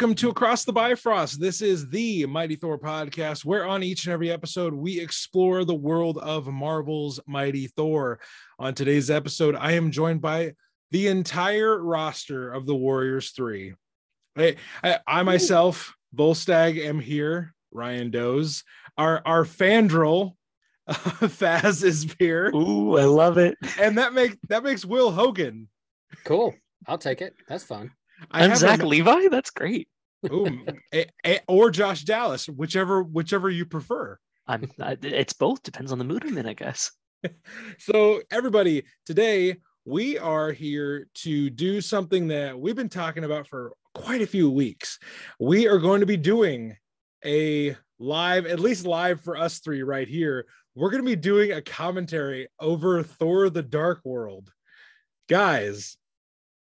[0.00, 0.16] Hello, everyone.
[0.16, 1.40] Welcome to Across the Bifrost.
[1.40, 5.74] This is the Mighty Thor podcast, where on each and every episode we explore the
[5.74, 8.18] world of Marvel's Mighty Thor.
[8.58, 10.54] On today's episode, I am joined by
[10.90, 13.74] the entire roster of the Warriors Three.
[14.38, 17.52] I, I, I myself, Volstagg, am here.
[17.70, 18.64] Ryan Doze,
[18.96, 20.32] our our Fandral,
[20.88, 20.94] uh,
[21.28, 22.50] Faz is here.
[22.54, 23.58] Ooh, I love it.
[23.78, 25.68] And that makes that makes Will Hogun.
[26.24, 26.54] Cool.
[26.86, 27.34] I'll take it.
[27.46, 27.90] That's fun.
[28.30, 29.28] I I'm Zach Levi.
[29.28, 29.88] That's great.
[30.30, 34.18] Ooh, a- a- or Josh Dallas, whichever whichever you prefer.
[34.46, 34.70] I'm.
[34.80, 35.62] I, it's both.
[35.62, 36.90] Depends on the mood I'm in, I guess.
[37.78, 43.74] So everybody, today we are here to do something that we've been talking about for
[43.94, 44.98] quite a few weeks.
[45.38, 46.76] We are going to be doing
[47.24, 50.46] a live, at least live for us three right here.
[50.74, 54.50] We're going to be doing a commentary over Thor the Dark World.
[55.28, 55.98] Guys,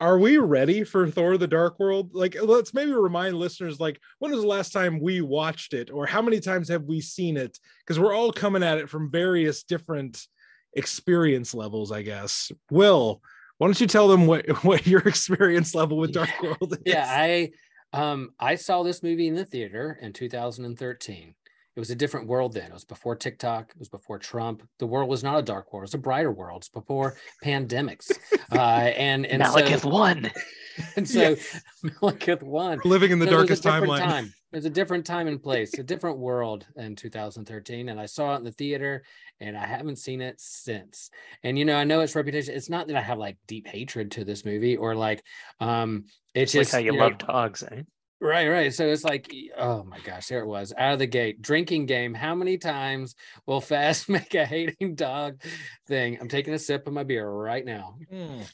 [0.01, 2.11] are we ready for Thor the Dark World?
[2.13, 6.07] Like, let's maybe remind listeners, like, when was the last time we watched it, or
[6.07, 7.59] how many times have we seen it?
[7.81, 10.27] Because we're all coming at it from various different
[10.75, 12.51] experience levels, I guess.
[12.71, 13.23] Will,
[13.59, 16.93] why don't you tell them what, what your experience level with Dark World is?
[16.93, 17.51] Yeah, I
[17.93, 21.35] um I saw this movie in the theater in 2013.
[21.77, 22.67] It was a different world then.
[22.67, 23.71] It was before TikTok.
[23.71, 24.63] It was before Trump.
[24.79, 25.83] The world was not a dark world.
[25.83, 26.63] It was a brighter world.
[26.63, 28.13] It's before pandemics.
[28.53, 30.31] Uh, and and Malekith so, won.
[30.97, 31.35] and so
[31.85, 32.81] Malekith won.
[32.85, 33.99] We're living in the So it was a darkest different timeline.
[33.99, 34.35] Time.
[34.53, 37.89] It was a different time and place, a different world in 2013.
[37.89, 39.03] And I saw it in the theater
[39.41, 41.11] and I haven't seen it since.
[41.43, 42.55] And you know, I know its reputation.
[42.55, 45.25] It's not that I have like deep hatred to this movie or like
[45.59, 47.83] um it's It's just like how you, know, love dogs, eh?
[48.21, 48.73] Right, right.
[48.73, 51.43] So it's like, oh my gosh, there it was out of the gate.
[51.43, 52.15] Drinking game.
[52.15, 53.15] How many times
[53.47, 55.43] will Faz make a hating dog
[55.87, 56.19] thing?
[56.21, 57.97] I'm taking a sip of my beer right now.
[58.13, 58.51] Mm.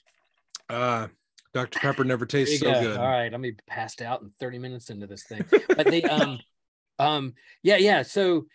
[0.68, 1.08] Uh,
[1.52, 1.80] Dr.
[1.80, 2.80] Pepper never tastes so go.
[2.80, 2.96] good.
[2.96, 5.44] All right, I'm be passed out in 30 minutes into this thing.
[5.50, 6.38] But the um,
[6.98, 8.02] um, yeah, yeah.
[8.02, 8.46] So,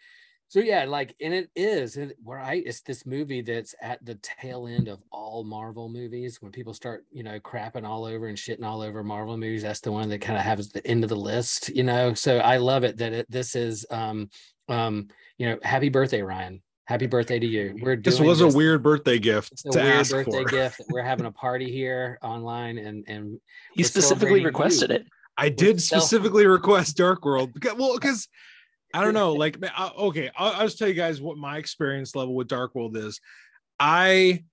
[0.47, 4.15] so yeah, like, and it is and where I it's this movie that's at the
[4.15, 6.41] tail end of all Marvel movies.
[6.41, 9.79] When people start, you know, crapping all over and shitting all over Marvel movies, that's
[9.81, 12.13] the one that kind of has the end of the list, you know.
[12.13, 14.29] So I love it that it, this is um,
[14.69, 15.07] um,
[15.37, 16.61] you know, happy birthday, Ryan.
[16.87, 17.75] Happy birthday to you.
[17.81, 20.49] We're doing This was a weird birthday gift it's a to weird ask birthday for.
[20.49, 20.81] gift.
[20.89, 23.39] We're having a party here online, and and
[23.73, 24.97] He We're specifically requested you.
[24.97, 25.07] it.
[25.37, 27.53] I did self- specifically request Dark World.
[27.53, 28.27] Because, well, because
[28.93, 29.33] I don't know.
[29.33, 29.57] Like,
[29.97, 33.19] okay, I'll, I'll just tell you guys what my experience level with Dark World is.
[33.79, 34.43] I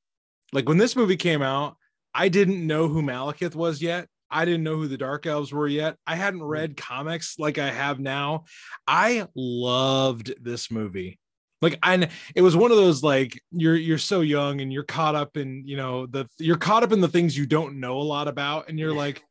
[0.53, 1.77] like when this movie came out,
[2.15, 4.09] I didn't know who Malekith was yet.
[4.31, 5.97] I didn't know who the Dark Elves were yet.
[6.07, 6.47] I hadn't hmm.
[6.47, 8.45] read comics like I have now.
[8.87, 11.19] I loved this movie.
[11.61, 15.15] Like and it was one of those like you're you're so young and you're caught
[15.15, 18.03] up in you know the you're caught up in the things you don't know a
[18.03, 19.23] lot about, and you're like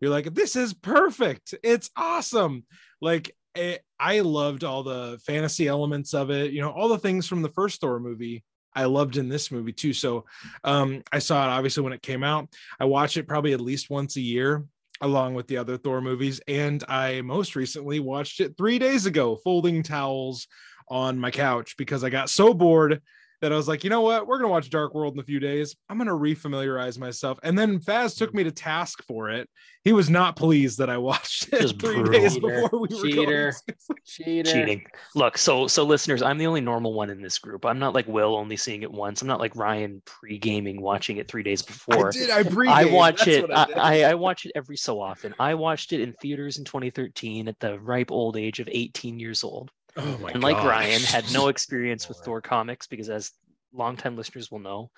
[0.00, 2.64] you're like this is perfect it's awesome
[3.00, 7.26] like it, i loved all the fantasy elements of it you know all the things
[7.26, 8.44] from the first thor movie
[8.74, 9.92] i loved in this movie too.
[9.92, 10.24] So
[10.64, 12.48] um i saw it obviously when it came out.
[12.78, 14.64] I watch it probably at least once a year
[15.00, 19.36] along with the other thor movies and i most recently watched it three days ago
[19.44, 20.48] folding towels
[20.88, 23.00] on my couch because i got so bored
[23.40, 24.26] that I was like, you know what?
[24.26, 25.76] We're gonna watch Dark World in a few days.
[25.88, 27.38] I'm gonna refamiliarize myself.
[27.42, 29.48] And then Faz took me to task for it.
[29.84, 32.12] He was not pleased that I watched it Just three brutal.
[32.12, 32.62] days Cheater.
[32.62, 33.52] before we were Cheater.
[33.52, 33.98] going.
[34.04, 34.52] cheater.
[34.52, 34.86] Cheating.
[35.14, 37.64] Look, so so listeners, I'm the only normal one in this group.
[37.64, 39.22] I'm not like Will only seeing it once.
[39.22, 42.08] I'm not like Ryan pre-gaming watching it three days before.
[42.08, 42.30] I did.
[42.30, 42.68] I pre.
[42.68, 43.48] I watch it.
[43.50, 45.34] I, I, I watch it every so often.
[45.38, 49.44] I watched it in theaters in 2013 at the ripe old age of 18 years
[49.44, 49.70] old.
[49.98, 50.66] Oh my and like gosh.
[50.66, 53.32] Ryan, had no experience with Thor comics because, as
[53.72, 54.90] longtime listeners will know,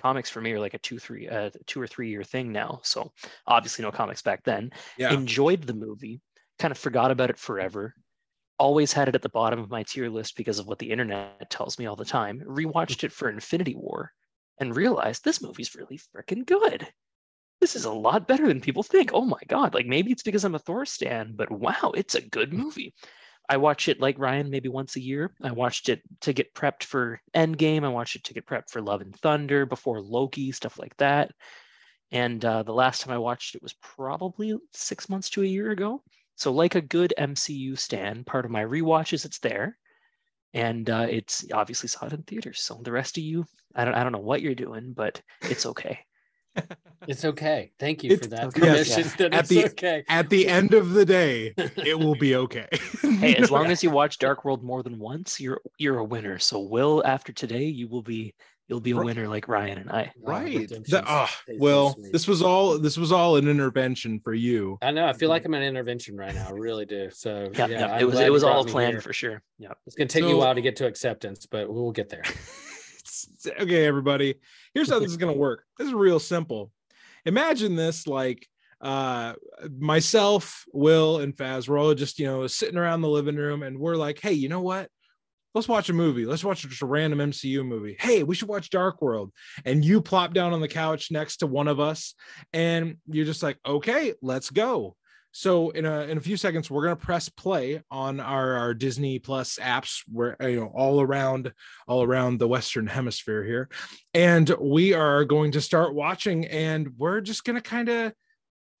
[0.00, 2.80] comics for me are like a two, three, uh, two or three year thing now.
[2.82, 3.12] So
[3.46, 4.70] obviously, no comics back then.
[4.98, 5.12] Yeah.
[5.12, 6.20] Enjoyed the movie,
[6.58, 7.94] kind of forgot about it forever.
[8.58, 11.48] Always had it at the bottom of my tier list because of what the internet
[11.50, 12.42] tells me all the time.
[12.46, 14.12] Rewatched it for Infinity War
[14.58, 16.86] and realized this movie's really freaking good.
[17.60, 19.10] This is a lot better than people think.
[19.12, 19.74] Oh my god!
[19.74, 22.94] Like maybe it's because I'm a Thor stan, but wow, it's a good movie.
[23.50, 25.34] I watch it like Ryan maybe once a year.
[25.42, 27.84] I watched it to get prepped for Endgame.
[27.84, 31.32] I watched it to get prepped for Love and Thunder, before Loki, stuff like that.
[32.12, 35.72] And uh, the last time I watched it was probably six months to a year
[35.72, 36.00] ago.
[36.36, 39.76] So, like a good MCU stand, part of my rewatch is it's there,
[40.54, 42.62] and uh, it's obviously saw it in theaters.
[42.62, 45.66] So the rest of you, I don't, I don't know what you're doing, but it's
[45.66, 45.98] okay.
[47.08, 47.72] It's okay.
[47.78, 48.60] Thank you It's for that okay.
[48.60, 48.98] permission.
[49.04, 49.14] Yes.
[49.18, 50.04] That At it's the- okay.
[50.08, 52.68] At the end of the day, it will be okay.
[53.20, 56.38] Hey, as long as you watch Dark World more than once, you're you're a winner.
[56.38, 58.34] So, Will, after today, you will be
[58.68, 60.12] You'll be a winner like Ryan and I.
[60.22, 62.12] Right the, ah, well sweet.
[62.12, 65.06] this was all this was all an intervention for you I know.
[65.06, 66.46] I feel like I'm an intervention right now.
[66.50, 67.10] I really do.
[67.10, 69.00] So Yeah, yeah, yeah, it was it was all planned here.
[69.00, 69.42] for sure.
[69.58, 69.72] Yeah.
[69.88, 72.22] It's gonna take me a while to get to acceptance, but we'll get there.
[73.60, 74.36] okay everybody
[74.74, 75.64] here's how this is going to work.
[75.78, 76.70] This is real simple.
[77.24, 78.46] Imagine this like
[78.80, 79.34] uh
[79.78, 83.78] myself will and faz we're all just you know sitting around the living room and
[83.78, 84.88] we're like hey you know what?
[85.52, 86.24] Let's watch a movie.
[86.24, 87.96] Let's watch just a random mcu movie.
[88.00, 89.32] Hey we should watch dark world.
[89.64, 92.14] And you plop down on the couch next to one of us
[92.52, 94.96] and you're just like okay let's go
[95.32, 98.74] so in a in a few seconds we're going to press play on our, our
[98.74, 101.52] disney plus apps where you know all around
[101.86, 103.68] all around the western hemisphere here.
[104.14, 108.12] And we are going to start watching and we're just going to kind of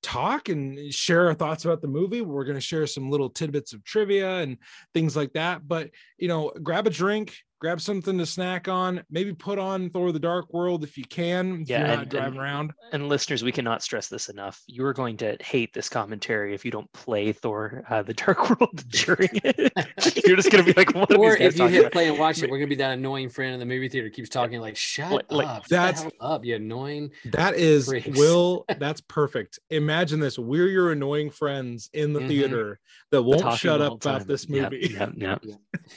[0.02, 2.22] talk and share our thoughts about the movie.
[2.22, 4.56] We're going to share some little tidbits of trivia and
[4.94, 5.66] things like that.
[5.66, 10.12] But you know grab a drink grab something to snack on maybe put on thor
[10.12, 13.08] the dark world if you can if Yeah, you're not and- driving and- around And
[13.08, 14.60] listeners, we cannot stress this enough.
[14.66, 18.50] You are going to hate this commentary if you don't play Thor: uh, The Dark
[18.50, 19.72] World during it.
[20.26, 21.92] You're just going to be like, "What are or these guys if you hit about?"
[21.92, 24.28] play and watch it, we're gonna be that annoying friend in the movie theater keeps
[24.28, 28.18] talking like, "Shut Like- like, up, shut that's- up, you annoying." That is Freaks.
[28.18, 28.64] Will.
[28.78, 29.60] That's perfect.
[29.70, 32.28] Imagine this: we're your annoying friends in the Mhm.
[32.28, 32.80] theater
[33.12, 34.26] that won't Talking shut up whole about time.
[34.26, 34.94] this Yep, movie.
[34.94, 35.44] yep, yep.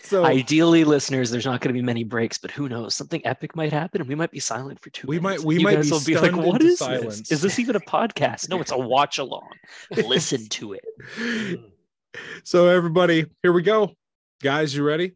[0.04, 2.96] So Ideally, listeners, there's not going to be many breaks, but who knows?
[2.96, 5.62] Something epic might happen, and we might be silent for two We might- we you
[5.64, 7.32] might guys be will be like, stunned "What into is silence." this?
[7.32, 9.50] Is this even a podcast?" No, it's a watch along.
[9.92, 11.60] Listen to it.
[12.44, 13.92] so everybody, here we go,
[14.42, 14.76] guys.
[14.76, 15.14] You ready?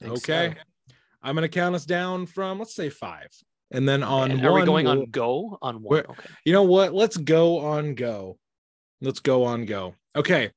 [0.00, 0.54] Think okay.
[0.56, 0.94] so.
[1.22, 3.28] I'm gonna count us down from let's say five,
[3.70, 5.98] and then on And one, are we going we'll- on go on one?
[6.00, 6.28] Okay.
[6.44, 6.94] You know what?
[6.94, 8.38] Let's go on go.
[9.02, 9.94] Let's go on go.
[10.16, 10.50] Okay.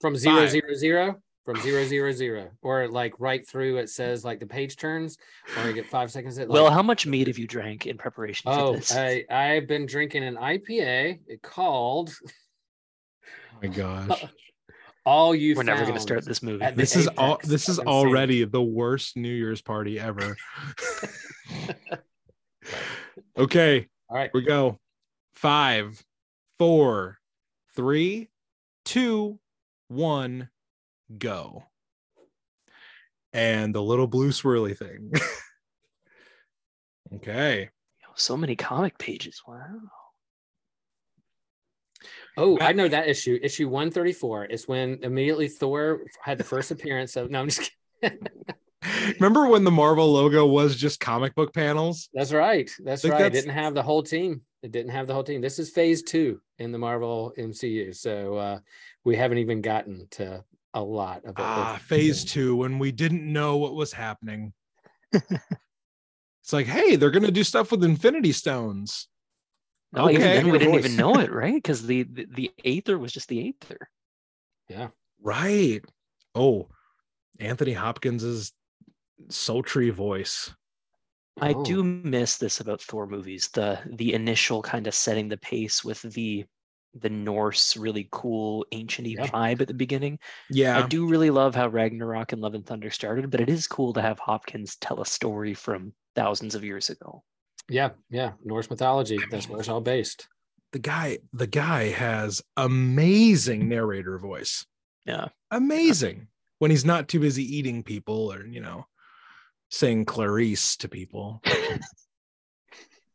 [0.00, 0.50] From zero Five.
[0.50, 4.76] zero zero, from zero zero zero, or like right through it says like the page
[4.76, 5.16] turns,
[5.56, 6.38] or I get five seconds.
[6.38, 8.94] At, Well, how much mead have you drank in preparation for oh, this?
[8.94, 14.26] I I've been drinking an IPA It called Oh my gosh.
[15.06, 15.54] All You.
[15.56, 16.66] We're never going to start this movie.
[16.74, 18.08] This is all this is of insanity.
[18.08, 20.36] already the worst New Year's party ever.
[23.38, 24.78] okay, All right, we go.
[25.32, 26.04] Five,
[26.58, 27.18] four,
[27.74, 28.28] three,
[28.84, 29.38] two,
[29.88, 30.50] one,
[31.16, 31.64] go.
[33.32, 35.12] And the little blue swirly thing.
[37.16, 37.70] okay.
[38.14, 39.42] So many comic pages.
[39.46, 39.64] Wow.
[42.36, 43.38] Oh, I know that issue.
[43.42, 47.30] Issue 134 is when immediately Thor had the first appearance of.
[47.30, 47.70] No, I'm just
[48.00, 48.18] kidding.
[49.20, 52.08] Remember when the Marvel logo was just comic book panels?
[52.14, 52.70] That's right.
[52.84, 53.26] That's Think right.
[53.26, 54.42] It didn't have the whole team.
[54.62, 55.40] It didn't have the whole team.
[55.40, 57.94] This is phase two in the Marvel MCU.
[57.94, 58.58] So uh,
[59.04, 60.44] we haven't even gotten to
[60.78, 61.34] a lot of it.
[61.38, 64.52] Ah, phase two, when we didn't know what was happening.
[65.12, 69.08] it's like, hey, they're gonna do stuff with Infinity Stones.
[69.92, 70.34] No, even Okay.
[70.36, 70.84] then we Your didn't voice.
[70.84, 71.54] even know it, right?
[71.54, 73.88] Because the, the the Aether was just the Aether.
[74.68, 74.88] Yeah.
[75.22, 75.80] Right.
[76.34, 76.68] Oh,
[77.40, 78.52] Anthony Hopkins's
[79.28, 80.54] sultry voice.
[81.40, 81.64] I Oh.
[81.64, 83.48] do miss this about Thor movies.
[83.48, 86.44] The the initial kind of setting the pace with the
[86.94, 89.26] the Norse really cool ancient Yeah.
[89.26, 90.18] vibe at the beginning.
[90.50, 90.82] Yeah.
[90.82, 93.92] I do really love how Ragnarok and Love and Thunder started, but it is cool
[93.92, 97.22] to have Hopkins tell a story from thousands of years ago.
[97.68, 97.90] Yeah.
[98.10, 98.32] Yeah.
[98.44, 99.18] Norse mythology.
[99.30, 100.26] That's where it's all based.
[100.72, 104.66] the guy, the guy has amazing narrator voice.
[105.06, 105.28] Yeah.
[105.50, 106.28] Amazing.
[106.58, 108.86] When he's not too busy eating people or, you know,
[109.70, 111.40] saying Clarice to people.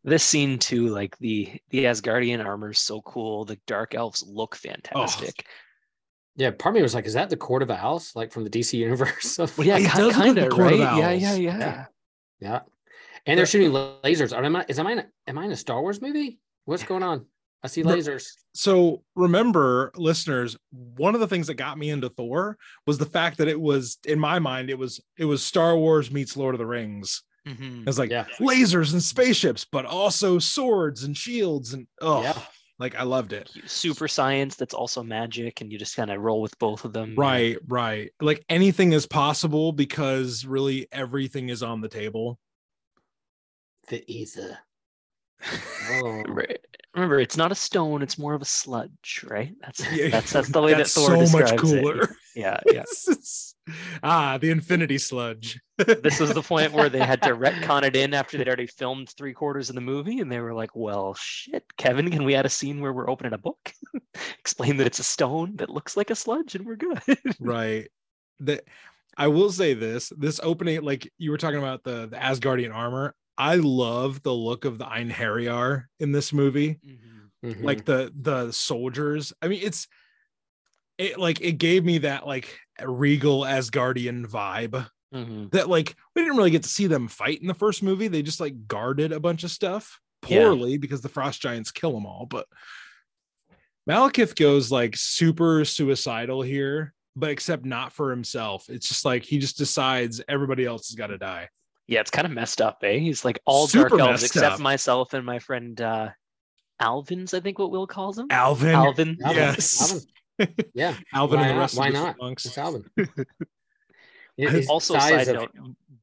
[0.04, 3.46] This scene too, like the the Asgardian armor is so cool.
[3.46, 4.68] The dark elves look oh.
[4.68, 5.46] fantastic.
[5.46, 5.52] Oh.
[6.36, 6.52] Yeah.
[6.52, 8.12] Part of me was like, is that the Court of Owls?
[8.16, 9.38] Like from the DC universe?
[9.58, 10.80] Well, yeah, It ki- does look like kind of right.
[10.80, 11.86] Yeah, yeah, yeah, Yeah.
[12.40, 12.60] yeah.
[13.26, 14.34] And they're shooting lasers.
[14.34, 16.40] Am I, is, am, I in a, am I in a Star Wars movie?
[16.66, 17.26] What's going on?
[17.64, 18.28] I see lasers.
[18.54, 23.38] so remember listeners one of the things that got me into thor was the fact
[23.38, 26.60] that it was in my mind it was it was star wars meets lord of
[26.60, 27.82] the rings Mhm.
[27.82, 28.26] it was like Yeah.
[28.40, 32.40] lasers and spaceships but also swords and shields and oh Yeah.
[32.80, 36.42] like i loved it Super science that's also magic, and you just kind of roll
[36.42, 37.16] with both of them.
[37.18, 42.40] right right like anything is possible because really everything is on the table
[43.90, 44.58] The Aether.
[45.92, 46.24] Oh.
[46.30, 46.60] Right.
[46.96, 49.54] Remember, it's not a stone; it's more of a sludge, right?
[49.60, 51.82] That's Yeah, that's that's the way that's that Thor so much describes it.
[51.84, 52.84] cooler Yeah, yeah.
[53.68, 57.96] It's- ah the infinity sludge This was the point where they had to retcon it
[57.96, 61.16] in after they'd already filmed three quarters of the movie, and they were like, "Well,
[61.16, 63.74] shit, Kevin, can we add a scene where we're opening a book?
[64.40, 67.02] Explain that it's a stone that looks like a sludge, and we're good."
[67.40, 67.88] right
[68.42, 68.66] that
[69.18, 73.16] I will say this: this opening, like you were talking about the the Asgardian armor.
[73.36, 76.80] I love the look of the Einherjar in this movie.
[77.44, 77.64] Mhm.
[77.64, 79.34] Like the the soldiers.
[79.42, 79.88] I mean, it's
[80.98, 84.88] it like it gave me that like regal Asgardian vibe.
[85.14, 85.52] Mhm.
[85.52, 88.08] That like we didn't really get to see them fight in the first movie.
[88.08, 90.44] They just like guarded a bunch of stuff Yeah.
[90.46, 92.26] poorly because the frost giants kill them all.
[92.28, 92.48] But
[93.90, 98.70] Malekith goes like super suicidal here, but except not for himself.
[98.70, 101.50] It's just like he just decides everybody else has got to die.
[101.88, 102.98] Yeah, it's kind of messed up, eh?
[102.98, 104.60] He's like all Super dark elves except up.
[104.62, 106.10] myself and my friend uh
[106.80, 108.28] Alvin's, I think what Will calls him.
[108.30, 109.18] Alvin, Alvin.
[109.24, 110.08] Alvin, yes, Alvin.
[110.74, 110.96] Yeah.
[111.14, 111.60] Alvin Why and the not?
[111.60, 112.18] rest Why of the not?
[112.20, 112.46] monks.
[112.46, 112.86] It's Alvin.
[114.68, 115.52] Also, side note,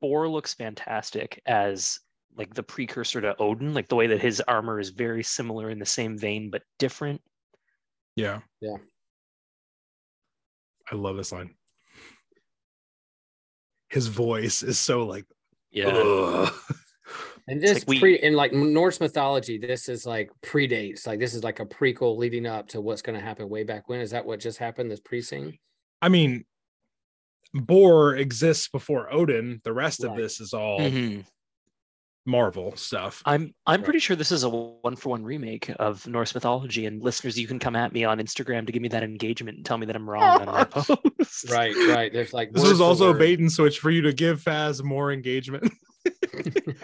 [0.01, 1.99] Bor looks fantastic as
[2.37, 5.81] like the precursor to Odin, like the way that his armor is very similar in
[5.81, 7.21] the same vein but different.
[8.15, 8.77] Yeah, Yeah.
[10.93, 11.55] I love this line.
[13.89, 15.25] His voice is so like,
[15.85, 16.53] ugh.
[17.49, 21.07] And this like we- pre in like Norse mythology, this is like predates.
[21.07, 23.89] Like this is like a prequel leading up to what's going to happen way back
[23.89, 24.01] when.
[24.01, 24.91] Is that what just happened?
[24.91, 25.59] This pre-scene?
[26.03, 26.45] I mean,
[27.53, 29.61] Bor exists before Odin.
[29.65, 31.25] The rest of this is all Mhm.
[32.27, 33.23] Marvel stuff.
[33.25, 33.85] I'm I'm Right.
[33.85, 36.87] pretty sure this is a one for one remake of Norse mythology.
[36.87, 39.67] And listeners, you can come at me on Instagram to give me that engagement and
[39.67, 41.51] tell me that I'm wrong on my post.
[41.51, 42.13] Right, right.
[42.13, 44.41] There's like This is was for also a bait and switch for you to give
[44.43, 45.73] Faz more engagement.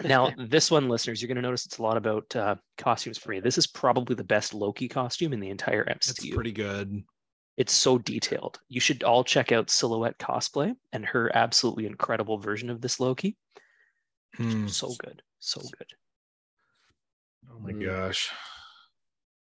[0.03, 3.31] Now, this one, listeners, you're going to notice it's a lot about uh, costumes for
[3.31, 3.39] me.
[3.39, 6.33] This is probably the best Loki costume in the entire It's MCU.
[6.33, 7.03] pretty good.
[7.57, 8.59] It's so detailed.
[8.69, 13.35] You should all check out Silhouette Cosplay and her absolutely incredible version of this Loki.
[14.35, 14.67] Hmm.
[14.67, 15.87] So good, so good.
[17.51, 17.85] Oh my Mm.
[17.85, 18.31] gosh.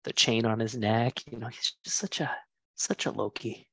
[0.04, 2.30] The chain on his neck, you know, he's just such a
[2.76, 3.68] such a Loki.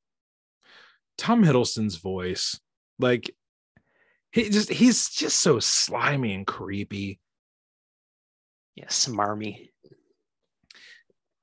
[1.18, 2.60] Tom Hiddleston's voice,
[3.00, 3.34] like
[4.36, 7.22] he just he's just so slimy and creepy.
[8.76, 9.72] Yeah, marmy.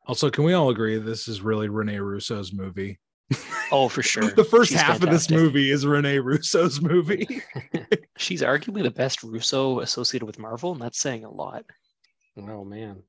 [0.06, 3.00] Also, can we all agree this is really Rene Russo's movie?
[3.74, 4.30] Oh, for sure.
[4.32, 7.42] the first She's half of this movie is Rene Russo's movie.
[8.18, 11.64] She's arguably the best Russo associated with Marvel, and that's saying a lot.
[12.36, 13.02] Oh man.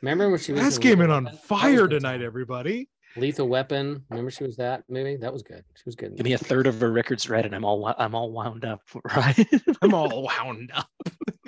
[0.00, 1.24] Remember when she was That's in came in on Weapon?
[1.24, 2.88] That was fire tonight, everybody.
[3.16, 4.04] Lethal Weapon.
[4.10, 5.16] Remember she was that movie?
[5.16, 5.64] That was good.
[5.76, 6.10] She was good.
[6.10, 8.64] in Give me a third of her records read, and I'm all I'm all wound
[8.64, 8.80] up.
[9.16, 9.48] Right?
[9.82, 10.88] I'm all wound up.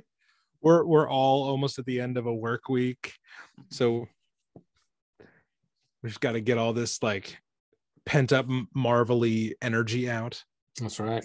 [0.63, 3.15] we're we're all almost at the end of a work week,
[3.71, 4.07] so
[6.03, 7.39] we just got to get all this like
[8.07, 10.43] pent up marvelly energy out.
[10.81, 11.25] That's right.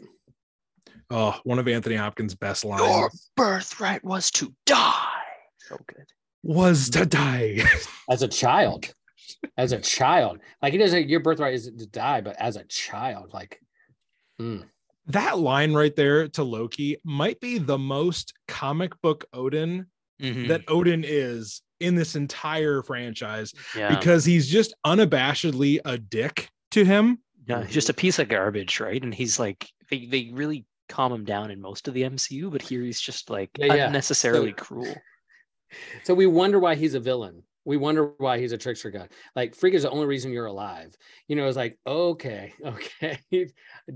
[1.10, 5.12] Oh, one of Anthony Hopkins' best lines Your birthright was to die.
[5.60, 6.06] So good.
[6.44, 7.64] was to die.
[8.10, 8.94] As a child.
[9.58, 10.40] As a child.
[10.62, 13.60] Like he doesn't your birthright isn't to die, but as a child, like
[14.42, 14.64] mm,
[15.08, 19.88] that line right there to Loki might be the most comic book Odin
[20.22, 20.48] Mhm.
[20.48, 23.94] that Odin is in this entire franchise yeah.
[23.94, 27.20] because he's just unabashedly a dick to him.
[27.48, 29.04] yeah, he's just a piece of garbage, right?
[29.04, 32.62] And he's like, they, they really calm him down in most of the MCU, but
[32.62, 33.88] here he's just like Yeah, yeah.
[33.88, 34.96] unnecessarily So- cruel.
[36.06, 37.44] so we wonder why he's a villain.
[37.66, 39.10] We wonder why he's a trickster god.
[39.36, 40.96] Like Frigga is the only reason you're alive.
[41.28, 43.20] You know, it's like, okay, okay,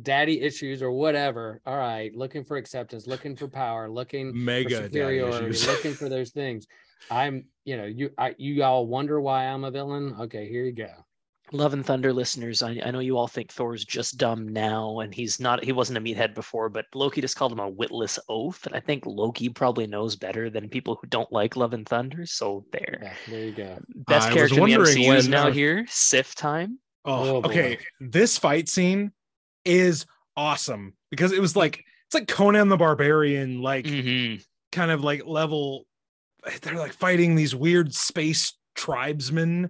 [0.02, 1.62] daddy issues or whatever.
[1.66, 6.10] All right, looking for acceptance, looking for power, looking for Mega daddy superiority, looking for
[6.10, 6.68] those things.
[7.10, 10.16] I'm, you know, you I, you all wonder why I'm a villain.
[10.22, 10.92] Okay, here you go.
[11.52, 15.14] Love and Thunder listeners, I, I know you all think Thor's just dumb now, and
[15.14, 15.64] he's not.
[15.64, 18.80] He wasn't a meathead before, but Loki just called him a witless oaf, and I
[18.80, 22.26] think Loki probably knows better than people who don't like Love and Thunder.
[22.26, 23.80] So there, Yeah, there you go.
[24.08, 25.86] best I character in the MCU is now uh, here.
[25.90, 26.80] Sif time.
[27.06, 27.50] Oh, Oh, boy.
[27.50, 27.78] okay.
[28.00, 29.12] This fight scene
[29.66, 30.06] is
[30.38, 34.44] awesome because it was like it's like Conan the Barbarian, like Mhm.
[34.72, 35.86] kind of like level.
[36.62, 39.70] They're like fighting these weird space tribesmen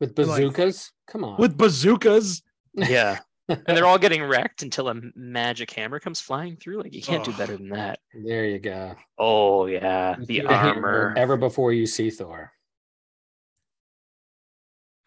[0.00, 1.36] With Like- bazookas, come on.
[1.38, 2.42] with bazookas.
[2.74, 6.82] Yeah, and they're all getting wrecked until a magic hammer comes flying through.
[6.82, 7.98] Like you can't do better than that.
[8.14, 8.94] there you go.
[9.18, 11.14] Oh yeah, the see hammer armor.
[11.16, 12.52] ever before you see Thor.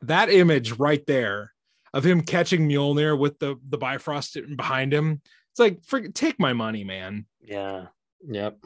[0.01, 1.53] That image right there
[1.93, 5.21] of him catching Mjolnir with the the Bifrost behind him.
[5.51, 7.25] It's like, frick, take my money, man.
[7.39, 7.85] Yeah.
[8.27, 8.57] Yep.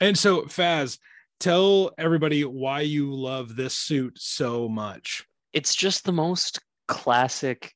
[0.00, 0.98] And so, Faz,
[1.38, 5.24] tell everybody why you love this suit so much.
[5.52, 7.74] it's just the most classic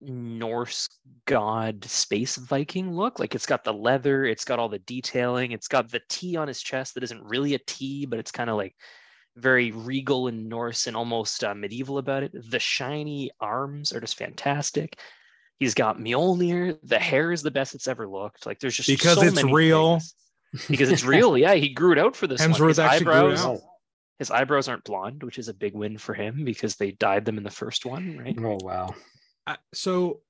[0.00, 0.88] Norse
[1.26, 3.18] god space Viking look.
[3.18, 6.48] Like it's got the leather, it's got all the detailing, it's got the T on
[6.48, 8.74] his chest that isn't really a T, but it's kind of like
[9.36, 12.32] very regal and Norse and almost uh, medieval about it.
[12.50, 14.98] The shiny arms are just fantastic.
[15.58, 16.78] He's got Mjolnir.
[16.82, 18.46] The hair is the best it's ever looked.
[18.46, 19.98] Like there's just Because so it's real.
[19.98, 20.14] things.
[20.68, 21.36] Because it's real.
[21.38, 22.68] Yeah, he grew it out for this one.
[22.68, 23.60] His actually grew it eyebrows.
[24.20, 27.38] His eyebrows aren't blonde, which is a big win for him because they dyed them
[27.38, 28.36] in the first one, right?
[28.38, 28.94] Oh wow.
[29.46, 30.20] I- so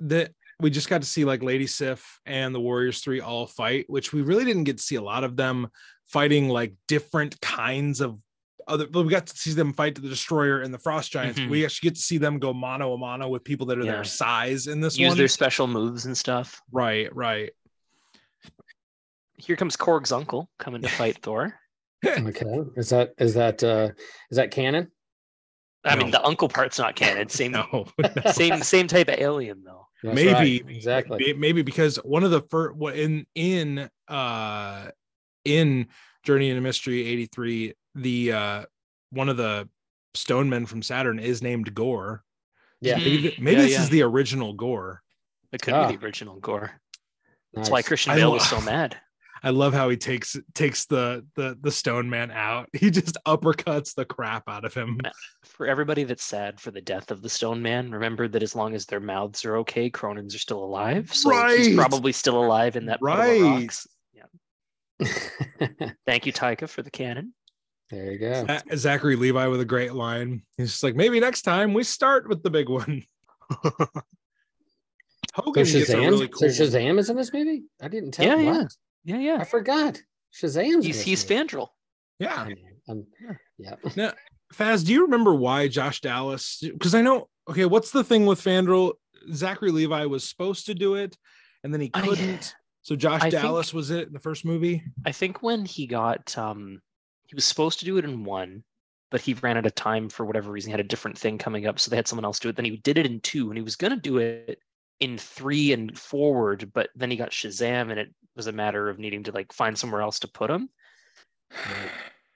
[0.00, 3.84] the we just got to see like Lady Sif and the Warriors Three all fight,
[3.90, 5.68] which we really didn't get to see a lot of them
[6.06, 8.16] fighting like different kinds of
[8.68, 8.86] other.
[8.86, 11.40] But we got to see them fight the Destroyer and the Frost Giants.
[11.40, 11.50] Mhm.
[11.50, 13.92] We actually get to see them go mano a mano with people that are Yeah.
[13.92, 15.18] their size in this Use one.
[15.18, 16.62] their special moves and stuff.
[16.70, 17.50] Right, right.
[19.36, 21.58] Here comes Korg's uncle coming to fight Thor.
[22.04, 22.60] Okay.
[22.76, 23.90] Is that is that uh
[24.30, 24.90] is that canon?
[25.84, 27.28] I mean, the uncle part's not canon.
[27.30, 27.86] Same, No,
[28.30, 29.86] same, same type of alien though.
[30.02, 31.32] That's maybe right, exactly.
[31.32, 34.90] Maybe because one of the first what in in uh
[35.44, 35.86] in
[36.24, 38.64] journey into mystery 83 the uh
[39.10, 39.68] one of the
[40.14, 42.24] stone men from saturn is named Gorr
[42.80, 42.96] Yeah.
[42.96, 43.82] Maybe, maybe Yeah, this yeah.
[43.82, 45.02] is the original Gorr
[45.52, 45.88] It could Ah.
[45.88, 46.80] be the original Gorr.
[47.54, 47.70] That's Nice.
[47.72, 48.96] why Christian Bale lo- was so mad.
[49.44, 53.94] I love how he takes takes the the the stone man out he just uppercuts
[53.94, 55.00] the crap out of him
[55.44, 58.74] For everybody that's sad for the death of the Stone Man, remember that as long
[58.74, 61.12] as their mouths are okay, Kronans are still alive.
[61.12, 61.56] So Right.
[61.58, 63.62] he's probably still alive in that puddle of Right.
[63.62, 63.86] rocks.
[66.06, 67.34] Thank you, Taika, for the canon.
[67.90, 68.46] there you go.
[68.48, 72.28] Uh, zachary levi with a great line he's just like maybe next time we start
[72.28, 73.02] with the big one
[73.52, 73.70] So
[75.34, 76.64] hogun gets a Shazam, really cool so.
[76.64, 77.64] Shazam is in this movie?
[77.80, 78.68] I didn't tell Yeah, you.
[79.04, 79.18] Yeah.
[79.18, 80.00] Yeah, I forgot.
[80.34, 81.24] Shazam's He's he's.
[81.24, 81.68] Fandral.
[82.18, 82.48] yeah
[82.88, 83.06] Um,
[83.58, 83.74] Yeah.
[83.94, 84.12] yeah.
[84.54, 86.58] Faz, do you remember why Josh Dallas?
[86.62, 88.94] Because I know, okay, what's the thing with Fandral?
[89.32, 91.16] Zachary Levi was supposed to do it,
[91.64, 92.54] and then he couldn't.
[92.82, 94.82] so Josh I think- Dallas was it in the first movie.
[95.06, 96.80] I think when he got um
[97.26, 98.62] he was supposed to do it in one,
[99.10, 100.68] but he ran out of time for whatever reason.
[100.68, 102.56] He had a different thing coming up, so they had someone else do it.
[102.56, 104.58] Then he did it in two, and he was gonna do it
[105.02, 109.00] in three and forward, but then he got Shazam, and it was a matter of
[109.00, 110.68] needing to like find somewhere else to put him.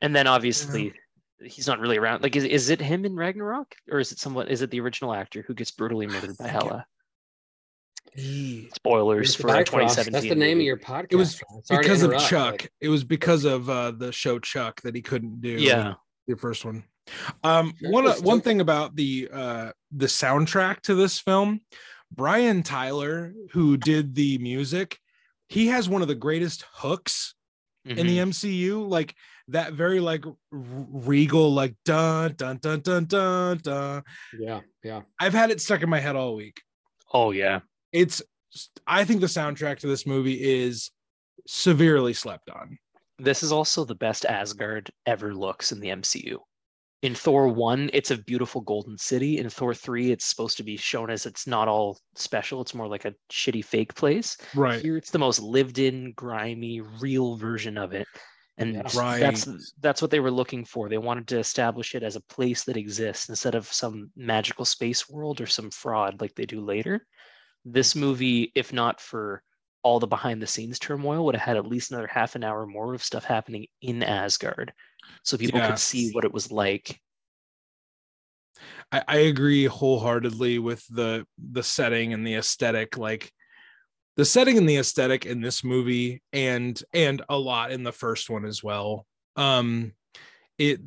[0.03, 0.93] And then obviously
[1.41, 2.25] he's not really around.
[2.25, 4.49] Like, is, is it him in Ragnarok, or is it someone?
[4.49, 6.87] Is it the original actor who gets brutally murdered by think it- Hela?
[8.75, 10.13] Spoilers for a 2017.
[10.13, 11.07] That's the name of your podcast.
[11.11, 12.59] It was Sorry because of Chuck.
[12.63, 15.51] but- It was because of uh, the show Chuck that he couldn't do.
[15.51, 15.95] Yeah.
[16.27, 16.83] the first one.
[17.45, 21.61] Um, Sure, one it's one thing about the uh, the soundtrack to this film,
[22.13, 24.99] Brian Tyler, who did the music,
[25.49, 27.35] he has one of the greatest hooks
[27.85, 28.19] in the.
[28.19, 28.31] Mm-hmm.
[28.31, 29.15] MCU, like
[29.49, 34.03] that very like regal, like dun dun dun dun dun dun.
[34.39, 35.03] Yeah, yeah.
[35.21, 36.61] I've had it stuck in my head all week.
[37.13, 37.61] Oh yeah.
[37.93, 38.23] It's
[38.87, 40.91] I think the soundtrack to this movie is
[41.47, 42.79] severely slept on.
[43.19, 46.39] This is also the best Asgard ever looks in the MCU.
[47.03, 49.39] In Thor 1, it's a beautiful golden city.
[49.39, 52.63] In Thor 3, it's supposed to be shown as it's not all special.
[52.63, 54.37] It's more like a shitty fake place.
[54.55, 54.81] Right.
[54.81, 58.09] Here it's the most lived in, grimy, real version of it.
[58.59, 58.83] And Yeah.
[58.83, 59.47] that's
[59.81, 60.89] that's what they were looking for.
[60.89, 65.09] They wanted to establish it as a place that exists instead of some magical space
[65.09, 67.07] world or some fraud like they do later.
[67.67, 69.43] This movie, if not for
[69.83, 72.67] all the behind the scenes turmoil, would have had at least another half an hour
[72.67, 74.73] more of stuff happening in Asgard.
[75.23, 75.67] So people Yeah.
[75.69, 77.01] could see what it was like.
[78.93, 83.33] I, I agree wholeheartedly with the the setting and the aesthetic like
[84.17, 88.31] the setting and the aesthetic in this movie and and a lot in the first
[88.31, 89.93] one as well um
[90.59, 90.81] it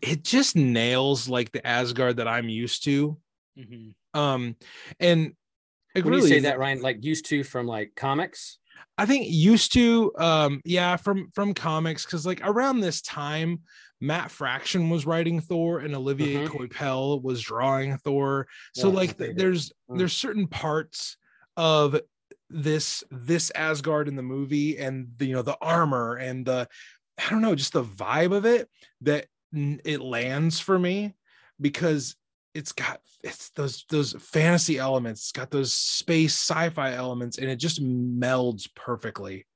[0.00, 3.18] it just nails like the asgard that i'm used to
[3.58, 3.94] Mhm.
[4.14, 4.56] um
[5.00, 5.34] and
[5.94, 8.59] it When really you say that, Ryan, like used to from like comics.
[8.98, 13.60] I think used to um yeah from from comics because like around this time
[14.00, 16.48] Matt Fraction was writing Thor and Olivier Mhm.
[16.48, 19.98] Coipel was drawing Thor so Yeah, like th- there's Mm.
[19.98, 21.16] there's certain parts
[21.56, 22.00] of
[22.48, 26.68] this this Asgard in the movie and the you know the armor and the
[27.18, 28.68] I don't know just the vibe of it
[29.02, 31.14] that it lands for me
[31.60, 32.16] because
[32.54, 37.56] it's got it's those those fantasy elements it's got those space sci-fi elements and it
[37.56, 39.46] just melds perfectly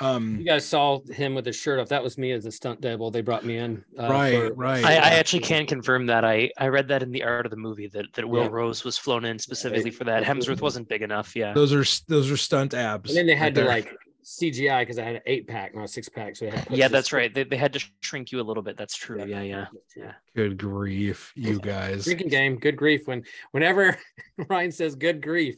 [0.00, 1.88] um You guys saw him with his shirt off.
[1.90, 3.10] That was me as a stunt double.
[3.10, 3.84] They brought me in.
[3.98, 4.82] uh, Right, for- right.
[4.82, 6.24] I, I actually can confirm that.
[6.24, 8.48] I, I read that in the art of the movie that, that Will Yeah.
[8.50, 10.22] Rose was flown in specifically for that.
[10.24, 11.36] Hemsworth wasn't big enough.
[11.36, 11.52] Yeah.
[11.52, 13.68] those are those are stunt abs And then they right had to there.
[13.68, 16.36] like CGI because I had an eight pack, not a six pack.
[16.36, 17.32] So had Yeah, that's right.
[17.32, 18.76] They, they had to shrink you a little bit.
[18.76, 19.24] That's true.
[19.24, 19.66] Yeah, yeah.
[19.96, 20.12] Yeah.
[20.36, 23.06] good grief you guys Drinking game, good grief.
[23.06, 23.98] When whenever
[24.48, 25.56] Ryan says good grief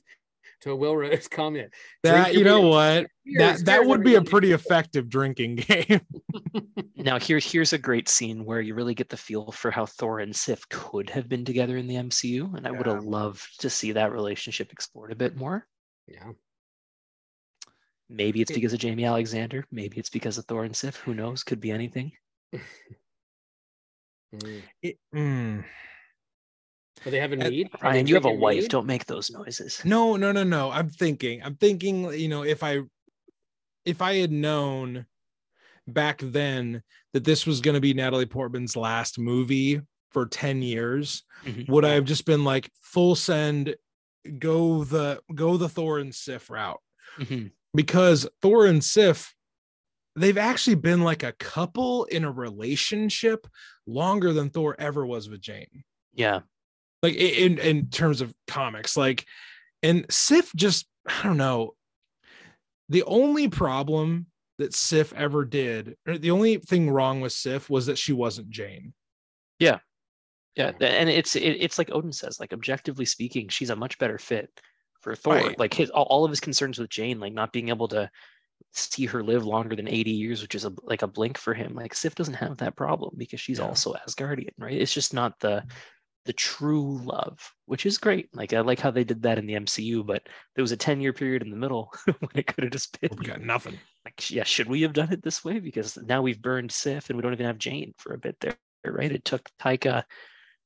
[0.64, 1.72] to a Will Rose comment.
[2.02, 2.70] That you know beer.
[2.70, 3.06] what?
[3.38, 4.30] That that would be a everybody.
[4.30, 6.00] pretty effective drinking game.
[6.96, 10.20] Now here, here's a great scene where you really get the feel for how Thor
[10.20, 13.68] and Sif could have been together in the MCU, and I would have loved to
[13.68, 15.66] see that relationship explored a bit more.
[16.08, 16.32] Yeah.
[18.14, 19.64] Maybe it's because of Jaimie Alexander.
[19.72, 20.96] Maybe it's because of Thor and Sif.
[20.98, 21.42] Who knows?
[21.42, 22.12] Could be anything.
[24.34, 24.62] Mm.
[24.82, 25.64] It- mm.
[27.04, 27.70] But they have a Uh, need.
[27.80, 28.62] Are Ryan, you have a wife.
[28.62, 28.70] mead?
[28.70, 29.80] Don't make those noises.
[29.84, 30.72] No, no, no, no.
[30.72, 31.40] I'm thinking.
[31.42, 32.12] I'm thinking.
[32.12, 32.80] You know, if I
[33.84, 35.06] if I had known
[35.86, 41.22] back then that this was going to be Natalie Portman's last movie for 10 years,
[41.44, 41.68] Mhm.
[41.68, 43.76] would I have just been like full send,
[44.40, 46.80] go the go the Thor and Sif route?
[47.18, 47.52] Mhm.
[47.74, 49.34] Because Thor and Sif,
[50.16, 53.46] they've actually been like a couple in a relationship
[53.86, 55.84] longer than Thor ever was with Jane.
[56.14, 56.40] Yeah.
[57.02, 59.26] Like in in terms of comics, like
[59.82, 61.74] and Sif just I don't know.
[62.88, 64.26] The only problem
[64.58, 68.50] that Sif ever did, or the only thing wrong with Sif was that she wasn't
[68.50, 68.94] Jane.
[69.58, 69.80] Yeah,
[70.56, 74.18] Yeah, and it's it, it's like Odin says, like objectively speaking, she's a much better
[74.18, 74.50] fit
[75.04, 75.34] for Thor.
[75.34, 75.58] Right.
[75.58, 78.10] Like his all, of his concerns with Jane, like not being able to
[78.72, 81.74] see her live longer than 80 years, which is a, like a blink for him.
[81.74, 83.66] Like Sif doesn't have that problem because she's Yeah.
[83.66, 84.80] also Asgardian, right?
[84.80, 85.68] It's just not the mm-hmm.
[86.24, 88.28] the true love, which is great.
[88.34, 90.22] Like I like how they did that in the MCU, but
[90.56, 93.10] there was a 10 year period in the middle when it could have just been
[93.18, 93.78] We got nothing.
[94.06, 97.16] like yeah should we have done it this way because now we've burned sif and
[97.16, 100.04] we don't even have jane for a bit there right it took taika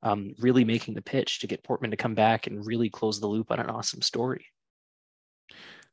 [0.03, 3.27] um, really making the pitch to get portman to come back and really close the
[3.27, 4.45] loop on an awesome story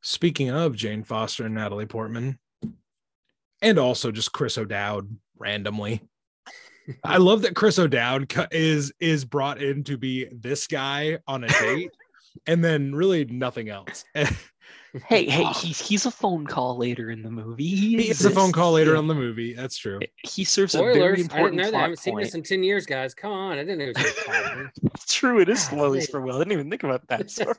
[0.02, 2.38] Speaking of Jane Foster and Natalie Portman,
[3.60, 6.04] and also just Chris O'Dowd randomly.
[7.04, 11.48] I love that Chris O'Dowd is is brought in to be this guy on a
[11.48, 11.90] date,
[12.46, 14.06] and then really nothing else.
[15.08, 18.30] hey hey he's, he's a phone call later in the movie he, he is a
[18.30, 19.00] phone call later exists.
[19.00, 19.54] on the movie.
[19.54, 20.00] That's true.
[20.24, 21.06] he serves a very Spoilers.
[21.06, 21.78] I didn't important know that.
[21.78, 23.14] I haven't seen point this in 10 years, guys.
[23.14, 23.58] Come on.
[23.58, 26.02] I didn't know it was true it is Golly.
[26.02, 27.56] spoilers for will i didn't even think about that sorry.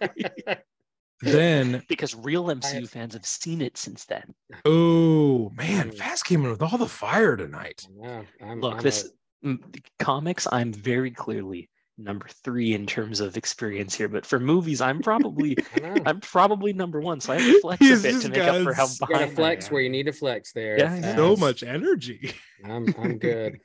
[1.22, 5.96] Then, because real mcu have- fans have seen it since then oh man, Mm.
[5.96, 7.86] Faz came in with all the fire tonight.
[8.02, 9.04] Yeah, I'm, look I'm this
[9.44, 9.62] a- m-
[9.98, 15.00] comics i'm very clearly number three in terms of experience here but for movies i'm
[15.00, 15.94] probably I know.
[16.04, 18.42] i'm probably number one so i have to flex He's a bit to just make
[18.42, 19.72] up for how got- You gotta behind I flex am.
[19.72, 20.78] where you need to flex there.
[20.78, 22.34] Yeah, So much energy.
[22.64, 23.60] I'm I'm good.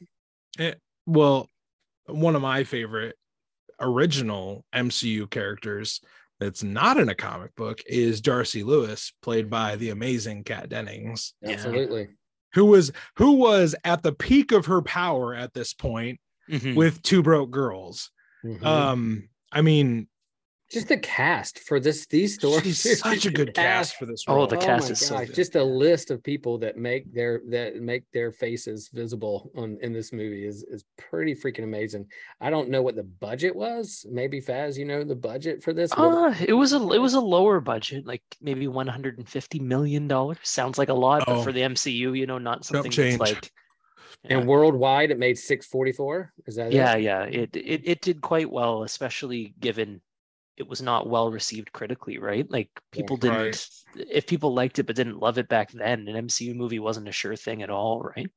[1.08, 1.50] Well,
[2.06, 3.16] one of my favorite
[3.80, 6.00] original MCU characters
[6.40, 11.34] that's not in a comic book is Darcy Lewis, played by the amazing Kat Dennings,
[11.42, 11.52] Yeah.
[11.52, 12.10] Absolutely.
[12.54, 16.76] who was who was at the peak of her power at this point Mhm.
[16.76, 18.12] with Two Broke Girls.
[18.44, 18.64] Mhm.
[18.66, 20.08] Um, I mean,
[20.72, 22.82] just the cast for this these stories.
[22.82, 25.28] she's such a good cast for this Oh, the oh cast my is so gosh,
[25.28, 25.36] good.
[25.36, 29.92] just a list of people that make their that make their faces visible on in
[29.92, 32.06] this movie is is pretty freaking amazing.
[32.40, 34.06] I don't know what the budget was.
[34.10, 35.92] Maybe Faz, you know the budget for this.
[35.92, 40.38] What- Uh, it was a it was a lower budget, like maybe 150 million dollars.
[40.44, 41.44] Sounds like a lot, but Oh.
[41.44, 43.52] for the MCU, you know, not something that's like
[44.24, 44.38] yeah.
[44.38, 46.34] and worldwide, it made six forty four.
[46.48, 47.04] Is that yeah, It?
[47.04, 47.24] yeah.
[47.24, 50.02] It, it it did quite well, especially given
[50.58, 52.50] it was not well received critically, right?
[52.50, 53.68] Like people didn't Right.
[53.96, 57.12] if people liked it but didn't love it back then, an MCU movie wasn't a
[57.12, 58.30] sure thing at all, right?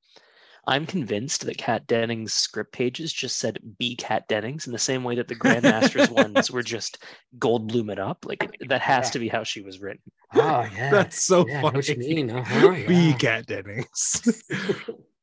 [0.66, 5.05] I'm convinced that Kat Dennings' script pages just said "Be Kat Dennings" in the same
[5.05, 7.05] way that the Grandmasters ones were just
[7.38, 8.25] Goldblum it up.
[8.25, 9.11] Like that has Yeah.
[9.11, 10.01] to be how she was written.
[10.35, 10.90] Oh yeah.
[10.90, 12.14] That's so yeah, I know what you funny.
[12.14, 12.31] mean.
[12.38, 13.16] Uh-huh, Be yeah.
[13.18, 14.42] Kat Dennings.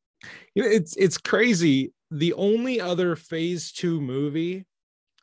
[0.55, 1.93] you know, it's it's crazy.
[2.12, 4.65] The only other Phase Two movie,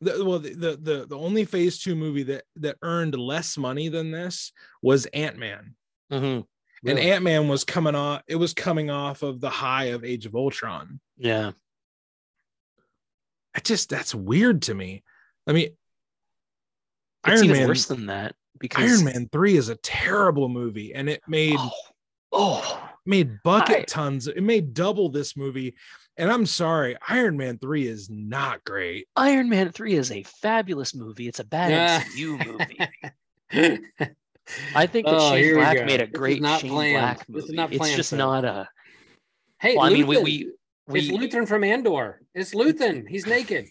[0.00, 3.88] the, well, the, the the the only Phase Two movie that that earned less money
[3.88, 5.74] than this was Ant Man,
[6.12, 6.44] Mhm.
[6.86, 8.22] and Ant Man was coming off.
[8.26, 11.00] It was coming off of the high of Age of Ultron.
[11.16, 11.52] Yeah.
[13.54, 15.02] I just that's weird to me.
[15.46, 15.76] I mean, It's
[17.24, 17.68] Iron even Man.
[17.68, 21.70] worse than that because Iron Man Three is a terrible movie, and it made Oh,
[22.32, 24.28] oh, made bucket I- tons.
[24.28, 25.74] It made double this movie.
[26.16, 29.06] And I'm sorry, Iron Man 3 is not great.
[29.16, 31.28] Iron Man 3 is a fabulous movie.
[31.28, 32.02] It's a bad Yeah.
[32.02, 32.78] MCU movie.
[34.74, 35.84] I think that Oh, Shane Black go.
[35.84, 36.94] made a great not Shane planned.
[36.98, 37.56] Black This is movie.
[37.56, 38.16] not it's just sir.
[38.16, 38.68] not a.
[39.60, 40.22] hey, Well, I mean, we Luthen.
[40.24, 40.52] we
[41.00, 42.20] it's we, Luthen from Andor.
[42.34, 43.06] It's Luthen.
[43.08, 43.66] He's naked.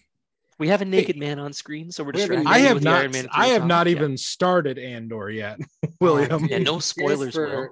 [0.59, 2.47] we have a naked man on screen, so we're We distracted.
[2.47, 3.95] I have not Iron Man I have not comic.
[3.95, 4.01] Yeah.
[4.03, 6.43] even started Andor yet, oh, William.
[6.43, 7.69] Oh, Yeah, no spoilers, for- Will.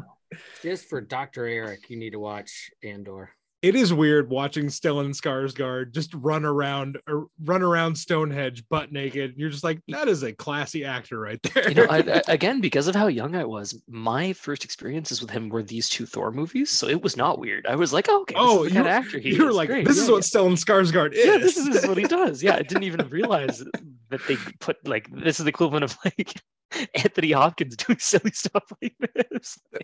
[0.62, 1.46] Just for Dr.
[1.48, 3.32] Eric, you need to watch Andor.
[3.62, 9.34] it is weird watching Stellan Skarsgård just run around or run around Stonehenge butt naked.
[9.38, 11.70] You're just like, that is a classy actor right there.
[11.70, 15.32] You know, I, I, again, because of how young I was, my first experiences with
[15.32, 17.66] him were these two Thor movies, so it was not weird.
[17.66, 19.56] I was like, oh, okay, Oh, this is you- kind actor he you were is.
[19.56, 19.88] like, Great.
[19.88, 21.26] this yeah, is what Stellan Skarsgård is.
[21.26, 21.32] yeah.
[21.32, 22.44] yeah, this is, this is what he does.
[22.44, 23.64] Yeah, I didn't even realize
[24.10, 26.32] that they put like this is the equivalent of like
[26.94, 28.94] Anthony Hopkins doing silly stuff like
[29.32, 29.58] this.
[29.74, 29.80] Uh,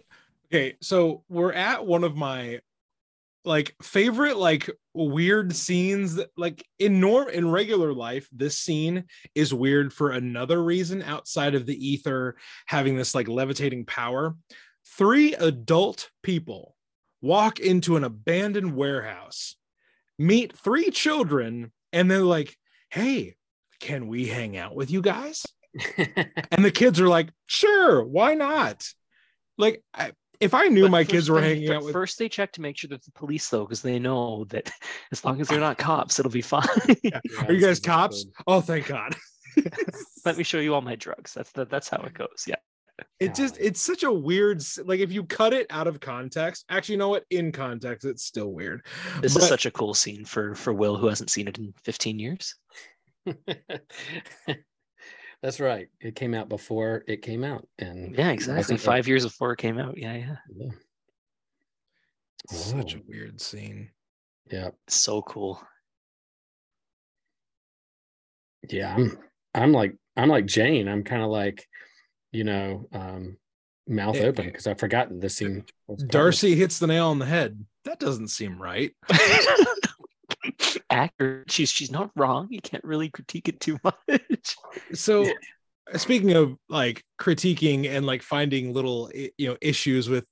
[0.54, 2.60] Okay, so we're at one of my
[3.46, 9.54] like favorite like weird scenes that like in norm in regular life this scene is
[9.54, 12.36] weird for another reason outside of the Aether
[12.66, 14.36] having this like levitating power.
[14.86, 16.76] Three adult people
[17.22, 19.56] walk into an abandoned warehouse
[20.20, 22.58] meet three children and they're like
[22.90, 23.38] hey
[23.80, 25.46] can we hang out with you guys?
[26.52, 28.86] And the kids are like sure why not?
[29.58, 30.12] Like I,
[30.42, 32.62] if i knew But my kids were hanging but out with First, they check to
[32.62, 34.72] make sure that the police, though, because they know that
[35.12, 36.68] as long as they're not cops, it'll be fine.
[37.48, 39.16] are you guys cops oh thank god
[40.26, 41.34] Let me show you all my drugs.
[41.34, 42.46] That's the, that's how it goes.
[42.48, 42.56] Yeah.
[43.20, 46.94] it just it's such a weird like if you cut it out of context actually
[46.94, 48.86] you know what in context it's still weird
[49.22, 51.74] This But- is such a cool scene for for Will, who hasn't seen it in
[51.84, 52.56] 15 years.
[55.42, 55.88] That's right.
[56.00, 58.58] It came out before it came out, and Yeah, exactly.
[58.58, 59.98] wasn't Five years before it came out.
[59.98, 60.36] Yeah, yeah.
[60.56, 60.70] yeah,
[62.50, 63.90] such a weird scene
[64.52, 65.62] yeah, So cool.
[68.70, 68.94] yeah.
[68.96, 69.18] I'm,
[69.56, 70.88] I'm like, I'm like Jane.
[70.88, 71.66] I'm kind of like,
[72.32, 73.38] you know, um,
[73.88, 74.24] mouth Yeah.
[74.24, 75.64] open because I've forgotten this scene.
[75.88, 78.92] was part of- darcy hits the nail on the head that doesn't seem right
[80.92, 81.50] Accurate.
[81.50, 82.48] She's she's not wrong.
[82.50, 84.56] You can't really critique it too much.
[84.94, 85.26] so
[85.92, 90.26] uh, speaking of like critiquing and like finding little you know issues with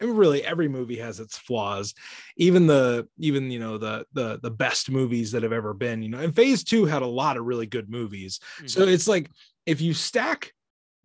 [0.00, 1.94] really every movie has its flaws
[2.36, 6.08] even the even you know the the the best movies that have ever been you
[6.08, 8.90] know and phase two had a lot of really good movies so mm-hmm.
[8.90, 9.30] it's like
[9.66, 10.52] if you stack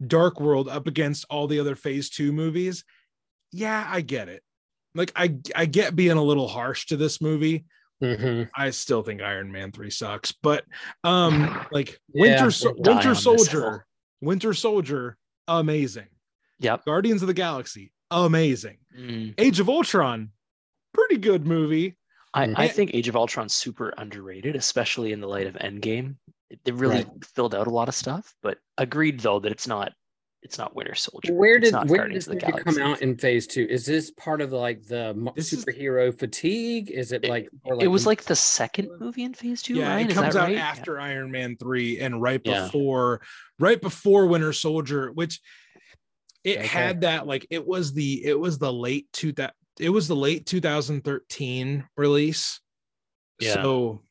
[0.06, 2.84] dark world up against all the other phase two movies
[3.52, 4.43] yeah i get it
[4.95, 7.65] like i i get being a little harsh to this movie
[8.01, 8.49] Mhm.
[8.55, 10.63] I still think Iron Man 3 sucks, but
[11.03, 13.15] um like Winter die Winter.
[13.15, 13.85] Soldier,
[14.21, 16.07] Winter Soldier, amazing.
[16.59, 16.85] Yep.
[16.85, 18.77] Guardians of the Galaxy, amazing.
[18.97, 19.33] Mm.
[19.38, 20.29] Age of Ultron,
[20.93, 21.97] pretty good movie.
[22.33, 26.15] I, I think Age of Ultron's super underrated, especially in the light of Endgame.
[26.49, 27.25] It, it really Right.
[27.35, 29.93] filled out a lot of stuff, but agreed though that it's not
[30.41, 31.34] it's not Winter Soldier.
[31.34, 33.67] Where did where did Guardians this the movie come out in phase two?
[33.69, 36.89] Is this part of like the mo- This is- superhero fatigue?
[36.91, 39.89] Is it It- like, or it was like the second movie in Phase Two, yeah,
[39.89, 40.06] Ryan?
[40.08, 40.56] it Is comes that out right?
[40.56, 40.62] Yeah.
[40.67, 42.63] after Iron Man 3 and right Yeah.
[42.65, 43.21] before
[43.60, 45.41] right before Winter Soldier, which
[46.45, 46.67] it Okay.
[46.67, 50.15] had that like it was the it was the late two that it was the
[50.15, 52.60] late 2013 release.
[53.39, 53.54] Yeah.
[53.56, 54.04] So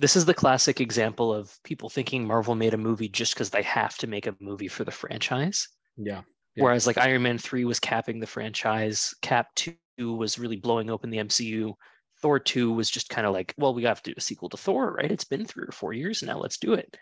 [0.00, 3.62] This is the classic example of people thinking Marvel made a movie just because they
[3.62, 5.68] have to make a movie for the franchise.
[5.96, 6.22] Yeah,
[6.56, 6.62] Yeah.
[6.64, 11.10] Whereas like Iron Man 3 was capping the franchise, Cap 2 was really blowing open
[11.10, 11.74] the MCU.
[12.22, 14.56] Thor 2 was just kind of like, well, we have to do a sequel to
[14.56, 15.10] Thor, right?
[15.10, 16.38] It's been three or four years now.
[16.38, 16.96] Let's do it.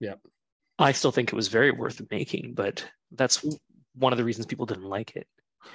[0.00, 0.20] Yep.
[0.78, 3.44] I still think it was very worth making, but that's
[3.94, 5.26] one of the reasons people didn't like it.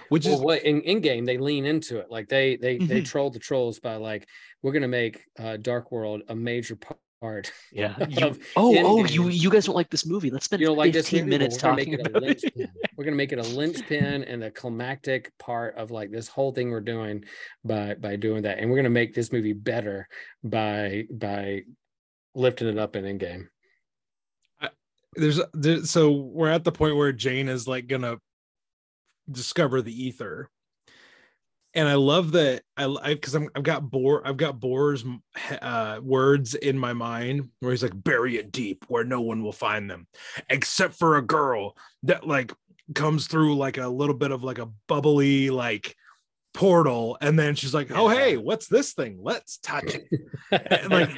[0.09, 3.01] which well, is what in, in game they lean into it like they they they
[3.01, 3.05] Mhm.
[3.05, 4.27] troll the trolls by like
[4.61, 6.77] we're gonna make uh dark world a major
[7.21, 7.95] part Yeah.
[8.09, 10.29] You, of oh, oh, you you guys don't like this movie.
[10.31, 12.23] Let's spend you know like 15 movie, minutes we're gonna make talking it a about
[12.23, 12.27] it.
[12.43, 12.67] linchpin.
[12.97, 16.69] we're gonna make it a linchpin and the climactic part of like this whole thing
[16.71, 17.23] we're doing
[17.63, 20.07] by by doing that and we're gonna make this movie better
[20.43, 21.61] by by
[22.35, 23.47] lifting it up in Endgame.
[25.15, 28.17] there's, there, so we're at the point where Jane is like gonna
[29.29, 30.49] discover the Aether,
[31.73, 35.05] and I love that I because I'm I've got Bor I've got Bor's
[35.61, 39.51] uh, words in my mind where he's like bury it deep where no one will
[39.51, 40.07] find them,
[40.49, 42.53] except for a girl that like
[42.95, 45.95] comes through like a little bit of like a bubbly like
[46.53, 49.19] portal, and then she's like, oh hey, what's this thing?
[49.21, 50.03] Let's touch it.
[50.89, 51.11] Like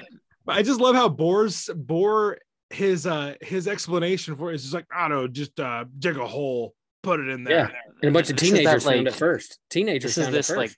[0.48, 2.38] I just love how Bor's Bor
[2.70, 6.18] his uh his explanation for it is just like I don't know, just uh dig
[6.18, 7.58] a hole, put it in there.
[7.58, 7.70] Yeah.
[8.02, 9.60] and a bunch of This is that, teenagers found it first.
[9.70, 10.72] Teenagers this is found this it like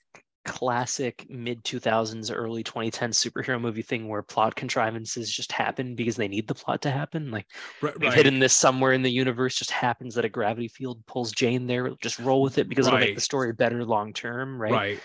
[0.46, 6.28] classic mid 2000s early 2010s superhero movie thing where plot contrivances just happen because they
[6.28, 7.48] need the plot to happen like
[7.82, 8.14] Right, right.
[8.14, 11.90] hidden this somewhere in the universe just happens that a gravity field pulls jane there
[12.02, 14.72] just roll with it because it'll make the story better long term right?
[14.74, 15.00] right.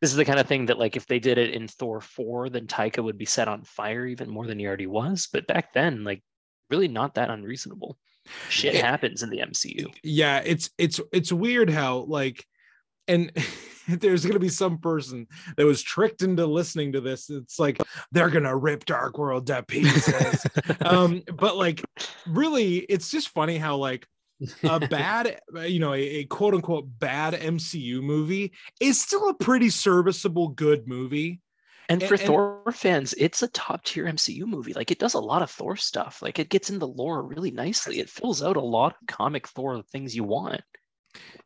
[0.00, 2.50] this is the kind of thing that like if they did it in thor 4
[2.50, 5.72] then taika would be set on fire even more than he already was but back
[5.72, 6.22] then like
[6.70, 7.98] really not that unreasonable
[8.48, 12.44] shit happens in the mcu Yeah, it's it's it's weird how like
[13.08, 13.32] and
[13.88, 17.30] there's gonna be some person that was tricked into listening to this.
[17.30, 17.80] It's like
[18.12, 20.46] they're gonna rip Dark World to pieces.
[20.80, 21.82] um, but like
[22.26, 24.06] really, it's just funny how like
[24.62, 29.70] a bad, you know, a, a quote unquote bad MCU movie is still a pretty
[29.70, 31.40] serviceable, good movie.
[31.88, 34.72] And And- for and- Thor fans, it's a top tier MCU movie.
[34.72, 36.22] Like it does a lot of Thor stuff.
[36.22, 37.98] Like it gets into the lore really nicely.
[38.00, 40.62] It fills out a lot of comic Thor things you want.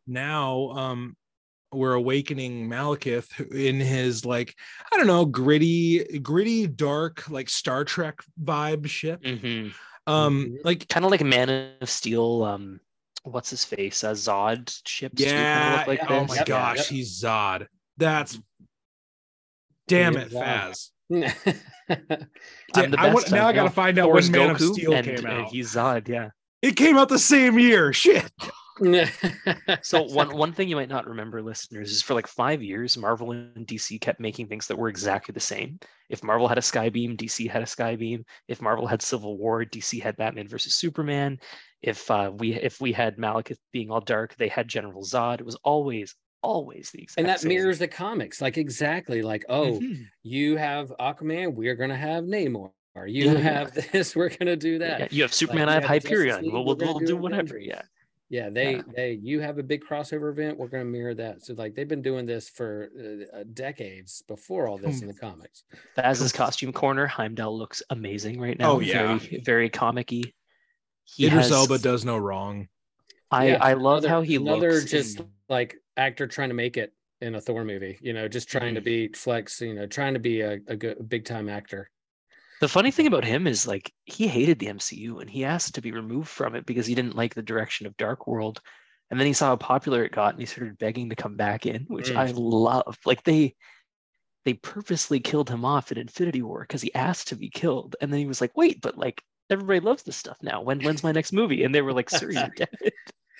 [0.07, 1.15] now um
[1.71, 4.55] we're awakening Malekith in his like
[4.91, 9.69] I don't know gritty gritty dark like Star Trek vibe ship Mm-hmm.
[10.11, 10.57] um Mhm.
[10.63, 12.43] like Kind of like a Man of Steel.
[12.43, 12.79] Um,
[13.23, 14.03] what's his face?
[14.03, 16.45] Uh, Zod kinda yeah look like oh my Yep.
[16.47, 16.85] gosh Yep.
[16.87, 18.39] he's Zod that's
[19.89, 20.43] damn it, it is Zod.
[20.43, 20.89] Faz
[22.75, 23.31] I'm the I want, best.
[23.31, 23.55] now I know.
[23.55, 26.07] gotta find out Thor's when Man of Steel and, came uh, out he's Zod.
[26.07, 26.29] Yeah.
[26.61, 28.31] it came out the same year shit
[29.81, 33.31] So one one thing you might not remember, listeners, is for like five years, Marvel
[33.31, 35.79] and DC kept making things that were exactly the same.
[36.09, 38.23] If Marvel had a Skybeam, DC had a Skybeam.
[38.47, 41.39] If Marvel had Civil War, DC had Batman versus Superman.
[41.81, 45.39] If uh, we if we had Malekith being all dark, they had General Zod.
[45.39, 47.49] It was always always the exact and that same.
[47.49, 50.05] mirrors the comics, like exactly like, oh, Mhm.
[50.23, 52.71] you have Aquaman, we're gonna have Namor.
[53.07, 53.37] You Yeah, yeah.
[53.39, 54.99] have this, we're gonna do that.
[54.99, 56.41] Yeah, you have Superman, you I have have the Justice Hyperion.
[56.43, 57.55] League, We'll, we're we'll, we'll do do whatever.
[57.57, 57.67] Avengers.
[57.67, 57.81] Yeah.
[58.31, 58.81] Yeah, they Yeah.
[58.95, 60.57] they you have a big crossover event.
[60.59, 61.43] We're going to mirror that.
[61.43, 62.89] So like they've been doing this for
[63.33, 65.63] uh, uh, decades before all this in the comics.
[65.95, 68.73] Faz's costume corner, Heimdall looks amazing right now.
[68.73, 69.17] Oh, yeah.
[69.17, 70.21] Very, very comic-y.
[71.05, 72.67] He Idris has- Elba does no wrong
[73.31, 74.91] I, Yeah, I love another- how he another looks.
[74.91, 77.97] just in- like actor trying to make it in a Thor movie.
[78.01, 78.85] You know, just trying to Mhm.
[78.85, 79.61] be flex.
[79.61, 81.89] You know, trying to be a, a good big time actor.
[82.61, 85.81] The funny thing about him is like he hated the MCU and he asked to
[85.81, 88.61] be removed from it because he didn't like the direction of Dark World.
[89.11, 91.65] And then he saw how popular it got and he started begging to come back
[91.65, 92.17] in, which Mm.
[92.17, 92.97] I love.
[93.05, 93.55] Like they
[94.45, 97.95] they purposely killed him off in Infinity War because he asked to be killed.
[98.01, 100.61] And then he was like, wait, but like everybody loves this stuff now.
[100.61, 101.63] When when's my next movie?
[101.63, 102.69] And they were like, sir, you're dead.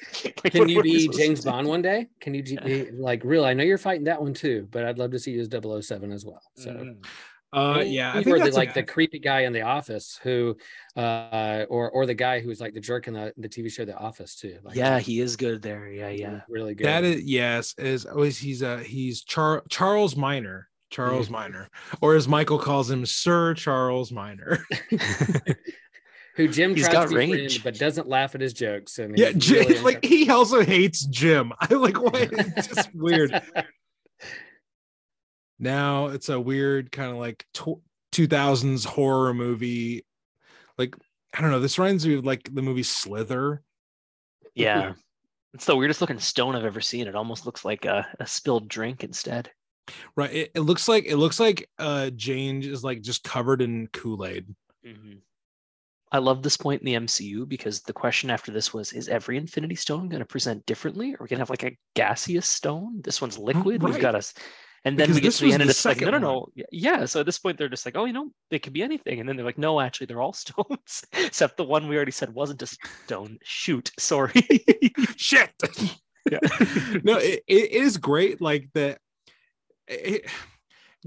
[0.44, 1.44] Like, Can what- you what be James?
[1.46, 2.08] Bond one day?
[2.22, 3.46] Can you be like real?
[3.46, 5.50] I know you're fighting that one too, but I'd love to see you as
[5.86, 6.42] 007 as well.
[6.56, 6.72] So.
[6.72, 7.06] Mhm.
[7.52, 10.56] uh yeah I you think were the, like the creepy guy in the office who
[10.96, 13.98] uh or or the guy who's like the jerk in the, the TV show The
[13.98, 14.60] Office too.
[14.64, 15.88] Like, Yeah, he is good there.
[15.90, 16.42] Yeah, yeah.
[16.48, 16.86] really good.
[16.86, 21.70] That is yes, is always he's uh he's Char- Charles Miner, Charles Miner,
[22.02, 24.64] or as Michael calls him, Sir Charles Miner.
[26.36, 29.00] who Jim He's tries got to be friend, but doesn't laugh at his jokes.
[29.00, 31.52] And yeah, Jim, really like he also hates Jim.
[31.60, 33.42] I like what it's just weird.
[35.60, 37.82] Now it's a weird kind of like tw-
[38.14, 40.06] 2000s horror movie.
[40.78, 40.96] Like
[41.34, 41.60] I don't know.
[41.60, 43.62] This reminds me of like the movie Slither.
[44.56, 44.94] Yeah.
[45.54, 47.08] It's the weirdest looking stone I've ever seen.
[47.08, 49.52] It almost looks like a, a spilled drink instead.
[50.16, 50.32] Right.
[50.32, 54.56] It, it looks like it looks like uh Jane is like just covered in Kool-Aid.
[56.12, 59.38] I love this point in the MCU because the question after this was Is every
[59.38, 61.14] Infinity Stone going to present differently?
[61.14, 63.02] Are we going to have like a gaseous stone?
[63.04, 63.84] This one's liquid.
[63.84, 64.34] We've got us.
[64.86, 66.48] And then Because we get to the end and the it's like, no, no, no.
[66.56, 67.06] Y- Yeah.
[67.06, 69.20] So at this point, they're just like, oh, you know, it could be anything.
[69.20, 72.34] And then they're like, no, actually, they're all stones, except the one we already said
[72.34, 72.68] wasn't a
[73.06, 73.38] stone.
[73.44, 73.92] Shoot.
[74.00, 74.32] Sorry.
[75.18, 75.52] Shit.
[76.32, 76.40] Yeah.
[77.04, 78.40] no, it, it is great.
[78.42, 79.00] Like that.
[79.88, 80.30] It,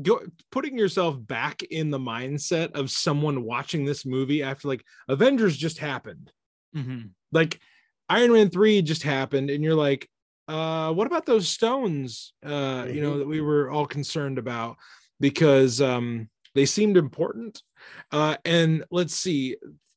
[0.00, 5.56] go putting yourself back in the mindset of someone watching this movie after like Avengers
[5.56, 6.32] just happened.
[6.74, 7.10] Mhm.
[7.32, 7.60] Like
[8.08, 10.08] Iron Man 3 just happened, and you're like,
[10.48, 12.32] uh, what about those stones?
[12.44, 14.76] Uh, you know, that we were all concerned about
[15.20, 17.62] because um they seemed important.
[18.10, 19.56] Uh, and let's see,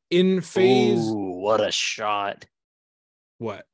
[0.09, 2.45] in phase Ooh, what a shot.
[3.37, 3.65] what?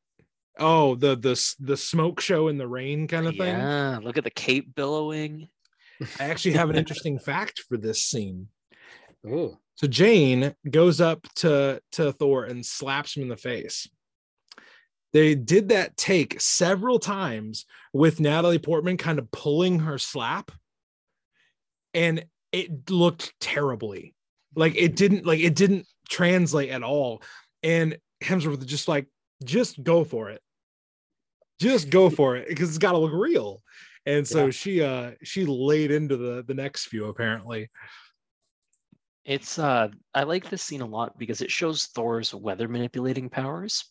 [0.59, 3.55] Oh, the the the smoke show in the rain kind of thing.
[3.57, 3.99] Yeah.
[4.01, 5.47] Look at the cape billowing.
[6.19, 8.47] I actually have an interesting fact for this scene.
[9.25, 9.57] Ooh.
[9.75, 13.87] So Jane goes up to to Thor and slaps him in the face.
[15.13, 20.51] They did that take several times with Natalie Portman kind of pulling her slap,
[21.93, 24.13] and it looked terribly.
[24.55, 27.21] Like it didn't like it didn't translate at all.
[27.63, 29.07] And Hemsworth just like,
[29.43, 30.41] just go for it.
[31.59, 33.61] Just go for it because it's got to look real.
[34.05, 34.51] And so Yeah.
[34.51, 37.69] she uh she laid into the the next few apparently.
[39.25, 43.85] It's uh I like this scene a lot because it shows Thor's weather manipulating powers.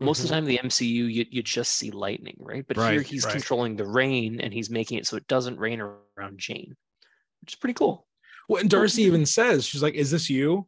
[0.00, 2.64] Most of the time the MCU you you just see lightning, right?
[2.66, 3.32] But here he's right.
[3.32, 6.76] controlling the rain and he's making it so it doesn't rain around Jane.
[7.40, 8.06] Which is pretty cool.
[8.48, 10.66] Well, and Darcy even says, she's like, Is this you?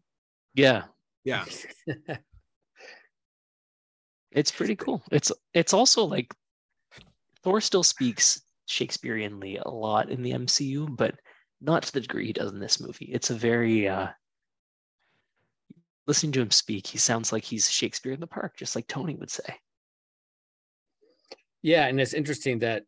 [0.54, 0.84] Yeah.
[1.24, 1.44] Yeah.
[4.32, 5.02] It's pretty cool.
[5.10, 6.32] It's it's also like
[7.42, 8.40] Thor still speaks
[8.70, 11.14] Shakespeareanly a lot in the MCU, but
[11.60, 13.10] not to the degree he does in this movie.
[13.12, 14.08] It's a very uh,
[16.06, 19.14] listening to him speak, he sounds like he's Shakespeare in the park, just like Tony
[19.16, 19.56] would say.
[21.62, 22.84] Yeah, and it's interesting that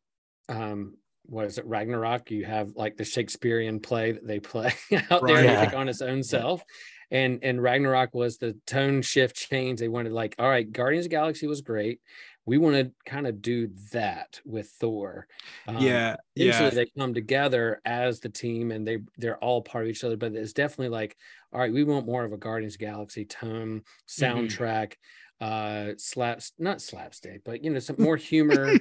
[0.49, 2.31] um what is it, Ragnarok?
[2.31, 5.47] You have like the Shakespearean play that they play out there Right.
[5.47, 6.65] and take on its own self.
[7.11, 9.79] And and Ragnarok was the tone shift change.
[9.79, 12.01] They wanted like, all right, Guardians of the Galaxy was great.
[12.45, 15.29] We want to kind of do that with Thor.
[15.69, 16.71] Um, yeah, Usually yeah.
[16.71, 20.33] they come together as the team and they they're all part of each other, but
[20.35, 21.17] it's definitely like,
[21.53, 24.95] all right, we want more of a Guardians of the Galaxy tone, soundtrack,
[25.41, 28.73] uh slaps not slapstick, but you know, some more humor,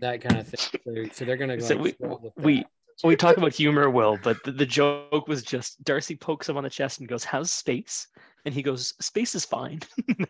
[0.00, 0.80] that kind of thing.
[0.84, 2.66] So, so they're gonna So like, we- with we- that.
[3.04, 6.64] we talk about humor, Will, but the, the joke was just Darcy pokes him on
[6.64, 8.06] the chest and goes, "How's space?"
[8.46, 9.80] And he goes, "Space is fine."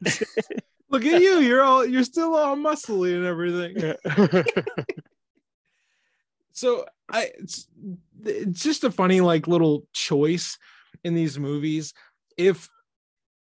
[0.91, 1.38] Look at you.
[1.38, 3.95] You're all you're still all muscly and everything.
[6.53, 7.68] so I it's,
[8.24, 10.59] it's just a funny like little choice
[11.05, 11.95] in these movies.
[12.36, 12.68] If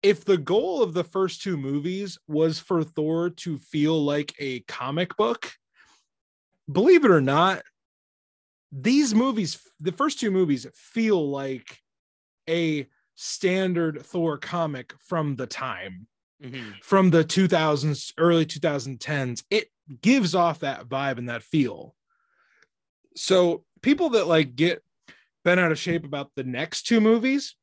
[0.03, 4.59] if the goal of the first two movies was for Thor to feel like a
[4.61, 5.51] comic book,
[6.71, 7.63] believe it or not,
[8.71, 11.81] these movies, the first two movies, feel like
[12.49, 16.07] a standard Thor comic from the time
[16.43, 16.83] Mhm.
[16.83, 19.69] from the 2000s early 2010s it
[20.01, 21.95] gives off that vibe and that feel.
[23.15, 24.83] So people that like get
[25.43, 27.55] bent out of shape about the next two movies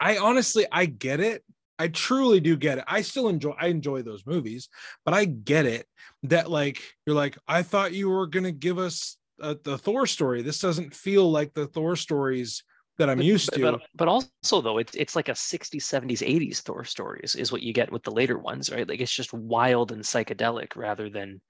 [0.00, 1.42] i honestly i get it.
[1.78, 2.84] I truly do get it.
[2.86, 4.68] I still enjoy i enjoy those movies
[5.04, 5.86] but i get it
[6.24, 10.06] that like you're like i thought you were going to give us uh, the thor
[10.06, 10.40] story.
[10.40, 12.64] This doesn't feel like the thor stories
[12.98, 16.20] that i'm But- used to But, but also though, it's it's like a 60s, 70s,
[16.26, 18.88] 80s Thor stories is what you get with the later ones, right?
[18.88, 21.40] Like it's just wild and psychedelic rather than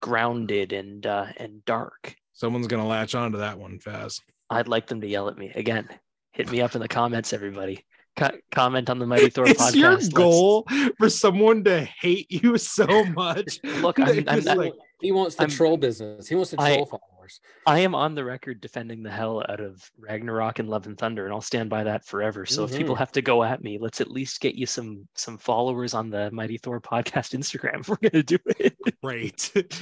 [0.00, 2.14] grounded and uh, and dark.
[2.32, 5.50] someone's to latch on to that one fast I'd like them to yell at me
[5.54, 5.88] again.
[6.32, 7.84] Hit me up in the comments, everybody.
[8.16, 9.74] Co- comment on the Mighty Thor it's podcast.
[9.74, 10.66] your Let's- goal
[10.98, 13.58] for someone to hate you so much.
[13.80, 16.28] Look, I'm- I'm like, he wants the I'm- troll business.
[16.28, 17.40] He wants the I- troll followers.
[17.66, 21.24] I am on the record defending the hell out of Ragnarok and Love and Thunder,
[21.24, 22.44] and I'll stand by that forever.
[22.46, 22.78] So if mm-hmm.
[22.78, 26.10] people have to go at me, let's at least get you some some followers on
[26.10, 27.80] the Mighty Thor podcast Instagram.
[27.80, 28.76] If we're gonna do it.
[29.02, 29.52] great.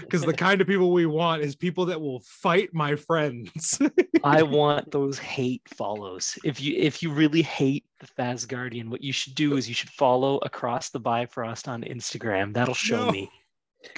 [0.00, 3.80] Because the kind of people we want is people that will fight my friends.
[4.22, 6.38] I want those hate follows.
[6.44, 9.74] If you if you really hate the Faz Guardian, what you should do is you
[9.74, 12.52] should follow across the Bifrost on Instagram.
[12.52, 13.10] That'll show No.
[13.10, 13.30] me.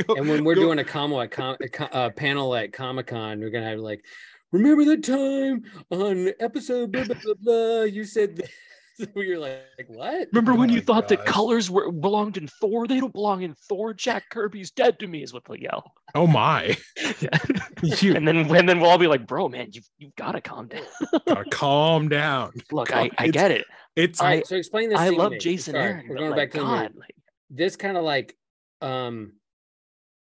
[0.07, 3.07] Go- And when we're go- doing a combo at com- a uh, panel at Comic
[3.09, 4.05] Con, we're gonna have like,
[4.53, 8.51] remember the time on episode blah blah blah, blah you said this.
[9.15, 10.29] You're like, like, what?
[10.33, 12.87] Remember when Oh you my thought that colors were belonged in Thor?
[12.87, 13.93] They don't belong in Thor.
[13.93, 15.93] Jack Kirby's dead to me, is what they'll yell.
[16.15, 16.77] oh my.
[17.21, 17.39] Yeah.
[17.83, 20.41] You and then and then we'll all be like, bro, man, you've you've got to
[20.41, 20.83] calm down.
[21.27, 22.53] gotta calm down.
[22.73, 23.65] Look, I, I It's- get it.
[23.97, 24.99] It's All right, so explain this.
[24.99, 25.33] I love.
[25.41, 26.07] Jason Sorry, Aaron.
[26.09, 26.59] We're going like, back to.
[26.59, 27.15] God, like,
[27.51, 28.37] this kind of like
[28.83, 29.33] um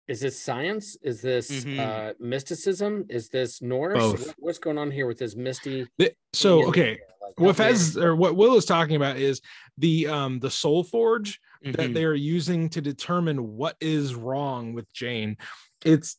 [0.08, 1.78] is this science is this Mhm.
[1.78, 4.34] uh mysticism is this norse Both.
[4.38, 6.98] What's going on here with this misty th- so Yeah, okay.
[7.22, 9.40] like, What Faz or what Will is talking about is
[9.78, 11.94] the um the soul forge that mhm.
[11.94, 15.36] they are using to determine what is wrong with Jane.
[15.84, 16.16] It's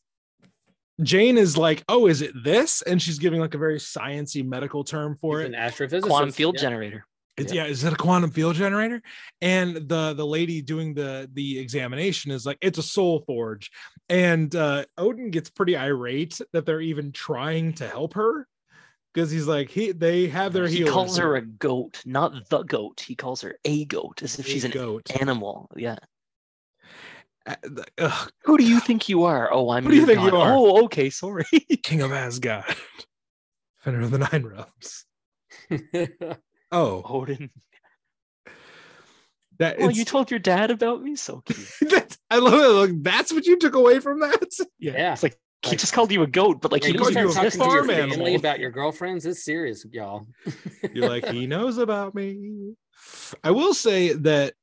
[1.02, 2.82] Jane is like, oh, is it this?
[2.82, 5.54] And she's giving like a very sciency medical term for He's it.
[5.54, 6.60] an astrophysicist quantum field yeah.
[6.62, 7.06] generator.
[7.38, 9.00] It's yeah, is it a quantum field generator?
[9.40, 13.70] And the the lady doing the the examination is like, it's a soul forge.
[14.08, 18.46] And uh Odin gets pretty irate that they're even trying to help her
[19.14, 20.92] because he's like, he they have their He healers.
[20.92, 23.00] calls her a goat, not the goat.
[23.00, 25.10] He calls her a goat, as if A she's an goat.
[25.20, 25.70] animal.
[25.76, 25.96] Yeah.
[27.46, 29.48] Uh, the- ugh, Who do you think you are?
[29.52, 29.84] Oh, I'm.
[29.84, 30.52] Who do you your think you are?
[30.52, 31.46] Oh, okay, sorry.
[31.82, 32.64] King of Asgard.
[33.78, 35.06] Defender of the Nine Realms.
[36.70, 37.50] Oh, Odin.
[39.58, 41.68] that Well, you told your dad about me, so cute.
[41.90, 42.92] that's, I love it.
[42.92, 44.66] Like, that's what you took away from that.
[44.78, 45.12] Yeah, Yeah.
[45.12, 47.34] it's like he just called you a goat, but like Like, he you knows knows
[47.34, 47.58] you a exist.
[47.58, 48.36] talking to your farm family animal.
[48.38, 50.26] about your girlfriends it's serious y'all
[50.92, 52.74] You're like, he knows about me.
[53.42, 54.54] I will say that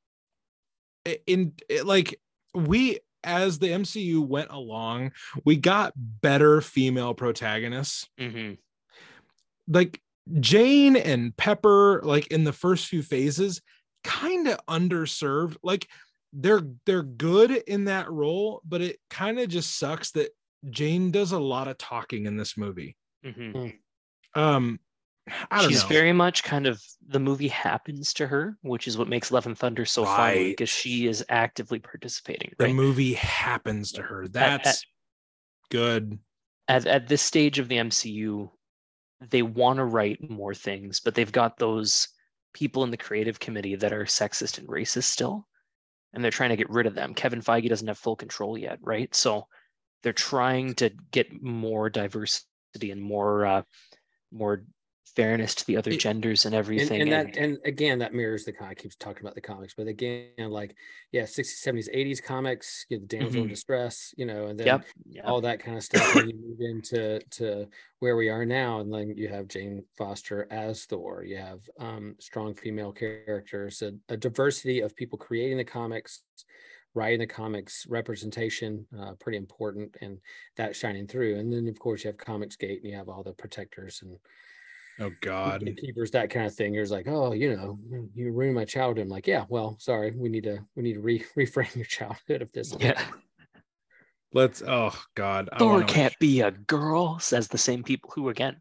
[1.27, 2.19] in it, like
[2.53, 5.11] we as the MCU went along,
[5.43, 8.07] we got better female protagonists.
[8.19, 8.57] Mhm.
[9.67, 9.99] Like
[10.39, 13.61] Jane and Pepper, like in the first few phases,
[14.03, 15.57] kind of underserved.
[15.63, 15.87] Like
[16.33, 20.29] they're they're good in that role, but it kind of just sucks that
[20.69, 22.95] Jane does a lot of talking in this movie.
[23.23, 23.77] Mhm.
[24.33, 24.79] Um,
[25.49, 25.69] I don't know.
[25.69, 25.89] She's know.
[25.89, 29.57] very much kind of the movie happens to her, which is what makes Love and
[29.57, 32.51] Thunder so fun because she is actively participating.
[32.59, 34.23] the movie happens to her.
[34.23, 34.85] at- That's
[35.69, 36.19] good.
[36.67, 38.49] at, at this stage of the MCU,
[39.21, 42.09] they want to write more things, but they've got those
[42.53, 45.47] people in the creative committee that are sexist and racist still,
[46.13, 47.13] and they're trying to get rid of them.
[47.13, 49.13] Kevin Feige doesn't have full control yet, right?
[49.13, 49.47] So
[50.03, 53.61] they're trying to get more diversity and more uh,
[54.31, 54.63] more
[55.15, 57.01] fairness to the other It- genders and and, everything.
[57.01, 59.87] and that and- and again that mirrors the comic keeps talking about the comics but
[59.87, 60.75] again like
[61.11, 63.49] yeah 60s 70s 80s comics you know, the damsel in Mhm.
[63.49, 64.85] distress you know and then yep.
[65.05, 65.21] Yeah.
[65.23, 67.67] all that kind of stuff and you move into to
[67.99, 72.15] where we are now and then you have jane foster as thor you have um,
[72.19, 76.23] strong female characters a, a diversity of people creating the comics
[76.93, 80.17] writing the comics representation uh, pretty important and
[80.55, 83.23] that shining through and then of course you have comics gate and you have all
[83.23, 84.17] the protectors and
[84.99, 85.67] Oh God.
[85.77, 87.77] keepers that kind of thing you're just like oh you know
[88.13, 91.01] you ruined my childhood i'm like yeah well sorry we need to we need to
[91.01, 93.01] re- reframe your childhood of this Yeah.
[94.33, 94.61] Let's.
[94.67, 95.47] Oh God.
[95.53, 98.57] I Thor wanna- can't be a girl, says the same people who again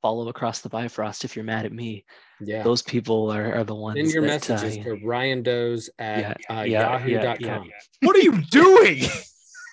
[0.00, 2.06] follow across the Bifrost if you're mad at me.
[2.40, 5.90] yeah Those people are, are the ones send your that, uh, messages to ryan does
[5.98, 7.68] at uh, yeah, yeah, yahoo.com
[8.02, 9.02] What are you doing?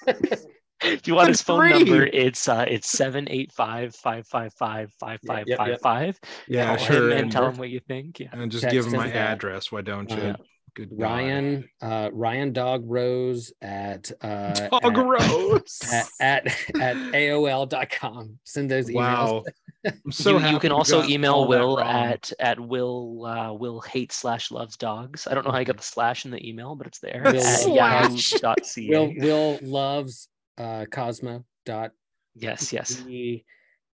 [0.84, 1.72] if you want his phone Free.
[1.84, 5.48] number, it's uh it's 785-555-5555.
[5.48, 6.16] Yep, yep,
[6.48, 7.10] Yeah, sure.
[7.12, 8.20] him and tell him what you think.
[8.20, 8.28] Yeah.
[8.34, 9.16] and just Text give him him my that.
[9.34, 9.72] address.
[9.72, 10.18] Why don't you?
[10.18, 10.36] Uh,
[10.76, 15.80] Good ryan uh ryan dog rose at uh Dog at, Rose.
[15.92, 16.46] at, at
[16.80, 19.44] at aol.com send those emails wow.
[19.88, 24.12] I'm so you, happy you can also email Will at at Will uh, Will hate
[24.12, 25.26] slash loves dogs.
[25.28, 27.38] I don't know how you got the slash in the email, but it's there Will
[27.38, 28.34] at Slash.
[28.44, 28.88] yahoo.ca.
[28.90, 31.92] will will loves uh cosmo dot
[32.36, 33.02] yes, yes.
[33.08, 33.44] e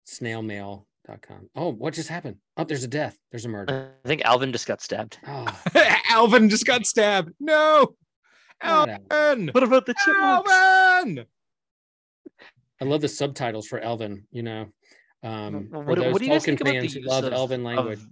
[0.06, 4.52] snailmail.com oh what just happened oh there's a death there's a murder I think Alvin
[4.52, 5.18] just got stabbed.
[5.26, 5.46] oh
[6.10, 7.32] Alvin just got stabbed.
[7.38, 7.94] No.
[8.62, 8.98] Alvin.
[9.10, 9.48] Alvin.
[9.52, 10.50] What about the chipmunks?
[10.50, 11.24] Alvin.
[12.80, 14.26] I love the subtitles for Elven.
[14.32, 14.66] You know,
[15.22, 17.32] um, What- for what- those what do you guys think about the use love of-
[17.32, 17.98] Elven language.
[18.00, 18.06] of,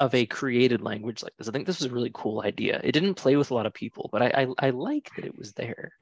[0.00, 1.48] of a created language like this.
[1.48, 2.80] I think this was a really cool idea.
[2.82, 5.36] It didn't play with a lot of people, but I I, I like that it
[5.36, 5.92] was there.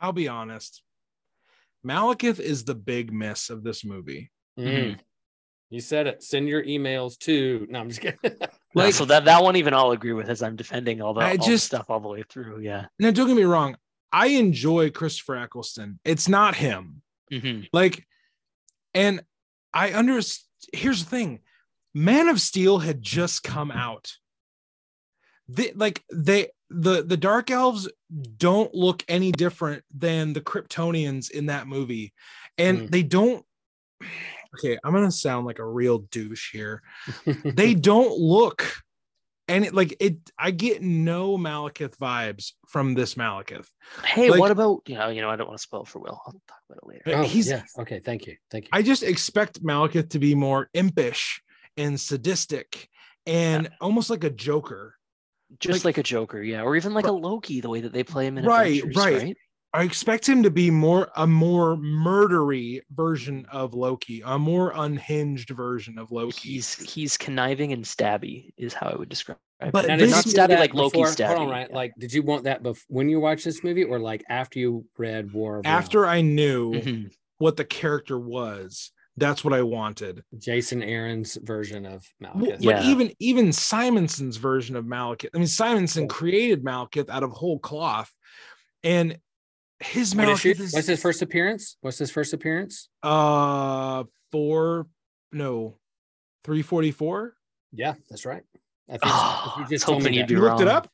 [0.00, 0.82] I'll be honest.
[1.88, 4.30] Malekith is the big miss of this movie.
[4.58, 4.98] Mm.
[5.70, 6.22] You said it.
[6.22, 7.66] Send your emails to.
[7.70, 8.18] No, I'm just kidding.
[8.74, 11.30] No, so that that one even I'll agree with as I'm defending all the, I
[11.30, 12.60] all the just- stuff all the way through.
[12.60, 12.84] Yeah.
[12.98, 13.76] Now, don't get me wrong.
[14.12, 15.98] I enjoy Christopher Eccleston.
[16.04, 17.02] It's not him.
[17.32, 18.06] hmm Like,
[18.94, 19.22] and
[19.72, 20.20] I under.
[20.72, 21.40] Here's the thing:
[21.94, 24.12] Man of Steel had just come out.
[25.48, 27.88] They, like they the the Dark Elves
[28.36, 32.12] don't look any different than the Kryptonians in that movie,
[32.56, 32.86] and Hmm.
[32.86, 33.44] they don't.
[34.54, 36.82] Okay, I'm gonna sound like a real douche here.
[37.44, 38.64] they don't look
[39.50, 43.66] and like it i get no malekith vibes from this malekith
[44.04, 46.20] Hey, Like- what about you know you know I don't want to spoil for Will.
[46.26, 47.18] I'll talk about it later.
[47.18, 47.62] oh, he's yeah.
[47.78, 47.98] Okay.
[48.00, 48.36] Thank you.
[48.50, 48.70] Thank you.
[48.74, 51.40] i just expect malekith to be more impish
[51.78, 52.90] and sadistic
[53.26, 54.96] and almost like a joker
[55.60, 58.04] Just like- like, a Joker, yeah, or even like a Loki, the way that they
[58.04, 59.16] play him in Right, Avengers, right.
[59.16, 59.36] right?
[59.74, 65.50] i expect him to be more a more murdery version of loki a more unhinged
[65.50, 69.36] version of loki He's he's conniving and stabby, is how I would describe.
[69.70, 69.88] But it.
[69.88, 71.26] Now, this- did not stabby like Loki before- stabby.
[71.36, 71.70] Hold on, right?
[71.70, 74.86] Like, did you want that bef- when you watched this movie, or like after you
[74.96, 77.10] read War of the after i knew Mhm.
[77.36, 82.64] what the character was that's what i wanted Jason Aaron's version of Well, Malekith?
[82.64, 82.82] but Yeah.
[82.82, 85.30] even even Simonson's version of Malekith.
[85.34, 86.08] I mean, Simonson Yeah.
[86.08, 88.10] created Malekith out of whole cloth,
[88.82, 89.18] and
[89.80, 90.54] his What issue?
[90.54, 91.76] Malekith is What's his first appearance?
[91.80, 92.88] What's his first appearance?
[93.02, 94.86] uh four
[95.32, 95.78] no
[96.44, 97.34] three forty four.
[97.72, 98.42] Yeah, that's right.
[98.88, 100.30] I think Oh, you just told me you'd that.
[100.32, 100.88] You looked it up.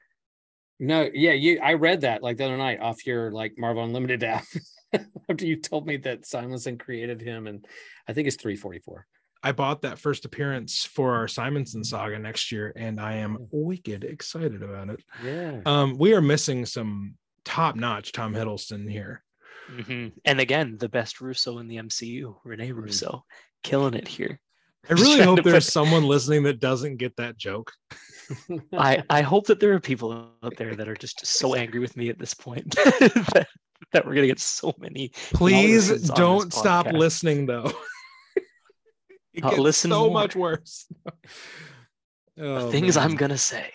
[0.80, 1.60] No, yeah, you.
[1.60, 4.44] I read that like the other night off your like Marvel Unlimited app.
[5.30, 7.66] After you told me that Simonson created him, and
[8.08, 9.06] I think it's three forty four.
[9.42, 13.48] I bought that first appearance for our Simonson saga next year, and I am Oh.
[13.52, 15.04] wicked excited about it.
[15.22, 15.60] Yeah.
[15.66, 19.22] Um, we are missing some top notch Tom Hiddleston here.
[19.70, 20.12] Mhm.
[20.24, 22.76] And again, the best Russo in the MCU, Rene Mm.
[22.82, 23.24] Russo,
[23.62, 24.40] killing it here.
[24.88, 27.72] I really hope there's put- someone listening that doesn't get that joke.
[28.72, 31.96] I, I hope that there are people out there that are just so angry with
[31.96, 33.46] me at this point that,
[33.92, 36.98] that we're gonna get so many Please don't stop podcast.
[36.98, 37.70] listening though.
[39.34, 40.12] it Uh, gets listen so more.
[40.12, 40.86] much worse.
[42.36, 43.70] Oh, things I'm gonna say.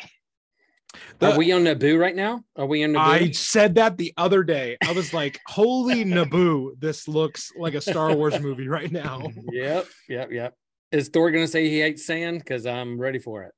[1.19, 2.43] The- Are we on Naboo right now?
[2.57, 2.97] Are we on Naboo?
[2.99, 4.75] I said that the other day.
[4.85, 6.71] I was like, "Holy Naboo!
[6.77, 10.55] This looks like a Star Wars movie right now." yep, yep, yep.
[10.91, 12.39] Is Thor gonna say he hates sand?
[12.39, 13.53] Because I'm ready for it.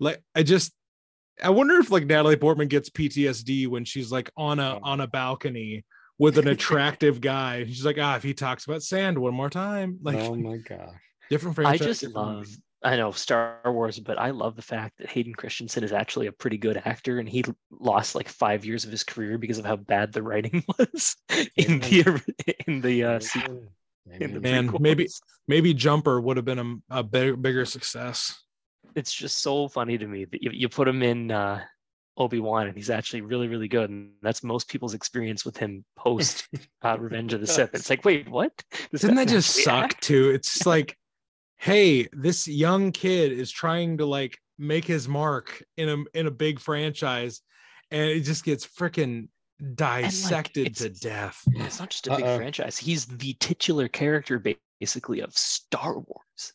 [0.00, 0.72] Like, I just,
[1.42, 4.80] I wonder if like Natalie Portman gets PTSD when she's like on a Oh.
[4.82, 5.84] on a balcony
[6.18, 7.64] with an attractive guy.
[7.64, 10.94] She's like, ah, if he talks about sand one more time, like oh my gosh.
[11.30, 12.36] different I just love.
[12.38, 12.56] movie.
[12.84, 16.32] I know Star Wars, but I love the fact that Hayden Christensen is actually a
[16.32, 19.76] pretty good actor, and he lost like five years of his career because of how
[19.76, 21.16] bad the writing was
[21.56, 22.22] in the
[22.66, 23.20] in the uh.
[24.10, 24.40] In the Amen.
[24.42, 25.08] Man, maybe-
[25.46, 26.58] maybe Jumper would have been
[26.90, 28.36] a, a bigger, bigger success.
[28.94, 31.60] It's just so funny to me that you, you put him in uh,
[32.16, 33.90] Obi Wan, and he's actually really, really good.
[33.90, 36.48] And that's most people's experience with him post
[36.82, 37.74] uh, Revenge of the Sith.
[37.74, 38.52] It's like, wait, what?
[38.90, 40.02] Does Doesn't that man just suck act?
[40.02, 40.30] too?
[40.30, 40.96] It's like,
[41.56, 46.30] hey, this young kid is trying to like make his mark in a in a
[46.30, 47.40] big franchise,
[47.90, 49.28] and it just gets freaking
[49.74, 51.40] dissected to death.
[51.52, 52.36] It's not just a big Uh-oh.
[52.36, 52.78] franchise.
[52.78, 54.42] He's the titular character,
[54.80, 56.52] basically, of Star Wars.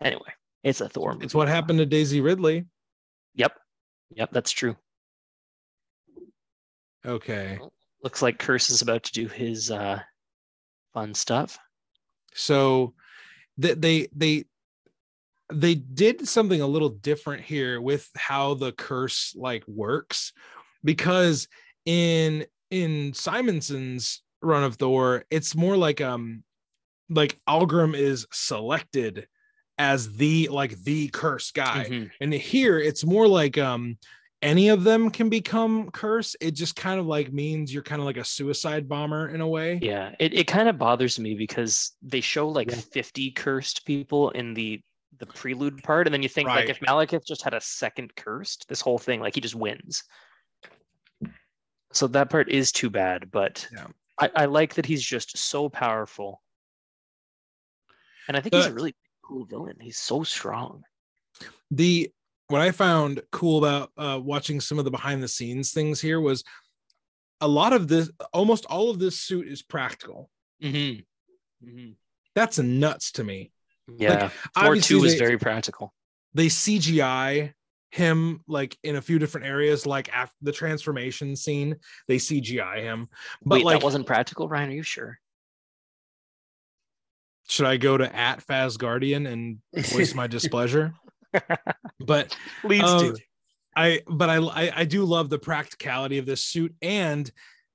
[0.00, 0.32] Anyway,
[0.62, 1.16] it's a Thor.
[1.20, 2.66] It's what happened to Daisy Ridley.
[3.34, 3.52] Yep,
[4.14, 4.76] yep, that's true.
[7.06, 7.58] Okay.
[8.02, 10.00] Looks like Kurse is about to do his uh,
[10.92, 11.58] fun stuff.
[12.34, 12.94] so
[13.60, 14.44] th- they they
[15.52, 20.32] they did something a little different here with how the curse like works
[20.84, 21.48] because
[21.86, 26.44] in in simonson's run of thor it's more like um
[27.08, 29.26] like algrim is selected
[29.80, 32.10] as the like the Kurse guy Mhm.
[32.20, 33.96] and here it's more like um
[34.42, 38.04] any of them can become curse it just kind of like means you're kind of
[38.04, 41.92] like a suicide bomber in a way Yeah, it, it kind of bothers me because
[42.02, 42.76] they show like Yeah.
[42.76, 44.82] 50 cursed people in the
[45.18, 46.60] the prelude part, and then you think Right.
[46.66, 50.04] like if Malekith just had a second cursed, this whole thing like he just wins.
[51.92, 53.88] So that part is too bad, but Yeah.
[54.18, 56.42] I, I like that he's just so powerful.
[58.28, 58.94] And I think he's a really
[59.30, 59.76] cool villain.
[59.80, 60.82] He's so strong.
[61.70, 62.10] the
[62.48, 66.20] what I found cool about uh, watching some of the behind the scenes things here
[66.20, 66.42] was
[67.40, 70.28] a lot of this, almost all of this suit is practical.
[70.62, 71.90] Mm-hmm.
[72.34, 73.52] That's nuts to me.
[73.96, 75.94] Yeah, obviously two is very practical.
[76.34, 77.52] They CGI
[77.92, 81.76] him like in a few different areas, like after the transformation scene,
[82.08, 83.08] they CGI him.
[83.44, 84.70] But Wait, like, that wasn't practical, Ryan?
[84.70, 85.18] Are you sure?
[87.50, 90.94] Should I go to at Faz Guardian and voice my displeasure?
[91.98, 93.16] But Please Um, do.
[93.76, 97.30] I but I, I I do love the practicality of this suit and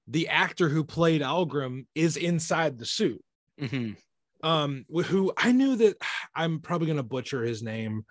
[0.08, 3.24] the actor who played Algrim is inside the suit.
[3.60, 3.92] hmm
[4.44, 5.98] Um who I knew that
[6.36, 8.06] I'm probably going to butcher his name.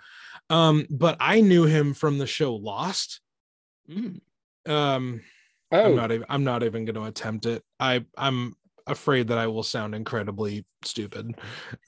[0.51, 3.21] Um but I knew him from the show Lost.
[3.91, 4.21] Mm.
[4.67, 5.21] Um
[5.73, 7.63] Oh, I'm not even I'm not even going to attempt it.
[7.81, 8.55] I I'm
[8.87, 11.35] afraid that I will sound incredibly stupid.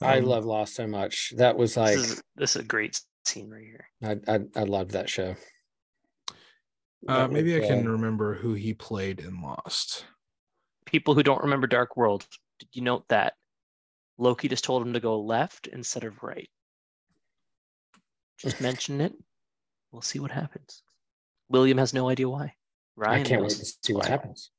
[0.01, 1.33] I Um, love Lost so much.
[1.37, 3.87] That was like this, is, this is a great scene right here.
[4.03, 5.35] I I, I loved that show.
[7.07, 10.05] uh That maybe I can uh, remember who he played in Lost.
[10.85, 12.25] People who don't remember Dark World,
[12.59, 13.33] did you note that
[14.17, 16.49] Loki just told him to go left instead of right?
[18.37, 19.13] Just mention it.
[19.91, 20.83] We'll see what happens.
[21.49, 22.55] William has no idea why.
[22.95, 24.51] Ryan I can't wait to see what happens.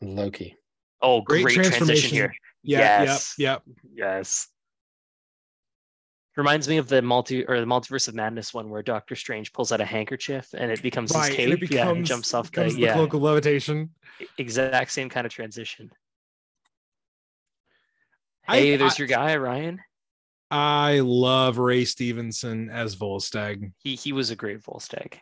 [0.00, 0.56] Loki.
[1.02, 2.10] Oh, Great great, transition transformation.
[2.10, 2.32] here.
[2.62, 3.34] Yeah, Yes.
[3.38, 3.76] yep, yep.
[3.94, 4.48] Yes.
[6.36, 9.72] Reminds me of the multi or the multiverse of madness one where Doctor Strange pulls
[9.72, 11.70] out a handkerchief and it becomes Right, his and cape.
[11.70, 13.90] it yeah, and jumps off the becomes the yeah, cloak of levitation.
[14.38, 15.90] exact same kind of transition.
[18.46, 19.80] I- Hey, there's I- your guy, Ryan.
[20.50, 23.72] I love Ray Stevenson as Volstagg.
[23.78, 25.14] He he was a great Volstagg.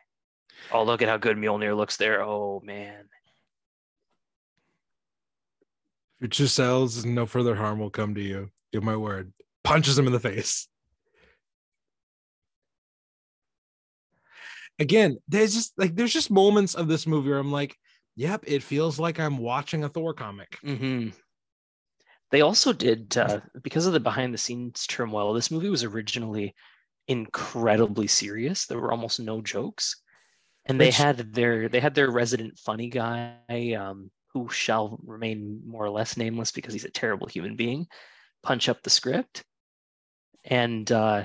[0.72, 2.22] Oh, look at how good Mjolnir looks there.
[2.22, 3.09] Oh man.
[6.21, 8.51] Future cells, no further harm will come to you.
[8.73, 9.33] Give my word.
[9.64, 10.66] Punches him in the face.
[14.79, 17.77] Again, there's just like there's just moments of this movie where I'm like,
[18.16, 20.57] yep, it feels like I'm watching a Thor comic.
[20.62, 21.09] hmm
[22.31, 25.33] They also did uh, because of the behind the scenes turmoil.
[25.35, 26.55] This movie was originally
[27.09, 28.66] incredibly serious.
[28.66, 29.97] There were almost no jokes,
[30.66, 35.62] and they Which- had their they had their resident funny guy, um, who shall remain
[35.66, 37.87] more or less nameless because he's a terrible human being,
[38.43, 39.45] punch up the script,
[40.45, 41.24] and uh,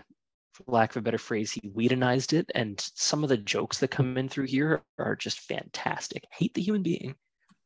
[0.53, 2.49] for lack of a better phrase, he Whedonized it.
[2.53, 6.25] And some of the jokes that come in through here are just fantastic.
[6.31, 7.15] Hate the human being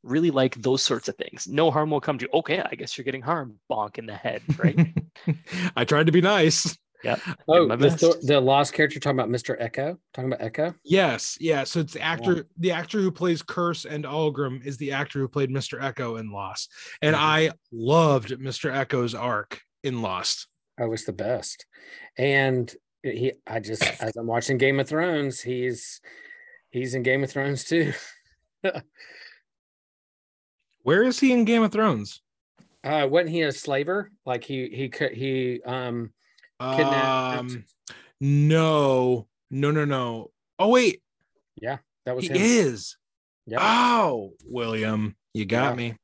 [0.03, 1.47] really like those sorts of things.
[1.47, 2.39] No harm will come to you.
[2.39, 3.55] Okay, I guess you're getting harmed.
[3.69, 4.93] Bonk in the head, right?
[5.75, 6.77] I tried to be nice.
[7.07, 7.17] Yeah.
[7.47, 8.27] Oh, the, best.
[8.27, 9.59] The lost character talking about Mr.
[9.61, 9.97] Eko.
[10.13, 10.75] Talking about Eko.
[10.83, 11.63] Yes, yeah.
[11.63, 15.27] So it's the actor, the actor who plays Kurse and Algrim is the actor who
[15.27, 15.81] played Mr.
[15.81, 16.71] Eko in Lost.
[17.01, 17.19] And Mhm.
[17.19, 18.71] I loved Mr.
[18.71, 20.47] Eko's arc in Lost.
[20.77, 21.65] I was the best.
[22.17, 22.71] And
[23.03, 26.01] he I just as I'm watching Game of Thrones, he's
[26.71, 27.93] he's in Game of Thrones too.
[30.83, 32.21] Where is he in Game of Thrones?
[32.83, 34.11] Uh, wasn't he a slaver?
[34.25, 36.11] Like he he could he um
[36.59, 37.39] kidnapped.
[37.39, 37.63] Um,
[38.21, 40.31] no, no, no, no.
[40.59, 41.01] Oh wait,
[41.61, 42.37] yeah, that was he him.
[42.37, 42.97] is.
[43.45, 43.59] Yep.
[43.61, 45.75] Oh, William, you got Yeah.
[45.75, 45.95] me.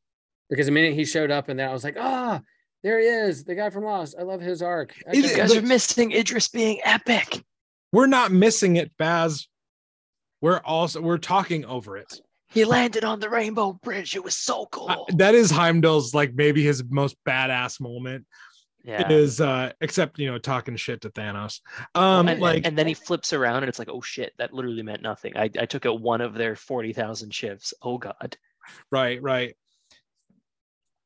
[0.50, 2.40] Because the minute he showed up, and then I was like, ah,
[2.84, 4.16] there he is, the guy from Lost.
[4.18, 4.94] I love his arc.
[5.12, 7.44] It- You guys are missing Idris being epic.
[7.92, 9.48] We're not missing it, Faz.
[10.42, 12.22] We're also we're talking over it.
[12.50, 14.16] He landed on the Rainbow Bridge.
[14.16, 14.90] It was so cool.
[14.90, 18.26] Uh, that is Heimdall's like maybe his most badass moment
[18.84, 19.10] yeah.
[19.10, 21.62] is uh except you know talking shit to Thanos.
[21.96, 24.84] Um and, like and then he flips around and it's like, oh shit, that literally
[24.84, 25.34] meant nothing.
[25.36, 27.74] I, I took out one of their 40,000 ships.
[27.82, 28.38] Oh God.
[28.92, 29.56] right, right.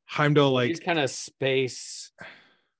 [0.06, 2.12] Heimdall like these kind of space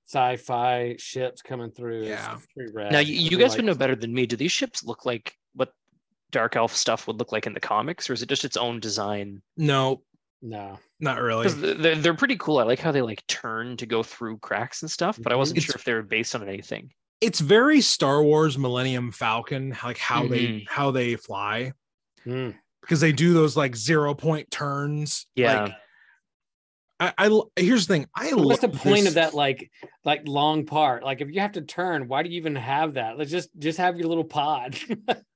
[0.09, 2.07] sci-fi ships coming through.
[2.07, 2.39] Yeah.
[2.55, 2.91] pretty.
[2.91, 4.27] Now, you, you guys like- would know better than me.
[4.27, 5.73] Do these ships look like what
[6.31, 8.81] Dark Elf stuff would look like in the comics, or is it just its own
[8.81, 9.43] design?
[9.57, 10.03] no,
[10.41, 11.49] No, not really.
[11.49, 12.59] They're, they're pretty cool.
[12.59, 15.39] I like how they like turn to go through cracks and stuff, but I Mhm.
[15.39, 16.93] wasn't It's- sure if they were based on anything.
[17.21, 20.69] It's very Star Wars Millennium Falcon, like how they Mhm.
[20.69, 21.73] how they fly
[22.25, 22.55] Mm.
[22.81, 25.27] because they do those like zero point turns.
[25.35, 25.63] Yeah.
[25.65, 25.73] Like,
[27.01, 28.07] I, I l- here's the thing.
[28.15, 29.35] I What's the point this- of that?
[29.35, 29.71] Like,
[30.05, 31.03] like long part.
[31.05, 33.19] Like, if you have to turn, why do you even have that?
[33.19, 34.77] Let's just just have your little pod.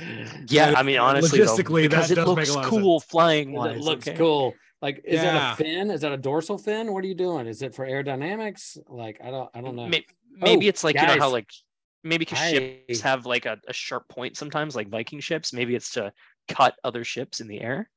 [0.00, 2.64] Yeah, Yeah, I mean, honestly, though, logistically, that because it does make looks a lot
[2.64, 3.76] of cool flying wise.
[3.76, 4.16] it looks okay?
[4.16, 4.54] cool.
[4.82, 5.32] Like, is Yeah.
[5.32, 5.90] that a fin?
[5.90, 6.92] Is that a dorsal fin?
[6.92, 7.46] What are you doing?
[7.46, 8.78] Is it for aerodynamics?
[8.88, 9.86] Like, I don't, I don't know.
[9.88, 11.50] May- Maybe Oh, it's like you know how like
[12.02, 15.52] maybe because ships have like a, a sharp point sometimes, like Viking ships.
[15.52, 16.12] Maybe it's to
[16.48, 17.90] cut other ships in the air.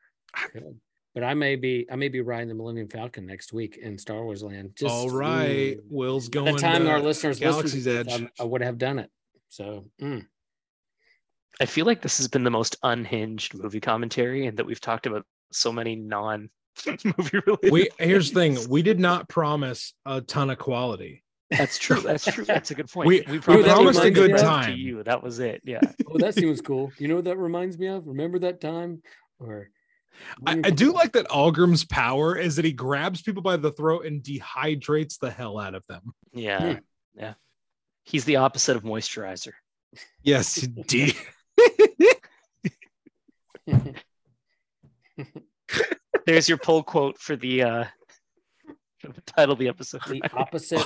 [1.14, 4.24] But I may be, I may be riding the Millennium Falcon next week in Star
[4.24, 4.72] Wars Land.
[4.76, 5.84] Just All right, ooh.
[5.90, 6.56] Will's By going.
[6.56, 8.12] the time to our listeners listen to Galaxy's this, Edge.
[8.14, 9.12] I'm- I would have done it.
[9.50, 10.26] So, mm.
[11.62, 15.06] I feel like this has been the most unhinged movie commentary, and that we've talked
[15.06, 16.50] about so many non
[16.88, 17.72] movie related.
[17.72, 18.70] we here's the thing.
[18.70, 21.24] We did not promise a ton of quality.
[21.52, 22.00] That's true.
[22.02, 22.46] That's true.
[22.46, 23.08] That's a good point.
[23.08, 25.04] We- we we promised a good good to you.
[25.04, 25.62] That was it.
[25.64, 25.82] Yeah.
[26.10, 26.92] oh, that seems cool.
[26.98, 28.08] You know what that reminds me of?
[28.08, 29.04] Remember that time?
[29.40, 29.70] Or
[30.48, 34.06] I, I do like that Algrim's power is that he grabs people by the throat
[34.08, 36.14] and dehydrates the hell out of them.
[36.34, 36.74] Yeah.
[36.74, 36.80] Hmm.
[37.16, 37.34] Yeah.
[38.04, 39.52] He's the opposite of moisturizer.
[40.24, 41.16] Yes, de-
[46.26, 47.86] There's your pull quote for the uh
[49.00, 50.02] for the title of the episode.
[50.08, 50.82] the opposite.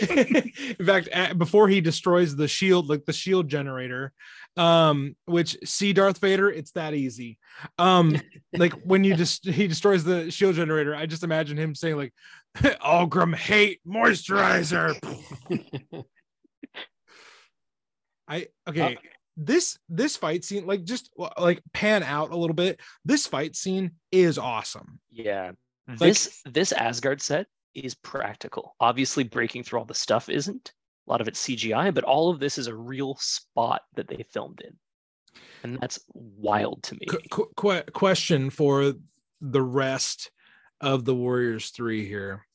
[0.78, 4.12] in fact a- before he destroys the shield like the shield generator
[4.56, 7.38] um which see darth vader it's that easy
[7.78, 8.16] um
[8.52, 12.12] like when you just he destroys the shield generator i just imagine him saying like
[12.62, 14.94] algrim hate moisturizer
[18.28, 18.96] i okay
[19.36, 23.56] this this fight scene like just uh, like pan out a little bit this fight
[23.56, 25.52] scene is awesome Yeah.
[25.88, 26.02] Mm-hmm.
[26.02, 28.74] This this Asgard set is practical.
[28.80, 30.72] Obviously breaking through all the stuff isn't.
[31.06, 34.24] A lot of it's CGI, but all of this is a real spot that they
[34.32, 34.74] filmed in.
[35.62, 37.06] And that's wild to me.
[37.06, 38.94] Qu- qu- question for
[39.40, 40.30] the rest
[40.80, 42.46] of the Warriors 3 here.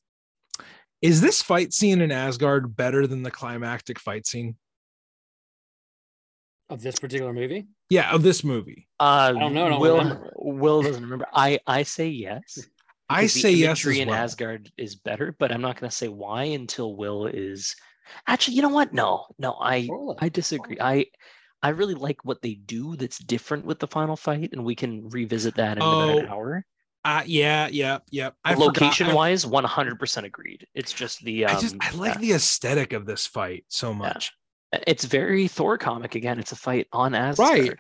[1.02, 4.56] Is this fight scene in Asgard better than the climactic fight scene?
[6.70, 7.68] Of this particular movie.
[7.90, 8.88] Yeah, of this movie.
[9.00, 10.34] Uh, don't know, I don't Will, remember.
[10.38, 11.26] Will doesn't remember.
[11.34, 12.60] I, I say yes.
[13.10, 14.10] I because the say yes imagery as in.
[14.14, 17.76] Asgard is better, but I'm not going to say why until Will is.
[18.28, 18.94] Actually, you know what?
[18.94, 20.18] No, no, I Spoil.
[20.20, 20.78] I disagree.
[20.80, 21.06] I
[21.62, 25.10] I really like what they do that's different with the final fight, and we can
[25.10, 26.66] revisit that in about an Oh, hour.
[27.06, 28.32] Uh, yeah, yeah, yeah.
[28.44, 30.68] I Location I- wise, 100% agreed.
[30.76, 32.22] It's just the um, I just I like yeah.
[32.22, 34.34] the aesthetic of this fight so much.
[34.88, 36.40] It's very Thor comic again.
[36.40, 37.50] It's a fight on Asgard.
[37.60, 37.74] Right.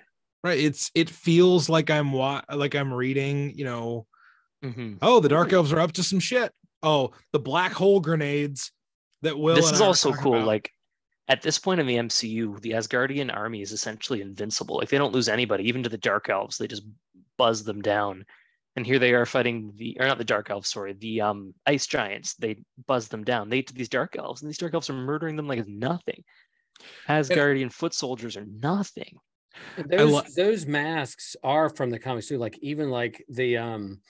[0.44, 0.60] Right.
[0.60, 4.06] It's it feels like I'm wa- like I'm reading, you know,
[4.64, 4.98] Mhm.
[5.02, 6.52] oh, the dark elves are up to some shit.
[6.84, 8.72] Oh, the black hole grenades
[9.22, 10.42] that will this is also cool.
[10.42, 10.72] Like
[11.28, 14.78] at this point in the MCU, the Asgardian army is essentially invincible.
[14.78, 16.58] Like they don't lose anybody, even to the Dark Elves.
[16.58, 16.84] They just
[17.38, 18.26] buzz them down.
[18.76, 21.86] And here they are fighting the, or not the Dark Elves, sorry, the um ice
[21.86, 22.36] giants.
[22.36, 23.50] They buzz them down.
[23.50, 26.24] They to these Dark Elves, and these Dark Elves are murdering them like it's nothing.
[27.08, 29.18] Asgardian foot soldiers are nothing.
[29.78, 32.38] Those lo- those masks are from the comics too.
[32.38, 34.02] Like even like the um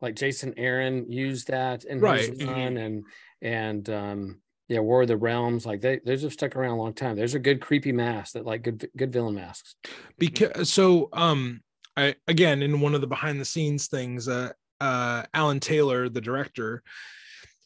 [0.00, 2.30] like Jason Aaron used that in Right.
[2.30, 3.04] his run and
[3.42, 5.66] and um yeah, War of the Realms.
[5.66, 7.16] Like they those have stuck around a long time.
[7.16, 9.74] Those are good creepy masks that like good good villain masks.
[10.18, 11.60] because so um
[11.96, 14.50] i again in one of the behind the scenes things uh
[14.80, 16.82] uh alan taylor the director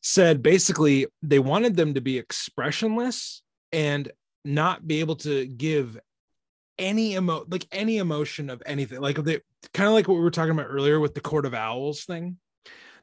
[0.03, 3.43] said basically they wanted them to be expressionless
[3.73, 4.11] and
[4.49, 5.99] not be able to give
[6.78, 9.40] any emo like any emotion of anything like they
[9.74, 12.36] kind of like what we were talking about earlier with the court of owls thing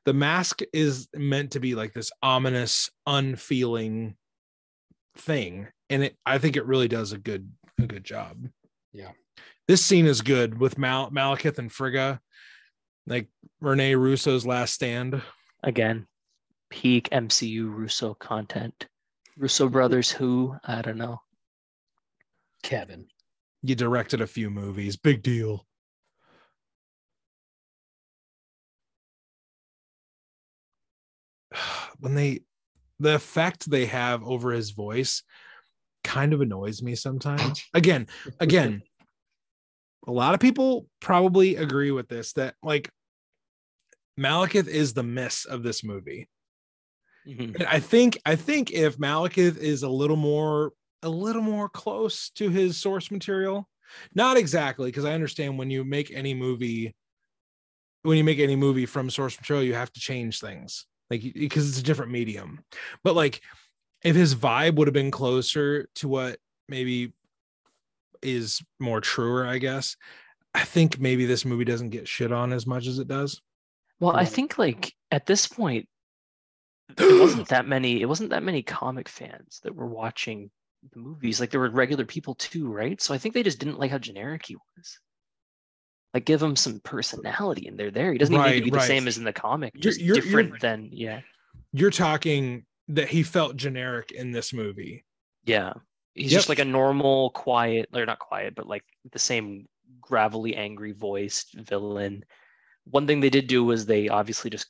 [0.05, 4.15] the mask is meant to be like this ominous, unfeeling
[5.17, 8.47] thing, and it I think it really does a good a good job.
[8.93, 9.11] Yeah.
[9.67, 12.21] This scene is good with Mal- Malekith and Frigga,
[13.07, 13.27] like
[13.59, 15.21] Rene Russo's last stand.
[15.63, 16.05] Again,
[16.69, 18.87] peak MCU Russo content.
[19.37, 21.19] Russo brothers, who I don't know.
[22.66, 23.05] Kevin.
[23.61, 25.66] You directed a few movies, big deal.
[31.99, 32.41] When they,
[32.99, 35.24] the effect they have over his voice
[36.03, 37.63] kind of annoys me sometimes.
[37.74, 38.07] Again,
[38.39, 38.82] again,
[40.05, 42.89] a lot of people probably agree with this that like
[44.20, 46.28] Malekith is the miss of this movie.
[47.26, 47.66] Mhm.
[47.66, 50.74] I think I think if Malekith is a little more
[51.06, 53.70] a little more close to his source material,
[54.14, 56.95] not exactly because I understand when you make any movie
[58.01, 61.70] when you make any movie from source material you have to change things like because
[61.70, 62.64] it's a different medium.
[63.03, 63.41] But like
[64.03, 67.14] if his vibe would have been closer to what maybe
[68.22, 69.95] is more truer, I guess.
[70.53, 73.41] I think maybe this movie doesn't get shit on as much as it does.
[73.99, 75.88] Well, I think like at this point,
[76.97, 78.01] it wasn't that many.
[78.01, 80.49] It wasn't that many comic fans that were watching
[80.93, 81.39] the movies.
[81.39, 83.01] Like there were regular people too, right?
[83.01, 84.99] So I think they just didn't like how generic he was.
[86.13, 88.11] Like give him some personality, and they're there.
[88.13, 89.73] He doesn't even need to be the same as in the comic.
[89.75, 91.21] You're- Just you're- you're- different than yeah,
[91.73, 95.03] You're talking that he felt generic in this movie.
[95.45, 95.73] yeah.
[96.13, 96.38] He's Yep.
[96.39, 99.67] just like a normal, quiet, or not quiet, but like the same
[99.99, 102.23] gravelly, angry voiced villain.
[102.86, 104.67] One thing they did do was they obviously just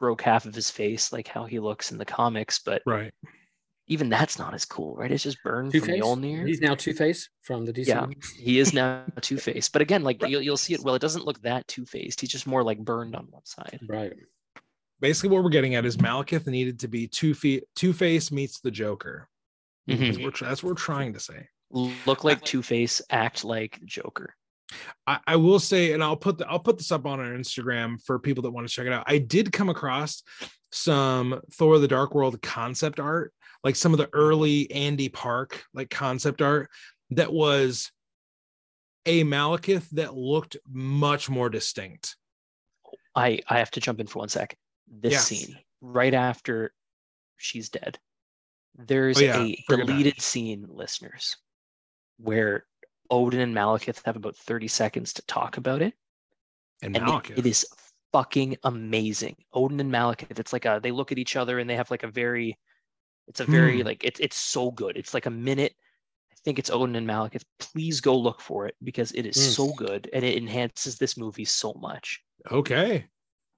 [0.00, 3.12] broke half of his face, like how he looks in the comics, but Right.
[3.88, 5.10] Even that's not as cool, right?
[5.10, 6.02] It's just burned Two from Face.
[6.02, 6.46] Mjolnir.
[6.46, 7.86] He's now Two Face from the DC.
[7.86, 8.06] Yeah.
[8.38, 10.80] He is now Two Face, but again, like you'll, you'll see it.
[10.82, 12.20] Well, it doesn't look that Two Faced.
[12.20, 13.80] He's just more like burned on one side.
[13.88, 14.12] Right.
[15.00, 17.64] Basically, what we're getting at is Malekith needed to be two feet.
[17.74, 19.28] Two Face meets the Joker.
[19.88, 19.98] Mhm.
[19.98, 21.48] That's, what we're, that's what we're trying to say.
[21.70, 24.34] Look like Two Face, act like Joker.
[25.06, 28.02] I, I will say, and I'll put the, I'll put this up on our Instagram
[28.04, 29.04] for people that want to check it out.
[29.06, 30.22] I did come across
[30.70, 33.32] some Thor: The Dark World concept art,
[33.64, 36.70] like some of the early Andy Park like concept art
[37.10, 37.90] that was
[39.06, 42.16] a Malekith that looked much more distinct.
[43.14, 44.56] I I have to jump in for one sec.
[44.86, 45.18] This Yeah.
[45.20, 46.72] scene right after
[47.36, 47.98] she's dead.
[48.76, 49.92] There's Oh, yeah, a forget that.
[49.92, 51.36] deleted scene, listeners,
[52.18, 52.66] where
[53.10, 55.94] Odin and Malekith have about 30 seconds to talk about it.
[56.82, 57.66] And, and it- it is
[58.12, 59.36] fucking amazing.
[59.52, 62.02] Odin and Malekith, it's like a they look at each other and they have like
[62.04, 62.58] a very
[63.28, 63.86] it's a very Hmm.
[63.86, 64.96] like it's it's so good.
[64.96, 65.74] It's like a minute.
[66.32, 67.44] I think it's Odin and Malekith.
[67.58, 69.54] Please go look for it because it is Mm.
[69.54, 72.22] so good and it enhances this movie so much.
[72.50, 73.06] okay.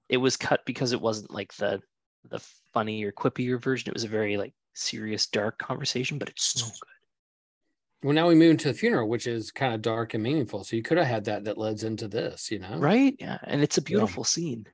[0.09, 1.81] It was cut because it wasn't like the
[2.25, 2.39] the
[2.73, 3.89] funny or quippier version.
[3.89, 6.79] It was a very like serious, dark conversation, but it's so Mm.
[6.79, 6.87] good.
[8.03, 10.63] Well, now we move into the funeral, which is kind of dark and meaningful.
[10.63, 12.77] So you could have had that that leads into this, you know?
[12.77, 13.15] Right?
[13.19, 13.37] Yeah.
[13.43, 14.65] And it's a beautiful scene.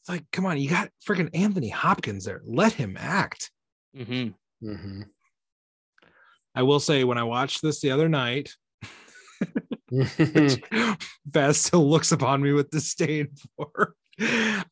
[0.00, 2.40] It's like, come on, you got freaking Anthony Hopkins there.
[2.46, 3.50] Let him act.
[3.98, 4.28] Hmm
[4.62, 5.02] hmm
[6.54, 8.54] I will say, when I watched this the other night,
[9.92, 10.92] Mm-hmm.
[11.30, 13.94] Faz still looks upon me with disdain for.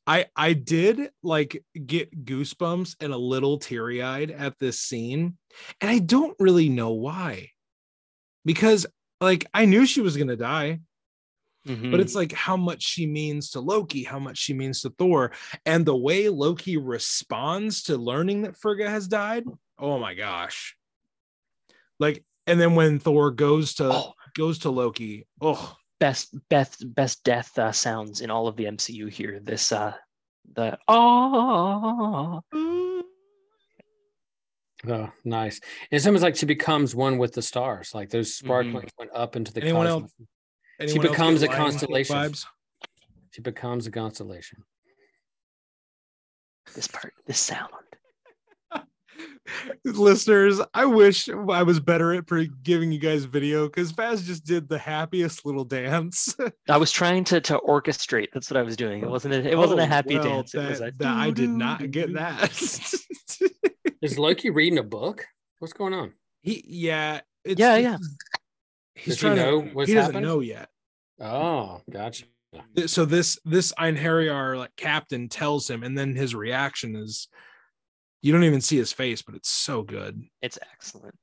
[0.06, 5.38] I I did like get goosebumps and a little teary eyed at this scene,
[5.80, 7.50] and I don't really know why,
[8.44, 8.86] because
[9.20, 10.80] like I knew she was gonna die,
[11.66, 14.90] hmm but it's like how much she means to Loki, how much she means to
[14.90, 15.32] Thor,
[15.64, 19.44] and the way Loki responds to learning that Frigga has died.
[19.78, 20.76] Oh my gosh!
[21.98, 24.12] Like, and then when Thor goes to Oh.
[24.34, 29.10] goes to Loki, oh best best best death uh, sounds in all of the MCU
[29.10, 29.40] here.
[29.42, 29.94] This uh
[30.54, 32.40] the oh
[34.88, 35.58] Oh, nice.
[35.90, 37.92] And It's almost like she becomes one with the stars.
[37.94, 40.12] Like those sparklings went up into the Anyone cosmos.
[40.80, 42.16] Anyone else becomes a constellation.
[42.16, 42.46] Vibes?
[43.30, 44.64] She becomes a constellation.
[46.74, 47.70] this part this sound.
[49.84, 54.44] Listeners, I wish I was better at pre- giving you guys video because Faz just
[54.44, 56.34] did the happiest little dance.
[56.68, 58.28] I was trying to to orchestrate.
[58.34, 59.02] That's what I was doing.
[59.02, 60.54] It wasn't a, it wasn't Oh, a happy well, dance.
[60.54, 62.50] It was a that I did not get that.
[64.02, 65.24] Is Loki reading a book?
[65.60, 66.12] What's going on?
[66.42, 67.96] he, yeah, it's, Yeah, yeah.
[68.96, 69.68] He's Does he know to.
[69.74, 70.26] what's he doesn't happened?
[70.26, 70.68] know yet.
[71.20, 72.24] Oh, gotcha.
[72.86, 77.28] So this this Einherjar like captain tells him, and then his reaction is,
[78.22, 80.22] you don't even see his face, but it's so good.
[80.40, 81.14] It's excellent.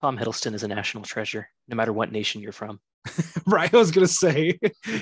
[0.00, 2.80] Tom Hiddleston is a national treasure, no matter what nation you're from.
[3.46, 4.58] right, I was gonna say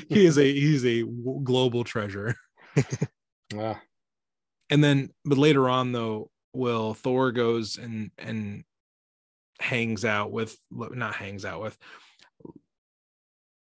[0.08, 1.04] he is a he's a
[1.44, 2.34] global treasure.
[3.54, 3.76] yeah.
[4.70, 8.64] and then but later on though will thor goes and and
[9.60, 11.76] hangs out with not hangs out with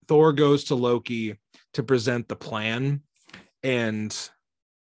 [0.08, 1.36] thor goes to loki
[1.72, 3.02] to present the plan
[3.62, 4.30] and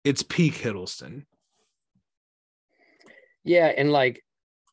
[0.03, 1.25] it's peak hiddleston.
[3.43, 4.23] Yeah, and like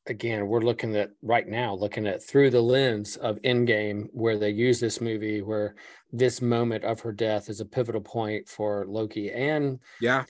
[0.06, 4.50] again, we're looking at right now, looking at through the lens of Endgame, where they
[4.50, 5.74] use this movie, where
[6.12, 10.24] this moment of her death is a pivotal point for Loki, and yeah,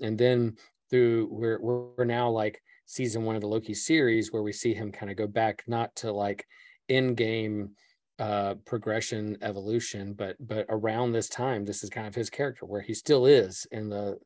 [0.00, 0.56] and then
[0.90, 4.90] through we're we're now like season one of the Loki series, where we see him
[4.90, 6.46] kind of go back not to like
[6.90, 7.70] Endgame
[8.18, 12.82] uh progression evolution but but around this time this is kind of his character where
[12.82, 14.18] he still is in the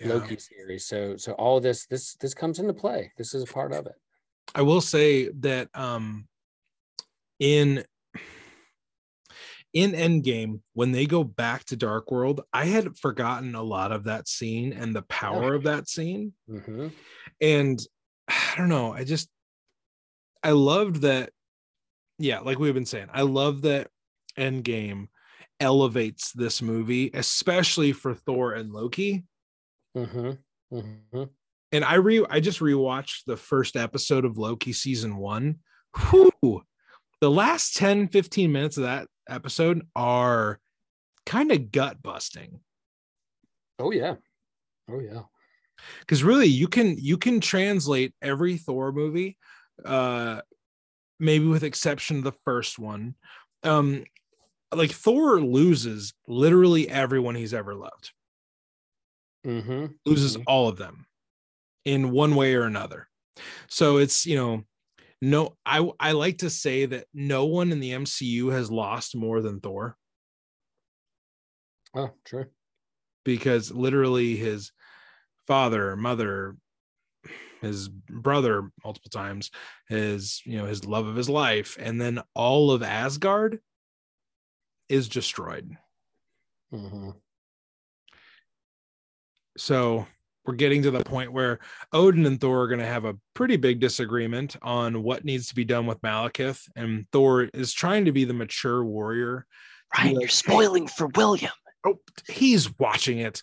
[0.00, 0.08] yeah.
[0.08, 0.86] Loki series.
[0.86, 3.12] So so all this this this comes into play.
[3.16, 3.94] This is a part of it.
[4.54, 6.26] I will say that um
[7.38, 7.84] in
[9.74, 14.04] in Endgame, when they go back to Dark World, I had forgotten a lot of
[14.04, 16.32] that scene and the power of that scene.
[16.48, 16.90] Mhm.
[17.40, 17.78] And
[18.52, 19.28] I don't know, I just
[20.42, 21.30] I loved that.
[22.18, 23.88] Yeah, like we've been saying, I love that
[24.36, 25.08] Endgame
[25.60, 29.24] elevates this movie, especially for Thor and Loki.
[29.96, 30.76] Mm-hmm.
[30.76, 31.22] Mm-hmm.
[31.72, 35.58] And I re I just rewatched the first episode of Loki season one.
[36.10, 36.62] Whew.
[37.20, 40.60] The last 10, 15 minutes of that episode are
[41.26, 42.60] kind of gut busting.
[43.78, 44.14] Oh yeah.
[44.90, 45.22] Oh yeah.
[46.00, 49.36] Because really you can you can translate every Thor movie,
[49.84, 50.40] uh
[51.20, 53.14] maybe with exception of the first one.
[53.62, 54.04] Um
[54.74, 58.12] like Thor loses literally everyone he's ever loved.
[59.46, 59.86] Mm-hmm.
[60.04, 60.44] loses Mhm.
[60.46, 61.06] all of them
[61.84, 63.08] in one way or another.
[63.68, 64.64] So it's, you know,
[65.22, 69.40] no, I I like to say that no one in the MCU has lost more
[69.40, 69.96] than Thor
[71.94, 72.46] Oh, true.
[73.24, 74.72] because literally his
[75.48, 76.54] father, mother,
[77.60, 79.50] his brother multiple times,
[79.88, 83.58] his, you know, his love of his life, and then all of Asgard
[84.88, 85.76] is destroyed.
[86.72, 87.10] Mm-hmm.
[89.56, 90.06] So
[90.44, 91.58] we're getting to the point where
[91.92, 95.54] Odin and Thor are going to have a pretty big disagreement on what needs to
[95.54, 96.68] be done with Malekith.
[96.76, 99.46] And Thor is trying to be the mature warrior.
[99.94, 101.52] to Ryan, like, you're spoiling for William.
[101.84, 103.42] Oh, he's watching it.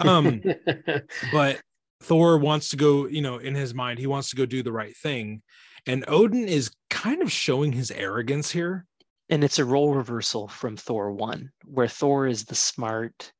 [0.00, 0.42] Um,
[1.32, 1.60] but
[2.02, 4.72] Thor wants to go, you know, in his mind, he wants to go do the
[4.72, 5.42] right thing.
[5.86, 8.86] And Odin is kind of showing his arrogance here.
[9.28, 13.32] And it's a role reversal from Thor 1, where Thor is the smart,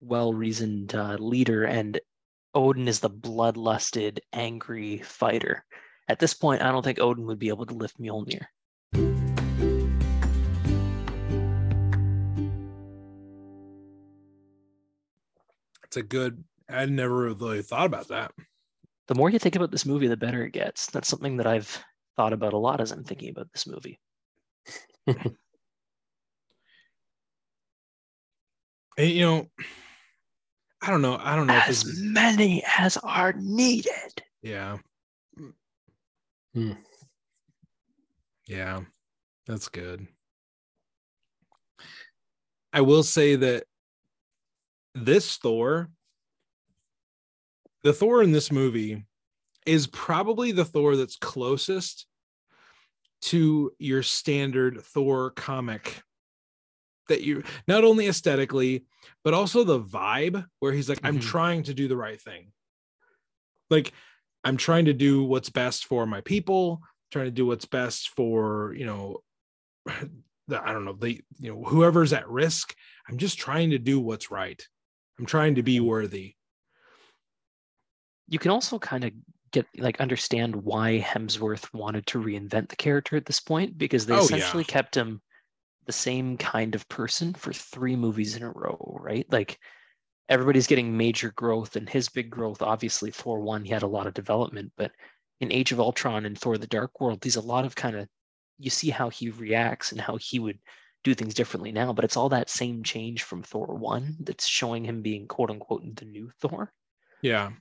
[0.00, 1.98] well reasoned uh, leader, and
[2.54, 5.64] Odin is the bloodlusted, angry fighter.
[6.08, 8.44] At this point, I don't think Odin would be able to lift Mjolnir.
[15.94, 18.32] It's a good, I never really thought about that.
[19.06, 20.90] The more you think about this movie, the better it gets.
[20.90, 21.84] That's something that I've
[22.16, 24.00] thought about a lot as I'm thinking about this movie.
[28.98, 29.46] And, you know,
[30.82, 31.16] I don't know.
[31.20, 34.22] I don't know if As this is, many as are needed.
[34.42, 34.78] yeah.
[36.54, 36.72] Hmm.
[38.48, 38.82] Yeah,
[39.46, 40.08] that's good.
[42.72, 43.64] I will say that
[44.94, 45.90] this Thor,
[47.82, 49.06] the Thor in this movie,
[49.66, 52.06] is probably the Thor that's closest
[53.22, 56.02] to your standard Thor comic
[57.08, 58.84] that you not only aesthetically,
[59.22, 61.22] but also the vibe where he's like, I'm Mhm.
[61.22, 62.52] trying to do the right thing.
[63.70, 63.92] Like,
[64.42, 68.74] I'm trying to do what's best for my people, trying to do what's best for,
[68.74, 69.22] you know,
[70.48, 72.74] the, I don't know, the, you know, whoever's at risk.
[73.08, 74.66] I'm just trying to do what's right.
[75.18, 76.34] I'm trying to be worthy.
[78.28, 79.12] You can also kind of
[79.52, 84.14] get like understand why Hemsworth wanted to reinvent the character at this point because they
[84.14, 84.24] Oh, yeah.
[84.24, 85.20] essentially kept him
[85.86, 89.26] the same kind of person for three movies in a row, right?
[89.30, 89.58] Like
[90.28, 94.06] everybody's getting major growth and his big growth obviously Thor 1 he had a lot
[94.06, 94.90] of development, but
[95.40, 98.08] in Age of Ultron and Thor the Dark World there's a lot of kind of
[98.58, 100.58] you see how he reacts and how he would
[101.04, 104.84] do things differently now, but it's all that same change from Thor 1 that's showing
[104.84, 106.72] him being quote unquote the new Thor
[107.22, 107.52] Yeah.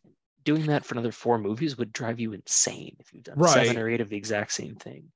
[0.44, 3.68] doing that for another four movies would drive you insane if you've done Right.
[3.68, 5.12] seven or eight of the exact same thing.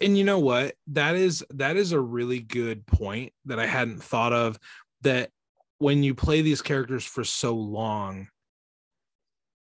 [0.00, 0.74] And you know what?
[0.88, 4.58] That is that is a really good point that I hadn't thought of.
[5.02, 5.30] That
[5.78, 8.28] when you play these characters for so long,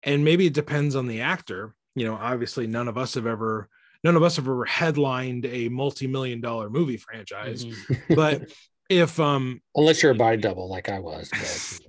[0.03, 1.73] and maybe it depends on the actor.
[1.95, 3.69] You know, obviously, none of us have ever
[4.03, 7.65] none of us have ever headlined a multi-million dollar movie franchise.
[7.65, 8.15] Mhm.
[8.15, 8.51] But
[8.89, 11.29] if um Unless you're a body double like I was.
[11.31, 11.87] But,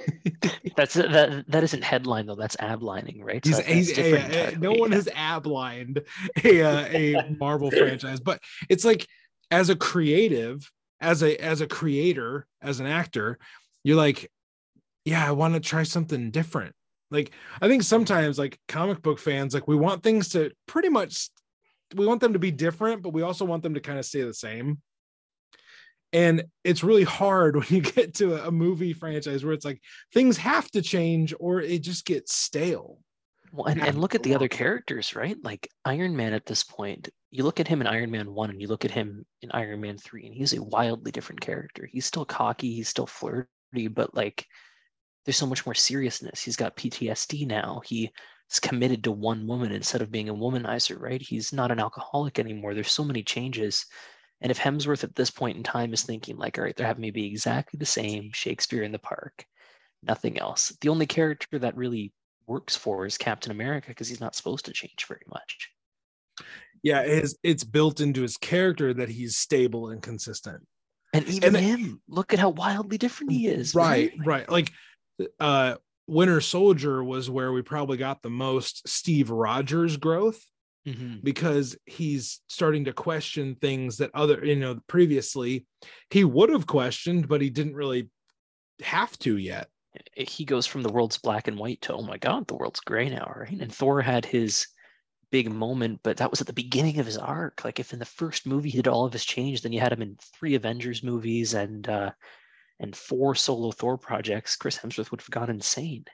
[0.76, 1.44] That's that.
[1.48, 2.34] That isn't headline though.
[2.34, 3.44] That's ab lining, right?
[3.44, 6.00] So He's, that- that's he's different a- a- no one has ab lined
[6.42, 8.40] a uh, a Marvel franchise, but
[8.70, 9.06] it's like
[9.50, 13.38] as a creative, as a as a creator, as an actor,
[13.84, 14.30] you're like,
[15.04, 16.74] yeah, I want to try something different.
[17.10, 21.28] Like I think sometimes like comic book fans, like we want things to pretty much
[21.94, 24.22] we want them to be different, but we also want them to kind of stay
[24.22, 24.78] the same.
[26.12, 29.80] And it's really hard when you get to a, movie franchise where it's like
[30.12, 32.98] things have to change or it just gets stale.
[33.52, 35.36] Well, and, and look at the other characters, right?
[35.42, 38.60] Like Iron Man at this point, you look at him in Iron Man 1 and
[38.60, 41.88] you look at him in Iron Man 3, and he's a wildly different character.
[41.90, 43.48] He's still cocky, he's still flirty,
[43.88, 44.46] but like
[45.24, 46.42] there's so much more seriousness.
[46.42, 47.82] He's got PTSD now.
[48.50, 51.22] He's committed to one woman instead of being a womanizer, right?
[51.22, 52.74] He's not an alcoholic anymore.
[52.74, 53.86] There's so many changes.
[54.40, 57.02] And if Hemsworth at this point in time is thinking, like, all right, they're having
[57.02, 59.44] me be exactly the same Shakespeare in the park,
[60.02, 60.76] nothing else.
[60.80, 62.12] The only character that really
[62.48, 65.70] works for is Captain America because he's not supposed to change very much.
[66.82, 70.66] yeah it's it's built into his character that he's stable and consistent
[71.12, 73.74] And even then- him, look at how wildly different he is.
[73.74, 74.72] right Like, right like
[75.38, 75.76] uh
[76.10, 80.44] winter soldier was where we probably got the most steve rogers growth
[80.86, 81.22] mhm.
[81.22, 85.66] because he's starting to question things that other you know previously
[86.10, 88.10] he would have questioned but he didn't really
[88.82, 89.68] have to yet
[90.16, 93.08] He goes from the world's black and white to, oh my God, the world's gray
[93.08, 93.60] now, right?
[93.60, 94.66] And Thor had his
[95.30, 97.64] big moment, but that was at the beginning of his arc.
[97.64, 99.92] Like if in the first movie he did all of his change, then you had
[99.92, 102.10] him in three Avengers movies and uh
[102.80, 106.04] and four solo Thor projects, Chris Hemsworth would have gone insane.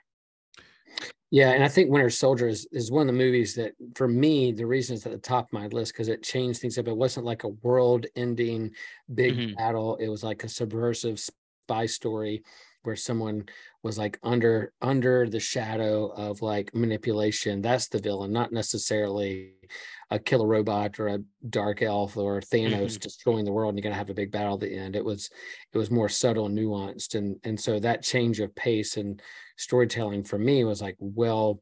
[1.29, 4.53] Yeah, and I think Winter Soldier is, is one of the movies that, for me,
[4.53, 6.87] the reason it's at the top of my list because it changed things up.
[6.87, 8.71] It wasn't like a world-ending
[9.13, 9.55] big Mhm.
[9.57, 9.97] battle.
[9.97, 12.43] It was like a subversive spy story
[12.87, 13.43] where someone
[13.83, 17.61] was like under under the shadow of like manipulation.
[17.61, 19.51] That's the villain, not necessarily
[20.09, 21.19] a killer robot or a
[21.49, 24.61] dark elf or Thanos destroying the world and you're gonna have a big battle at
[24.61, 24.95] the end.
[24.95, 25.29] It was
[25.73, 27.15] it was more subtle and nuanced.
[27.15, 29.21] And and so that change of pace and
[29.57, 31.61] storytelling for me was like well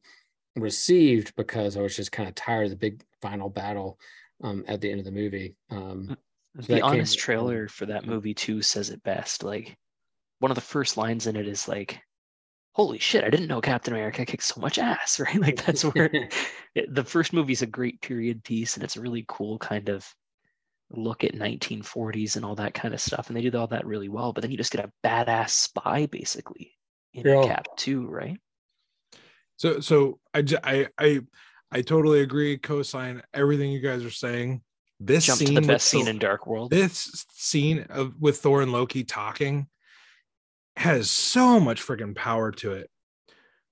[0.54, 3.98] received because I was just kind of tired of the big final battle
[4.44, 5.56] um, at the end of the movie.
[5.70, 6.16] Um,
[6.54, 9.42] the honest with- trailer for that movie too says it best.
[9.42, 9.76] Like
[10.38, 12.00] one of the first lines in it is like,
[12.72, 13.24] "Holy shit!
[13.24, 15.40] I didn't know Captain America kicked so much ass." Right?
[15.40, 16.10] Like that's where
[16.74, 19.88] it, the first movie is a great period piece, and it's a really cool kind
[19.88, 20.06] of
[20.90, 23.26] look at 1940s and all that kind of stuff.
[23.28, 24.32] And they do all that really well.
[24.32, 26.72] But then you just get a badass spy basically
[27.12, 27.42] in Yeah.
[27.44, 28.38] Cap too, right?
[29.56, 31.20] so so i i i,
[31.72, 34.62] I totally agree co-sign everything you guys are saying
[35.00, 36.70] this Jump scene to the best scene in Dark World.
[36.70, 39.66] this scene of with Thor and Loki talking
[40.76, 42.90] has so much freaking power to it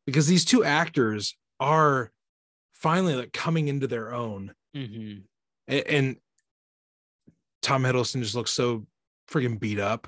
[0.07, 2.11] because these two actors are
[2.75, 5.19] finally like coming into their own hmm
[5.69, 6.17] A- and,
[7.63, 8.87] Tom Hiddleston just looks so
[9.31, 10.07] freaking beat up.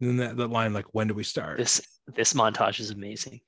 [0.00, 1.56] And then that, that line, like, when do we start?
[1.56, 1.80] This
[2.12, 3.40] this montage is amazing.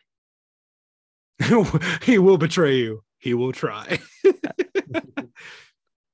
[2.02, 3.02] he will betray you.
[3.18, 3.98] He will try.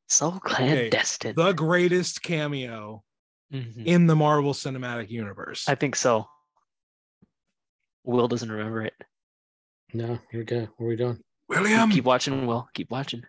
[0.09, 1.35] So clandestine.
[1.37, 3.03] the greatest cameo
[3.53, 3.85] Mhm.
[3.87, 5.69] in the Marvel Cinematic Universe.
[5.69, 6.27] I think so.
[8.05, 8.95] Will doesn't remember it.
[9.95, 10.67] no, here we go.
[10.77, 11.15] What are we doing?
[11.17, 11.91] Keep- William.
[11.91, 12.69] keep watching, Will.
[12.75, 13.23] Keep watching.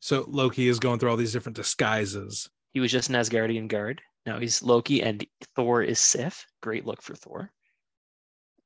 [0.00, 2.48] So Loki is going through all these different disguises.
[2.72, 4.00] He was just an Asgardian guard.
[4.26, 5.24] Now he's Loki, and
[5.56, 6.46] Thor is Sif.
[6.62, 7.50] Great look for Thor.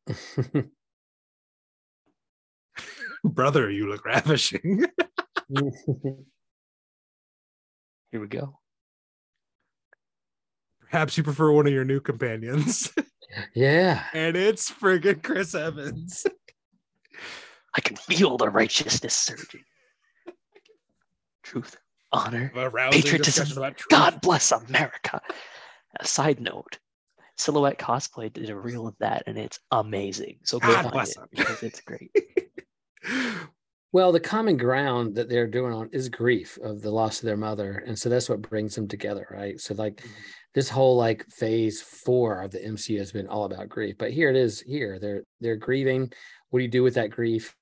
[3.25, 4.85] Brother, you look ravishing.
[8.11, 8.59] Here we go.
[10.81, 12.93] Perhaps you prefer one of your new companions.
[13.55, 14.05] yeah.
[14.13, 16.27] and it's friggin' Chris Evans.
[17.77, 19.65] I can feel the righteousness surging.
[21.43, 21.77] Truth,
[22.13, 22.51] honor,
[22.91, 23.47] Patriotism.
[23.75, 23.89] truth.
[23.91, 25.21] God bless America.
[26.01, 26.79] A side note,
[27.37, 30.39] Silhouette Cosplay did a reel of that, and it's amazing.
[30.45, 31.29] So go God find bless it them.
[31.33, 32.11] because it's great.
[33.95, 37.37] Well, the common ground that they're doing on is grief of the loss of their
[37.37, 37.85] mother.
[37.87, 39.61] And so that's what brings them together, right?
[39.61, 40.11] So like mm-hmm.
[40.55, 43.97] This whole like phase four of the MCU has been all about grief.
[43.99, 44.99] But here it is here.
[44.99, 46.13] They're they're grieving.
[46.51, 47.55] What do you do with that grief?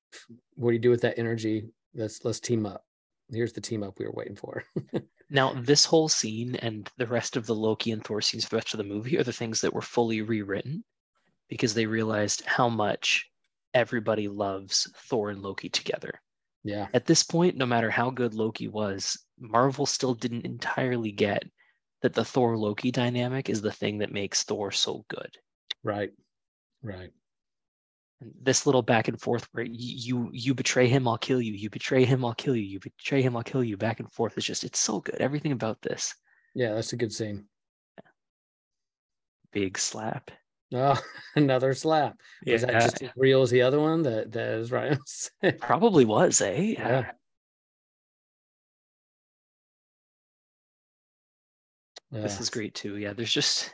[0.55, 1.65] What do you do with that energy?
[1.95, 2.85] Let's let's team up.
[3.31, 4.63] Here's the team up we were waiting for.
[5.33, 8.75] Now, this whole scene and the rest of the Loki and Thor scenes the rest
[8.75, 10.85] of the movie are the things that were fully rewritten
[11.49, 13.31] because they realized how much
[13.73, 16.21] everybody loves Thor and Loki together.
[16.65, 16.89] yeah.
[16.93, 21.45] At this point, no matter how good Loki was, Marvel still didn't entirely get
[22.03, 25.37] that the Thor Loki dynamic is the thing that makes Thor so good.
[25.83, 26.11] Right.
[26.83, 27.11] Right.
[28.21, 31.53] And this little back and forth where you you betray him, I'll kill you.
[31.55, 32.63] You betray him, I'll kill you.
[32.63, 33.77] You betray him, I'll kill you.
[33.77, 35.17] Back and forth is just it's so good.
[35.21, 36.15] Everything about this
[36.55, 37.47] Yeah, that's a good scene.
[39.53, 40.31] big slap.
[40.75, 40.99] Oh,
[41.37, 42.17] another slap.
[42.47, 44.03] Was that just as real as the other one?
[44.03, 44.99] That that is right.
[45.61, 46.75] Probably was, eh?
[46.79, 47.13] Yeah.
[52.21, 52.99] This is great too.
[52.99, 53.73] Yeah, there's just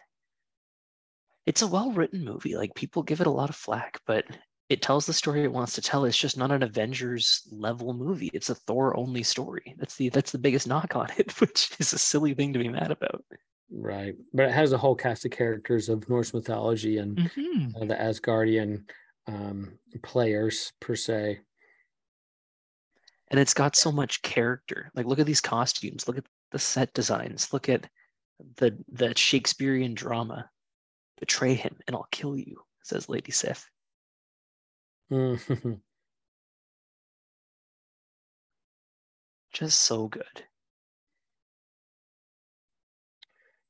[1.44, 2.56] it's a well-written movie.
[2.56, 4.24] Like people give it a lot of flack, but
[4.69, 6.05] it tells the story it wants to tell.
[6.05, 8.31] It's just not an Avengers level movie.
[8.35, 9.74] It's a Thor only story.
[9.78, 12.69] That's the that's the biggest knock on it, which is a silly thing to be
[12.69, 13.24] mad about.
[13.70, 14.15] Right.
[14.32, 18.85] But it has a whole cast of characters of Norse mythology and uh, the Asgardian
[19.27, 21.40] um, players per se.
[23.31, 24.90] And it's got so much character.
[24.94, 27.89] Like look at these costumes, look at the set designs, look at
[28.56, 30.51] the the Shakespearean drama.
[31.19, 33.69] Betray him and I'll kill you, says Lady Sif.
[35.10, 35.81] Mhm.
[39.52, 40.44] Just so good.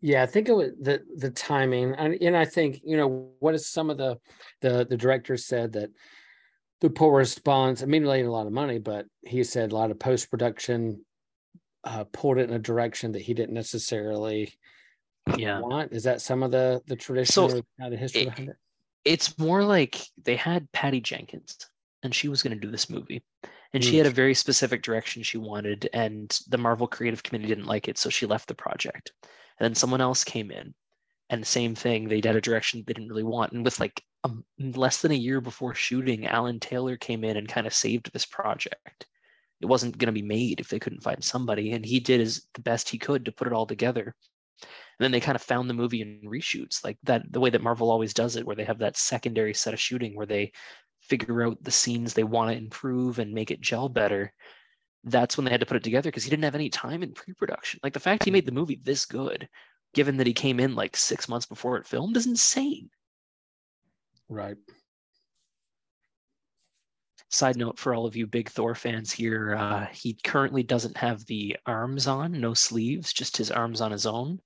[0.00, 3.54] Yeah, I think it was the the timing, and, and I think you know what
[3.54, 4.18] is some of the
[4.60, 5.90] the the directors said that
[6.80, 7.82] the poor response.
[7.82, 11.04] I mean, made a lot of money, but he said a lot of post production
[11.88, 14.52] uh, pulled it in a direction that he didn't necessarily
[15.36, 15.60] Yeah.
[15.60, 15.92] want.
[15.92, 18.56] Is that some of the the tradition So, or kind of history it- behind it?
[19.04, 21.56] it's more like they had Patty Jenkins
[22.02, 23.22] and she was going to do this movie.
[23.72, 23.98] And she Mm.
[23.98, 27.98] had a very specific direction she wanted, and the Marvel Creative Committee didn't like it,
[27.98, 29.12] so she left the project.
[29.22, 30.74] And then someone else came in,
[31.28, 33.52] and the same thing, they had a direction they didn't really want.
[33.52, 37.46] And with like um, less than a year before shooting, Alan Taylor came in and
[37.48, 39.06] kind of saved this project.
[39.60, 42.46] It wasn't going to be made if they couldn't find somebody, and he did his
[42.54, 44.14] the best he could to put it all together.
[44.62, 47.62] And then they kind of found the movie in reshoots, like that the way that
[47.62, 50.52] Marvel always does it, where they have that secondary set of shooting where they
[51.00, 54.32] figure out the scenes they want to improve and make it gel better.
[55.04, 57.12] That's when they had to put it together because he didn't have any time in
[57.12, 57.80] pre-production.
[57.82, 59.48] Like the fact he made the movie this good,
[59.94, 62.90] given that he came in like six months before it filmed, is insane.
[64.28, 64.56] Right.
[67.30, 71.24] Side note for all of you big Thor fans here, uh, he currently doesn't have
[71.26, 74.40] the arms on, no sleeves, just his arms on his own.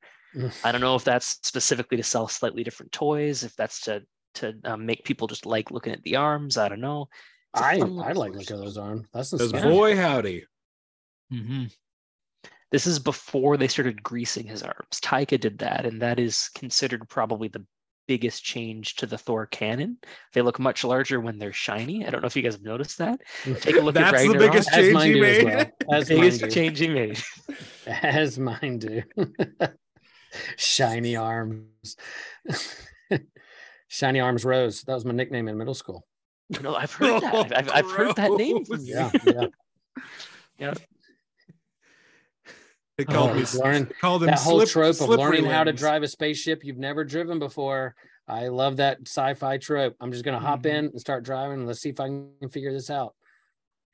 [0.64, 4.02] I don't know if that's specifically to sell slightly different toys, if that's to
[4.34, 6.56] to um, make people just like looking at the arms.
[6.56, 7.08] I don't know.
[7.54, 9.06] It's a I fun I like Thor looking at those arms.
[9.12, 9.78] That's Because nostalgic.
[9.78, 10.44] boy howdy.
[11.32, 11.72] Mhm.
[12.70, 15.00] This is before they started greasing his arms.
[15.02, 17.64] Taika did that, and that is considered probably the
[18.12, 19.96] biggest change to the Thor canon.
[20.34, 22.06] They look much larger when they're shiny.
[22.06, 23.20] I don't know if you guys have noticed that.
[23.60, 25.44] Take a look at That's the biggest As change mine he do as made.
[25.46, 25.66] well.
[25.98, 26.50] As Biggest do.
[26.50, 27.22] change he made.
[27.86, 29.02] As mine do.
[30.58, 31.96] Shiny arms.
[33.88, 34.82] Shiny arms Rose.
[34.82, 36.06] That was my nickname in middle school.
[36.62, 37.34] No, I've heard that.
[37.34, 38.86] I've, I've, I've heard that name from Gross.
[38.88, 39.10] you.
[39.24, 39.46] Yeah,
[40.58, 40.74] yeah.
[43.06, 45.64] They called Oh, me Lauren, called him that whole slip- trope of slippery learning how
[45.64, 47.94] to drive a spaceship you've never driven before.
[48.28, 49.96] I love that sci-fi trope.
[50.00, 50.66] I'm just gonna hop Mhm.
[50.66, 51.58] in and start driving.
[51.60, 53.14] and Let's see if I can figure this out.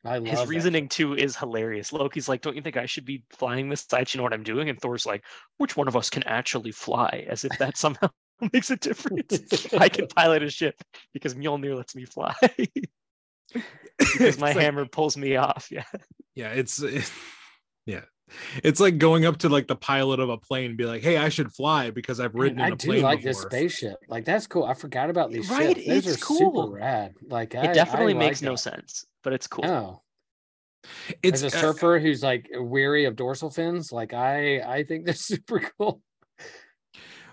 [0.04, 0.48] I love His that.
[0.48, 1.92] reasoning too is hilarious.
[1.92, 3.86] Loki's like, "Don't you think I should be flying this?
[3.92, 5.24] I actually know what I'm doing." And Thor's like,
[5.56, 8.08] "Which one of us can actually fly?" As if that somehow
[8.52, 9.32] makes a difference.
[9.74, 10.74] I can pilot a ship
[11.12, 12.34] because Mjolnir lets me fly.
[13.98, 15.68] because my like- hammer pulls me off.
[15.70, 15.84] Yeah.
[16.34, 17.10] yeah, it's it-
[17.86, 18.02] yeah.
[18.62, 21.16] It's like going up to like the pilot of a plane and be like, "Hey,
[21.16, 23.96] I should fly because I've Man, ridden in I a do plane like this spaceship.
[24.08, 24.64] Like that's cool.
[24.64, 25.86] I forgot about these Right, ships.
[25.88, 26.38] Those it's are cool.
[26.38, 27.14] super rad.
[27.28, 28.58] Like It I- definitely I makes like no that.
[28.58, 29.64] sense, but it's cool.
[29.66, 30.02] Oh,
[31.22, 35.04] It's as a uh, surfer who's like weary of dorsal fins, like I I think
[35.06, 36.02] they're super cool.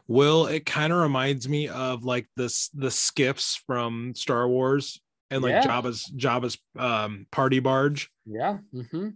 [0.08, 5.02] Well, it kind of reminds me of like this the skiffs from Star Wars
[5.32, 5.64] and like Yeah.
[5.64, 8.12] Jabba's Jabba's um party barge.
[8.26, 8.60] Yeah.
[8.74, 9.10] Mm-hmm.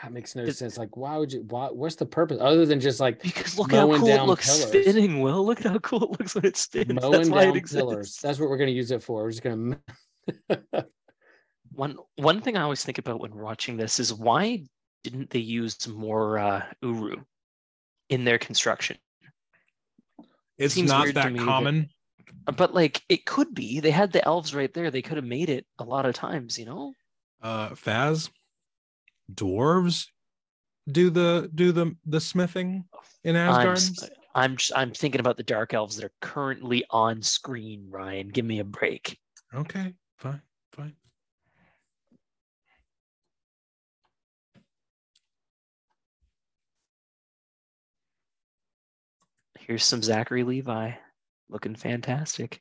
[0.00, 0.78] God makes no sense.
[0.78, 1.42] Like, why would you?
[1.48, 1.66] Why?
[1.68, 4.86] What's the purpose other than just like Because look how Mowing cool it looks pillars.
[4.86, 5.44] spinning, Will.
[5.44, 6.92] Look at how cool it looks when it spins.
[6.92, 7.76] mowing That's why it down exists.
[7.76, 8.16] pillars?
[8.22, 9.22] That's what we're going to use it for.
[9.24, 9.76] We're just going
[10.48, 10.86] to.
[11.72, 14.64] One one thing I always think about when watching this is why
[15.04, 17.16] didn't they use more uh, uru
[18.08, 18.96] in their construction?
[20.58, 21.88] It's Seems not that me that- common.
[22.46, 23.80] Uh, But like it could be.
[23.80, 24.90] They had the elves right there.
[24.90, 26.92] They could have made it a lot of times, you know?
[27.42, 28.30] Uh Faz,
[29.34, 30.06] dwarves
[30.90, 32.84] do the do the the smithing
[33.24, 33.76] in I'm, Asgard.
[33.76, 38.28] s- I'm just, I'm thinking about the dark elves that are currently on screen, Ryan.
[38.28, 39.18] Give me a break.
[39.52, 40.40] Okay, fine,
[40.72, 40.94] fine.
[49.58, 50.92] Here's some Zachary Levi
[51.48, 52.60] looking fantastic.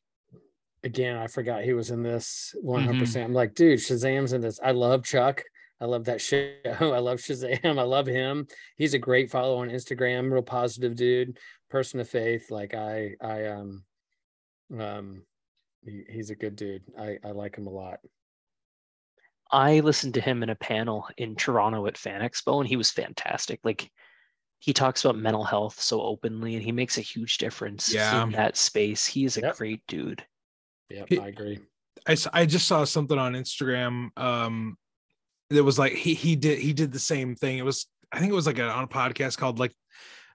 [0.83, 2.99] Again, I forgot he was in this 100%.
[2.99, 3.25] percent mm-hmm.
[3.25, 4.59] I'm like, dude, Shazam's in this.
[4.63, 5.43] I love Chuck.
[5.81, 6.53] I love that show.
[6.65, 7.79] I love Shazam.
[7.79, 8.47] I love him.
[8.77, 11.37] He's a great follow on Instagram, real positive dude,
[11.69, 12.51] person of faith.
[12.51, 13.83] Like I, I, um,
[14.77, 15.21] um,
[15.85, 16.83] he, he's a good dude.
[16.97, 17.99] I, I like him a lot.
[19.51, 22.91] I listened to him in a panel in Toronto at Fan Expo, and he was
[22.91, 23.59] fantastic.
[23.63, 23.89] Like
[24.59, 28.23] he talks about mental health so openly, and he makes a huge difference Yeah.
[28.23, 29.05] in that space.
[29.05, 29.55] He is a Yep.
[29.57, 30.23] great dude.
[30.89, 31.59] Yeah, I agree.
[32.07, 34.77] I, I just saw something on Instagram um
[35.49, 37.57] that was like he he did he did the same thing.
[37.57, 39.73] It was I think it was like a, on a podcast called like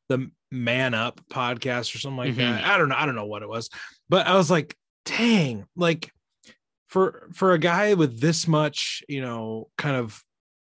[0.09, 2.41] the Man Up podcast or something like mm-hmm.
[2.41, 2.65] that.
[2.65, 3.71] I don't know I don't know what it was.
[4.09, 6.11] But I was like, "Dang, like
[6.89, 10.23] for for a guy with this much, you know, kind of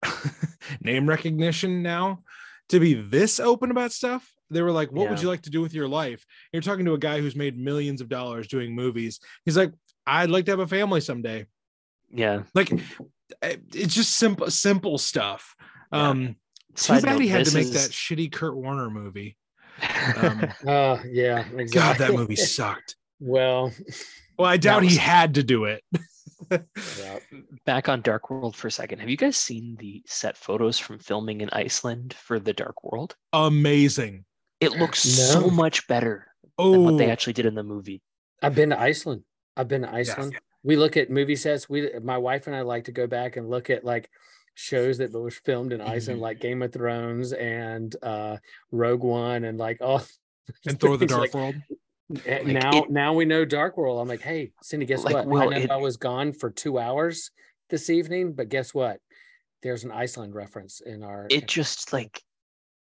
[0.82, 2.20] name recognition now
[2.70, 5.62] to be this open about stuff." They were like, "What would you like to do
[5.62, 9.20] with your life?" You're talking to a guy who's made millions of dollars doing movies.
[9.46, 9.72] He's like,
[10.06, 11.48] I'd like to have a family someday.
[12.12, 12.44] Yeah.
[12.54, 12.72] Like
[13.42, 15.56] it's just simple, simple stuff.
[15.92, 16.10] Yeah.
[16.10, 16.36] Um, too
[16.76, 19.38] Side bad note, he had to make is- that shitty Kurt Warner movie.
[20.18, 21.66] Um, Uh, yeah, exactly.
[21.74, 22.96] God, that movie sucked.
[23.20, 23.72] well,
[24.38, 25.84] Well, I doubt was- he had to do it.
[26.52, 27.20] yeah.
[27.66, 29.00] Back on Dark World for a second.
[29.00, 33.16] Have you guys seen the set photos from filming in Iceland for the Dark World?
[33.32, 34.26] Amazing.
[34.60, 35.12] It looks No.
[35.42, 36.28] so much better
[36.58, 38.02] Oh, than what they actually did in the movie.
[38.42, 39.24] I've been to Iceland.
[39.56, 40.38] I've been to Iceland.
[40.64, 41.68] We look at movie sets.
[41.70, 44.10] We, my wife and I, like to go back and look at like
[44.56, 46.24] shows that were filmed in Iceland, Mhm.
[46.24, 48.38] like Game of Thrones and uh
[48.72, 50.04] Rogue One, and like oh,
[50.68, 51.56] and Thor: The Dark like- World.
[52.26, 54.00] eh, Like, now, it- now we know Dark World.
[54.00, 55.28] I'm like, hey, Cindy, guess Like, what?
[55.28, 57.32] well, I know it- I was gone for two hours
[57.70, 59.00] this evening, but guess what?
[59.64, 61.28] There's an Iceland reference in our.
[61.30, 62.22] It just like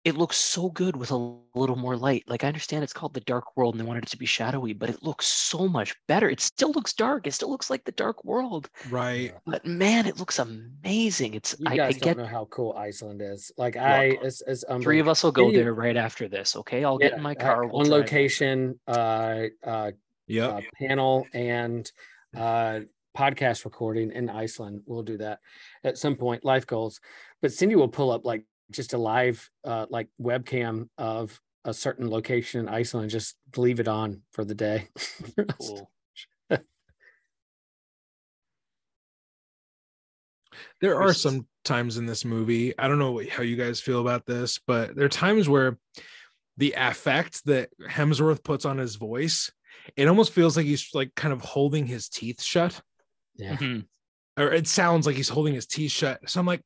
[0.04, 2.24] it looks so good with a little more light.
[2.28, 4.74] Like I understand it's called the Dark World and they wanted it to be shadowy,
[4.74, 6.28] but it looks so much better.
[6.28, 7.28] It still looks dark.
[7.28, 9.34] It still looks like the Dark World, Right.
[9.46, 11.36] but man, it looks amazing.
[11.36, 13.52] It's you I, guys I don't get know how cool Iceland is.
[13.58, 16.56] Like I, it's, it's three of us will go you- there right after this.
[16.56, 17.68] Okay, I'll get in my car.
[17.68, 18.00] we'll on drive.
[18.02, 19.92] location, uh, uh,
[20.28, 20.50] Yep.
[20.52, 21.92] uh, panel and
[22.36, 22.80] uh,
[23.16, 24.82] podcast recording in Iceland.
[24.86, 25.40] We'll do that
[25.84, 26.46] at some point.
[26.46, 27.02] Life goals,
[27.42, 32.10] but Cindy will pull up like just a live uh, like webcam of a certain
[32.10, 33.04] location in Iceland.
[33.06, 34.88] and Just leave it on for the day.
[35.60, 35.90] Cool.
[40.82, 42.78] There are some times in this movie.
[42.78, 45.78] I don't know how you guys feel about this, but there are times where
[46.58, 49.52] the affect that Hemsworth puts on his voice,
[49.96, 52.82] it almost feels like he's like kind of holding his teeth shut.
[53.36, 53.56] Yeah.
[53.58, 53.86] Mhm.
[54.38, 56.20] or it sounds like he's holding his teeth shut.
[56.30, 56.62] So I'm like,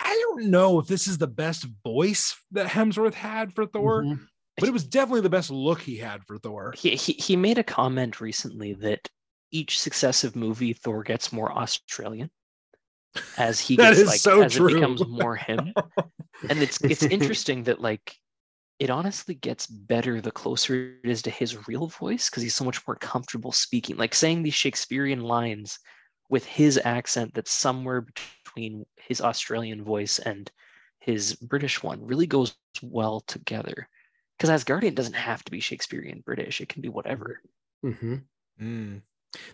[0.00, 4.26] I don't know if this is the best voice that Hemsworth had for Thor, Mhm.
[4.58, 6.74] but it was definitely the best look he had for Thor.
[6.76, 9.08] He, he he made a comment recently that
[9.50, 12.30] each successive movie Thor gets more Australian
[13.36, 14.68] as he gets like so as true.
[14.68, 15.72] it becomes more him.
[16.48, 18.16] and it's it's interesting that like
[18.80, 22.64] it honestly gets better the closer it is to his real voice because he's so
[22.64, 25.78] much more comfortable speaking like saying these shakespearean lines
[26.30, 28.26] with his accent that's somewhere between
[28.96, 30.50] his australian voice and
[31.00, 33.88] his british one really goes well together
[34.38, 37.40] because asgardian doesn't have to be shakespearean british it can be whatever
[37.84, 38.22] Mhm.
[38.60, 39.02] Mm.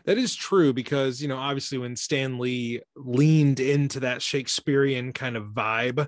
[0.05, 5.37] That is true because, you know, obviously when Stan Lee leaned into that Shakespearean kind
[5.37, 6.07] of vibe,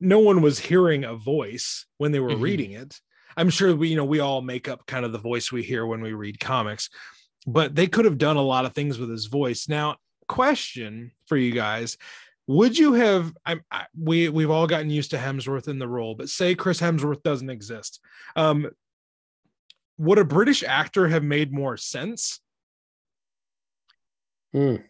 [0.00, 2.42] no one was hearing a voice when they were Mhm.
[2.42, 3.00] reading it.
[3.36, 5.86] I'm sure we, you know, we all make up kind of the voice we hear
[5.86, 6.90] when we read comics,
[7.46, 9.68] but they could have done a lot of things with his voice.
[9.68, 9.96] Now,
[10.28, 11.96] question for you guys.
[12.46, 16.14] Would you have I, I we we've all gotten used to Hemsworth in the role,
[16.14, 18.00] but say Chris Hemsworth doesn't exist.
[18.36, 18.70] Um
[19.96, 22.40] would a British actor have made more sense?
[24.54, 24.84] Mm.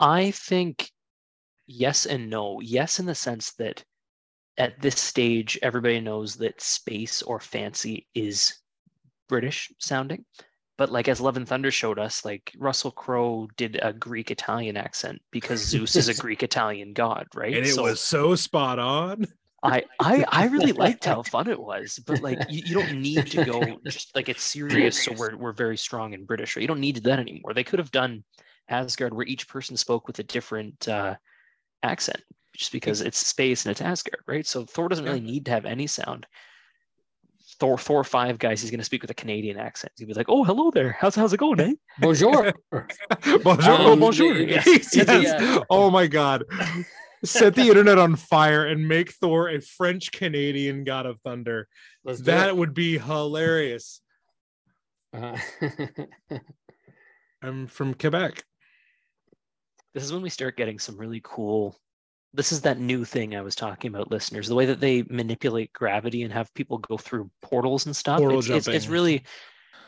[0.00, 0.90] I think
[1.66, 2.60] yes and no.
[2.60, 3.84] Yes, in the sense that
[4.58, 8.54] at this stage, everybody knows that space or fancy is
[9.28, 10.24] British sounding.
[10.78, 14.76] But like as Love and Thunder showed us, like Russell Crowe did a Greek Italian
[14.76, 17.56] accent because Zeus is a Greek Italian god, right?
[17.56, 19.26] And it So was so spot on.
[19.62, 23.30] I, I I really liked how fun it was, but like you, you don't need
[23.32, 26.56] to go just like it's serious, so we're we're very strong in British.
[26.56, 27.54] Or you don't need that anymore.
[27.54, 28.24] They could have done
[28.68, 31.16] Asgard where each person spoke with a different uh,
[31.82, 32.22] accent,
[32.54, 34.46] just because it's space and it's Asgard, right?
[34.46, 36.26] So Thor doesn't really need to have any sound.
[37.58, 39.92] Thor or five guys, he's gonna speak with a Canadian accent.
[39.96, 40.92] He'd be like, "Oh, hello there.
[41.00, 42.52] How's how's it going, eh?" Bonjour.
[43.42, 43.72] bonjour.
[43.72, 44.34] Um, bonjour.
[44.34, 45.40] the- Yes, Yes, yes.
[45.42, 46.44] uh, Oh my god.
[47.24, 51.66] set the internet on fire and make Thor a French Canadian god of thunder.
[52.04, 54.00] Let's That would be hilarious.
[55.12, 55.38] Uh,
[57.42, 58.42] I'm from Quebec.
[59.94, 61.78] this is when we start getting some really cool
[62.36, 65.72] this is that new thing i was talking about listeners the way that they manipulate
[65.72, 68.20] gravity and have people go through portals and stuff.
[68.20, 69.24] Portal it's, it's, it's really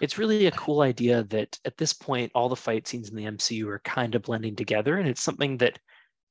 [0.00, 3.24] it's really a cool idea that at this point all the fight scenes in the
[3.24, 5.78] mcu are kind of blending together and it's something that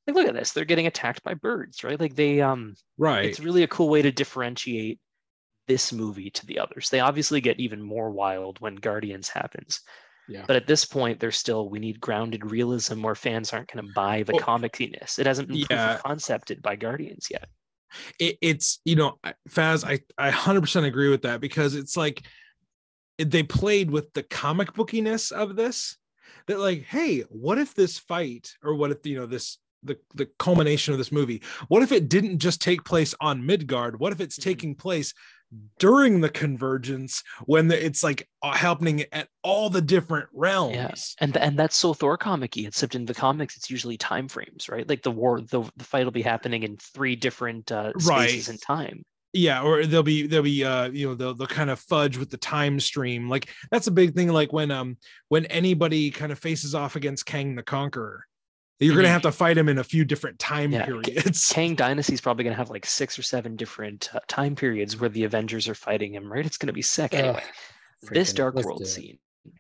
[0.08, 2.00] like look at this they're getting attacked by birds right?
[2.00, 3.26] Like they um Right.
[3.26, 5.00] it's really a cool way to differentiate
[5.68, 6.90] this movie to the others.
[6.90, 9.82] They obviously get even more wild when guardians happens
[10.30, 10.44] yeah.
[10.48, 13.92] but at this point, there's still we need grounded realism where fans aren't going to
[13.94, 15.20] buy the Oh, comiciness.
[15.20, 16.00] It hasn't been yeah.
[16.06, 17.48] concepted by Guardians yet.
[18.20, 19.18] it, it's you know
[19.50, 22.22] Faz, I I hundred percent agree with that because it's like
[23.18, 25.98] they played with the comic bookiness of this.
[26.48, 30.28] That like, hey, what if this fight or what if you know this the the
[30.40, 31.42] culmination of this movie?
[31.70, 34.00] What if it didn't just take place on Midgard?
[34.00, 34.44] What if it's Mhm.
[34.44, 35.14] taking place
[35.80, 41.16] during the convergence when the, it's like uh, happening at all the different realms?
[41.20, 44.70] And th- and that's so Thor comic except in the comics, it's usually time frames,
[44.70, 44.88] right?
[44.88, 48.50] Like the war, the, the fight will be happening in three different uh, spaces Right.
[48.50, 49.04] in time.
[49.34, 52.30] yeah or they'll be they'll be uh you know they'll, they'll kind of fudge with
[52.30, 54.98] the time stream like that's a big thing like when um
[55.28, 58.24] when anybody kind of faces off against kang the conqueror
[58.80, 59.12] you're gonna Mhm.
[59.12, 62.44] have to fight him in a few different time Yeah, periods Kang Dynasty is probably
[62.44, 65.76] going to have like six or seven different uh, time periods where the Avengers are
[65.76, 66.46] fighting him, right?
[66.46, 67.14] It's going to be sick.
[67.14, 67.44] Anyway,
[68.12, 69.18] this dark world scene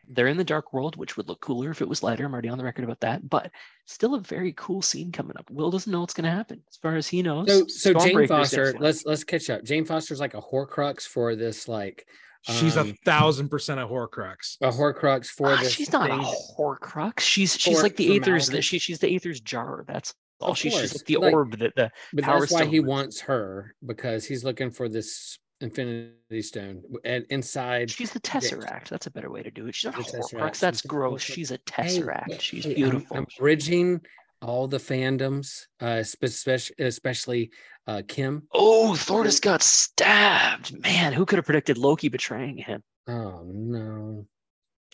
[0.10, 2.49] they're in the dark world which would look cooler if it was lighter i'm already
[2.49, 3.49] on the record about that but
[3.85, 6.76] still a very cool scene coming up will doesn't know what's going to happen as
[6.76, 9.64] far as he knows So, so Jane Foster, let's let's catch up.
[9.64, 12.06] Jane Foster's like a Horcrux for this, like
[12.53, 14.57] she's um, a thousand percent a horcrux.
[14.61, 15.72] A Horcrux for this.
[15.72, 16.19] she's not thing.
[16.19, 16.24] a
[16.60, 17.19] horcrux.
[17.19, 20.57] She's she's For- like the aether's that she she's the aether's jar that's all Of
[20.57, 22.86] she's she's like the like- orb that the But Power that's why he Stone.
[22.86, 27.90] was- wants her because he's looking for this Infinity Stone and inside.
[27.90, 28.90] she's the tesseract.
[28.90, 29.74] That's a better way to do it.
[29.74, 30.60] She's not a horcrux.
[30.60, 31.22] That's gross.
[31.24, 32.40] she's a Hey, tesseract.
[32.41, 33.18] she's hey, I'm- beautiful.
[33.18, 34.02] I'm, bridging
[34.41, 37.51] all the fandoms, uh, especially especially
[37.88, 38.47] uh, Kim.
[38.53, 40.80] oh thor just got stabbed.
[40.81, 42.84] Man who could have predicted loki betraying him?
[43.07, 44.27] Oh no!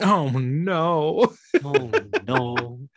[0.01, 1.33] oh no.
[1.63, 1.91] Oh
[2.25, 2.79] no.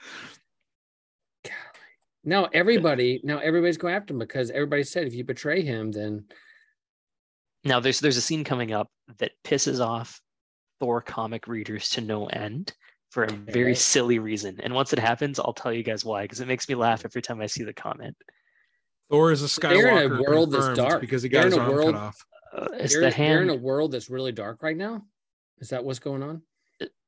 [2.28, 6.24] Now everybody, now everybody's going after him because everybody said if you betray him, then
[7.64, 10.20] Now there's there's a scene coming up that pisses off
[10.81, 12.74] Thor comic readers to no end
[13.17, 14.61] for a very silly reason.
[14.63, 17.23] And once it happens, I'll tell you guys why because it makes me laugh every
[17.23, 18.15] time I see the comment.
[19.09, 21.01] thor is a They're in a world that's dark.
[21.01, 22.19] because he They're got in his a arm world- cut off
[22.55, 25.03] Uh, it's they're, the they're in a world that's really dark right now.
[25.61, 26.43] Is that what's going on?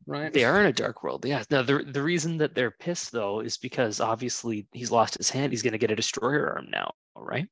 [0.06, 0.32] Right?
[0.32, 1.26] They are in a dark world.
[1.26, 1.42] Yeah.
[1.50, 5.52] Now the the reason that they're pissed though is because obviously he's lost his hand.
[5.52, 6.90] He's going to get a destroyer arm now.
[7.14, 7.46] All right.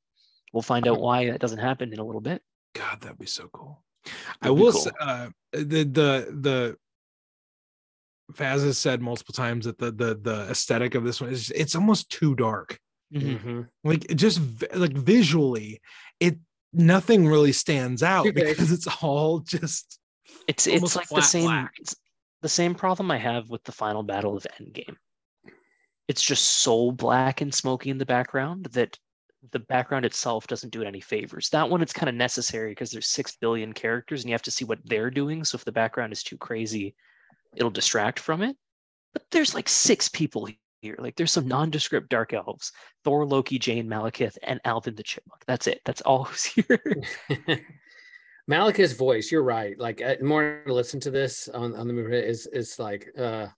[0.54, 2.40] We'll find out why that doesn't happen in a little bit.
[2.74, 4.10] god that'd be so cool i
[4.48, 4.80] That'd be will cool.
[4.80, 6.10] say uh the the
[6.46, 6.76] the
[8.32, 11.74] Faz has said multiple times that the the the aesthetic of this one is it's
[11.76, 12.78] almost too dark
[13.14, 13.68] Mhm.
[13.84, 14.40] like just
[14.74, 15.80] like visually
[16.18, 16.38] it
[16.72, 20.00] nothing really stands out Too because it's all just
[20.48, 21.72] It's it's like the same black.
[21.78, 21.94] it's
[22.42, 24.96] the same problem I have with the final battle of Endgame.
[26.08, 28.98] It's just so black and smoky in the background that
[29.52, 31.48] the background itself doesn't do it any favors.
[31.50, 34.50] That one it's kind of necessary because there's six billion characters and you have to
[34.50, 35.44] see what they're doing.
[35.44, 36.94] So if the background is too crazy,
[37.56, 38.56] it'll distract from it.
[39.12, 40.48] But there's like six people
[40.82, 40.96] here.
[40.98, 42.70] Like there's some nondescript dark elves:
[43.02, 45.42] Thor, Loki, Jane, Malekith, and Alvin the Chipmunk.
[45.46, 45.80] That's it.
[45.84, 46.80] That's all who's here.
[48.50, 49.76] Malekith's voice, you're right.
[49.78, 53.48] Like uh, more listen to this on, on the movie, is it's like uh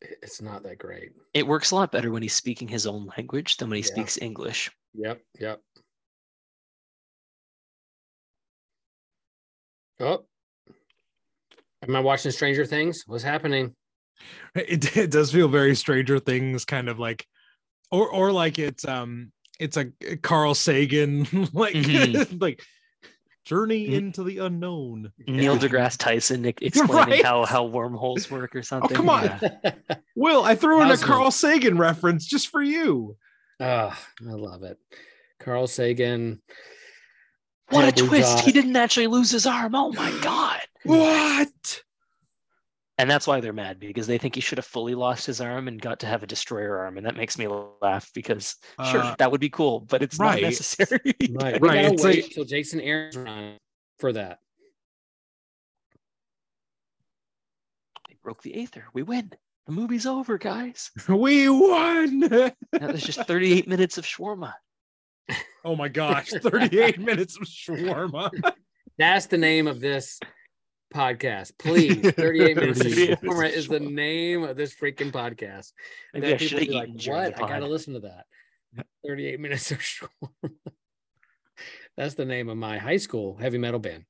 [0.00, 1.10] it's not that great.
[1.32, 3.86] it works a lot better when he's speaking his own language than when he Yeah.
[3.94, 4.70] speaks English.
[4.94, 5.60] Yep, yep.
[10.00, 10.24] Oh,
[11.82, 13.04] am I watching Stranger Things?
[13.06, 13.74] What's happening?
[14.54, 17.26] it, it does feel very stranger things kind of like
[17.90, 19.86] or or like it's um it's a
[20.22, 21.22] carl sagan
[21.52, 22.40] like Mhm.
[22.40, 22.62] like
[23.44, 23.92] journey Mhm.
[23.94, 27.24] into the unknown Neil deGrasse Tyson explaining Right.
[27.24, 28.92] how how wormholes work or something.
[28.92, 29.24] Oh, come on.
[29.42, 29.72] Yeah.
[30.14, 31.06] will i threw in a How's it?
[31.06, 33.16] carl sagan reference just for you
[33.60, 34.76] Ah, I love it.
[35.40, 36.42] Carl Sagan.
[37.70, 38.36] What a twist!
[38.36, 38.44] dot.
[38.44, 39.74] He didn't actually lose his arm.
[39.74, 40.60] Oh my god!
[40.84, 41.82] what
[42.98, 45.68] And that's why they're mad because they think he should have fully lost his arm
[45.68, 47.48] and got to have a destroyer arm, and that makes me
[47.80, 48.56] laugh because
[48.90, 50.42] sure Uh, that would be cool, but it's right.
[50.42, 51.00] not necessary.
[51.30, 51.60] Right.
[51.62, 53.56] We Right, gotta it's wait like- till Jason Aaron's run
[53.98, 54.38] for that.
[58.08, 58.84] they broke the aether.
[58.92, 59.32] We win.
[59.66, 60.90] The movie's over, guys.
[61.08, 62.20] we won.
[62.20, 64.52] that was just 38 minutes of shawarma.
[65.64, 68.30] Oh my gosh, 38 minutes of shawarma.
[68.98, 70.20] That's the name of this
[70.94, 71.52] podcast.
[71.58, 75.72] Please, 38 minutes of shawarma is the name of this freaking podcast.
[76.12, 77.42] Maybe That I people should be like, what?
[77.42, 78.26] I gotta listen to that.
[79.06, 80.52] 38 minutes of shawarma.
[81.96, 84.04] That's the name of my high school heavy metal band.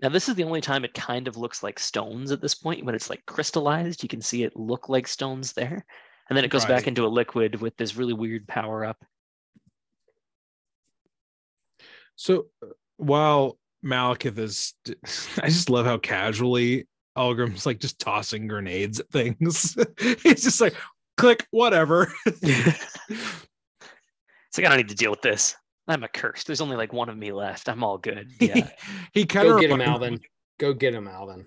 [0.00, 2.84] Now this is the only time it kind of looks like stones at this point
[2.84, 4.02] when it's like crystallized.
[4.02, 5.84] You can see it look like stones there.
[6.28, 9.04] And then it goes back into a liquid with this really weird power up.
[12.16, 14.74] So uh, while Malekith is,
[15.42, 16.86] I just love how casually
[17.16, 19.76] Algrim's like just tossing grenades at things.
[20.22, 20.74] He's just like,
[21.16, 22.12] click, whatever.
[24.48, 25.56] It's like I don't need to deal with this.
[25.88, 26.44] I'm a curse.
[26.44, 27.68] There's only like one of me left.
[27.68, 28.30] I'm all good.
[28.40, 28.70] Yeah.
[29.12, 30.20] he kind of Go get him, Alvin.
[30.60, 31.44] Go get him, Alvin.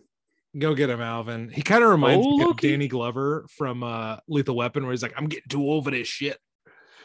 [0.60, 1.50] Go get him, Alvin.
[1.50, 2.70] He kind of reminds Oh, me of Loki.
[2.72, 6.08] Danny Glover from uh, Lethal Weapon, where he's like, "I'm getting too old for this
[6.10, 6.38] shit."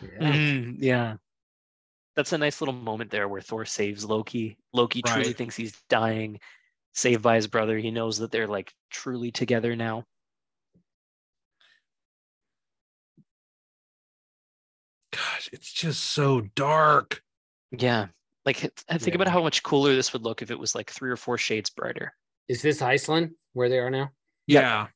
[0.01, 0.32] Yeah.
[0.32, 1.14] Mhm, yeah.
[2.14, 4.59] That's a nice little moment there where Thor saves Loki.
[4.72, 6.40] Loki truly thinks he's dying,
[6.93, 7.78] saved by his brother.
[7.78, 10.05] He knows that they're like truly together now.
[15.12, 17.22] Gosh, it's just so dark.
[17.70, 18.09] Yeah.
[18.44, 20.90] Like it- I think about how much cooler this would look if it was like
[20.90, 22.14] three or four shades brighter.
[22.48, 24.10] Is this Iceland where they are now?
[24.47, 24.89] Yeah,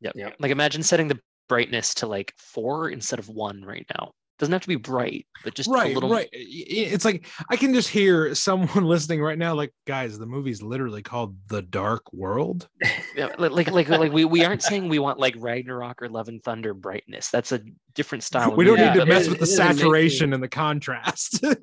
[0.00, 0.12] Yep.
[0.16, 0.36] Yep.
[0.40, 4.12] Like imagine setting the brightness to like four instead of one right now.
[4.38, 6.28] Doesn't have to be bright, but just right, a little right.
[6.32, 10.26] I- I- It's like I can just hear someone listening right now, like, guys, the
[10.26, 12.68] movie's literally called The Dark World.
[13.16, 16.40] Yeah, like like like we, we aren't saying we want like Ragnarok or Love and
[16.44, 17.30] Thunder brightness.
[17.30, 17.60] That's a
[17.94, 18.54] different style.
[18.54, 19.76] We don't movie, need to mess it- with the it is amazing.
[19.78, 21.44] saturation and the contrast.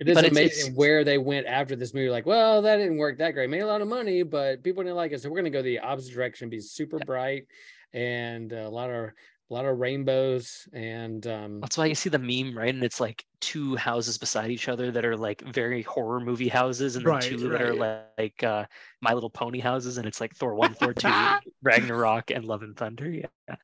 [0.00, 2.08] It is But amazing it's- where they went after this movie.
[2.08, 3.50] Like, well, that didn't work that great.
[3.50, 5.20] Made a lot of money, but people didn't like it.
[5.20, 7.04] So we're gonna go the opposite direction, be super Yeah.
[7.04, 7.46] bright
[7.92, 9.10] and a lot of
[9.50, 12.72] a lot of rainbows and um That's why you see the meme, right?
[12.72, 16.96] And it's like two houses beside each other that are like very horror movie houses,
[16.96, 18.04] and then Right, two that are right.
[18.18, 18.66] like uh,
[19.00, 21.10] My Little Pony houses, and it's like Thor one, Thor two,
[21.62, 23.10] Ragnarok, and Love and Thunder.
[23.10, 23.56] Yeah,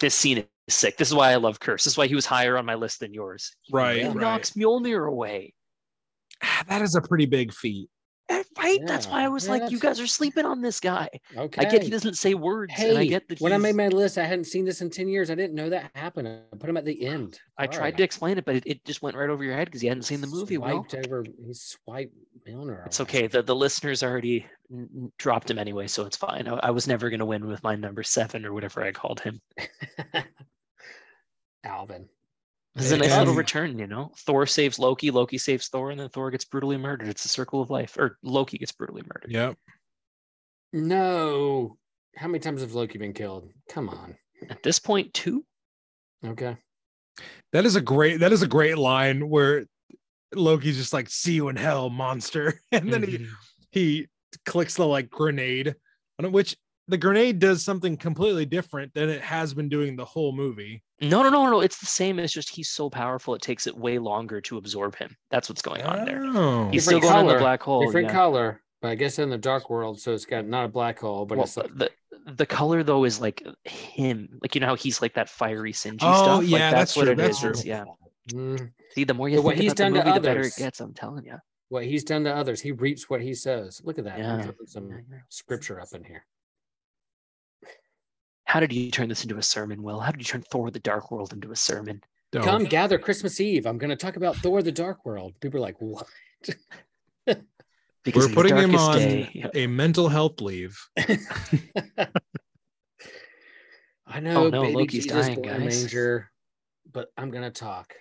[0.00, 0.96] this scene is sick.
[0.96, 1.84] This is why I love Kurse.
[1.84, 3.54] This is why he was higher on my list than yours.
[3.62, 4.16] He Right, really right.
[4.16, 5.54] knocks Mjolnir away.
[6.68, 7.90] that is a pretty big feat.
[8.28, 8.80] Eh, Right?
[8.86, 11.08] That's why I was yeah, like, you guys are sleeping on this guy.
[11.36, 11.64] okay.
[11.64, 13.88] I get he doesn't say words, Hey, and I get that when I made my
[13.88, 15.30] list, I hadn't seen this in 10 years.
[15.30, 16.28] I didn't know that happened.
[16.28, 17.40] I put him at the end.
[17.56, 19.82] I tried to explain it, but it, it just went right over your head because
[19.82, 20.58] you hadn't seen the movie.
[20.58, 21.24] Well, Swiped over.
[21.24, 22.14] He swiped
[22.46, 22.86] Mjolnir.
[22.86, 23.26] It's okay.
[23.26, 24.46] The the listeners already
[25.18, 26.48] dropped him anyway, so it's fine.
[26.48, 29.20] I, I was never going to win with my number seven or whatever I called
[29.20, 29.40] him.
[31.64, 32.08] Alvin.
[32.78, 34.12] This is a nice little Um, return, you know.
[34.18, 37.08] Thor saves Loki, Loki saves Thor, and then Thor gets brutally murdered.
[37.08, 39.30] It's a circle of life, or Loki gets brutally murdered.
[39.30, 39.56] Yep.
[40.72, 41.76] No.
[42.16, 43.50] How many times have Loki been killed?
[43.68, 44.16] Come on.
[44.50, 45.44] At this point, two.
[46.24, 46.56] Okay.
[47.52, 49.66] That is a great that is a great line where
[50.34, 52.60] Loki's just like, see you in hell, monster.
[52.72, 53.28] And then he Mhm.
[53.70, 54.06] he
[54.44, 55.74] clicks the like grenade
[56.22, 56.56] on which
[56.86, 60.82] the grenade does something completely different than it has been doing the whole movie.
[61.00, 61.60] No, no, no, no.
[61.60, 62.18] It's the same.
[62.18, 65.16] It's just he's so powerful, it takes it way longer to absorb him.
[65.30, 66.22] That's what's going on there.
[66.24, 66.68] Oh.
[66.70, 67.84] He's still Different going in the black hole.
[67.84, 68.12] Different yeah.
[68.14, 71.24] color, but I guess in the dark world, so it's got not a black hole,
[71.26, 71.90] but Well, it's like the
[72.26, 75.98] the color though is like him, like you know how he's like that fiery Sinji
[76.02, 76.40] Oh, stuff.
[76.42, 77.62] Like, yeah, that's, that's what true, it that's is.
[77.62, 77.70] true.
[77.70, 77.84] Yeah.
[78.32, 80.40] Mm, See, the more you But what he's about the done to movie, the better
[80.40, 80.58] others.
[80.58, 80.80] it gets.
[80.80, 81.36] I'm telling you.
[81.70, 82.60] what he's done to others.
[82.60, 83.80] He reaps what he sows.
[83.84, 84.18] Look at that.
[84.18, 84.50] Yeah.
[84.66, 85.18] some Yeah, yeah.
[85.30, 86.26] scripture up in here.
[88.48, 90.00] How did you turn this into a sermon, Will?
[90.00, 92.02] How did you turn Thor: The Dark World into a sermon?
[92.34, 92.42] Oh.
[92.42, 93.66] Come gather Christmas Eve.
[93.66, 95.34] I'm going to talk about Thor: The Dark World.
[95.40, 96.06] People are like, "What?"
[98.04, 100.78] Because We're putting him on day- a mental health leave.
[104.06, 105.82] I know, Oh, no, baby Loki's Jesus dying, a guys.
[105.82, 106.30] manger,
[106.90, 107.92] but I'm going to talk.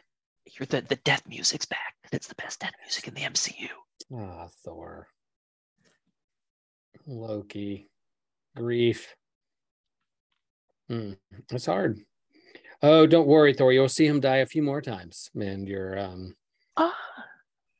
[0.45, 1.95] You're the the death music's back.
[2.09, 3.67] That's the best death music in the MCU.
[4.15, 5.07] Ah, Thor,
[7.05, 7.89] Loki,
[8.55, 9.13] grief.
[10.89, 11.13] Hmm,
[11.51, 11.99] it's hard.
[12.81, 13.73] Oh, don't worry, Thor.
[13.73, 16.35] You'll see him die a few more times, and you're um.
[16.77, 17.23] Ah, I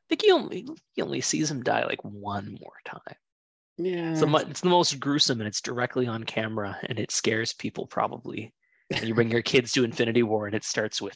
[0.10, 3.16] think he only he only sees him die like one more time.
[3.78, 4.16] Yeah.
[4.16, 7.54] So the, mu- it's the most gruesome, and it's directly on camera, and it scares
[7.54, 8.54] people probably.
[8.90, 11.16] And you bring your kids to Infinity War, and it starts with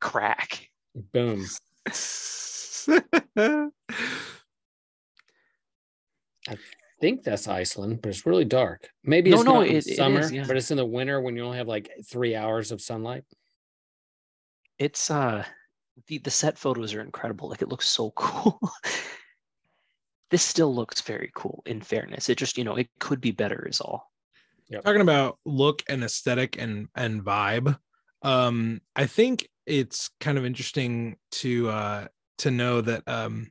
[0.00, 0.68] crack.
[1.12, 1.46] Boom.
[7.02, 8.88] think that's Iceland, but it's really dark.
[9.04, 10.44] Maybe No, it's no, not it- it summer, is, yeah.
[10.46, 13.24] but it's in the winter when you only have like three hours of sunlight.
[14.78, 15.44] It's uh,
[16.06, 17.50] the the set photos are incredible.
[17.50, 18.58] Like it looks so cool.
[20.30, 21.62] this still looks very cool.
[21.66, 24.10] In fairness, it just you know it could be better is all.
[24.68, 24.84] Yep.
[24.84, 27.76] talking about look and aesthetic and and vibe
[28.22, 32.06] um i think it's kind of interesting to uh
[32.38, 33.50] to know that um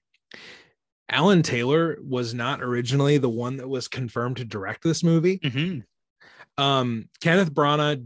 [1.11, 5.83] alan taylor was not originally the one that was confirmed to direct this movie Mhm.
[6.57, 8.05] um kenneth branagh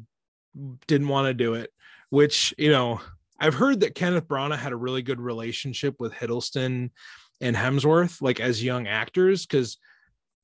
[0.87, 1.69] didn't want to do it
[2.09, 2.99] which you know
[3.39, 6.89] i've heard that kenneth branagh had a really good relationship with hiddleston
[7.41, 9.77] and hemsworth like as young actors because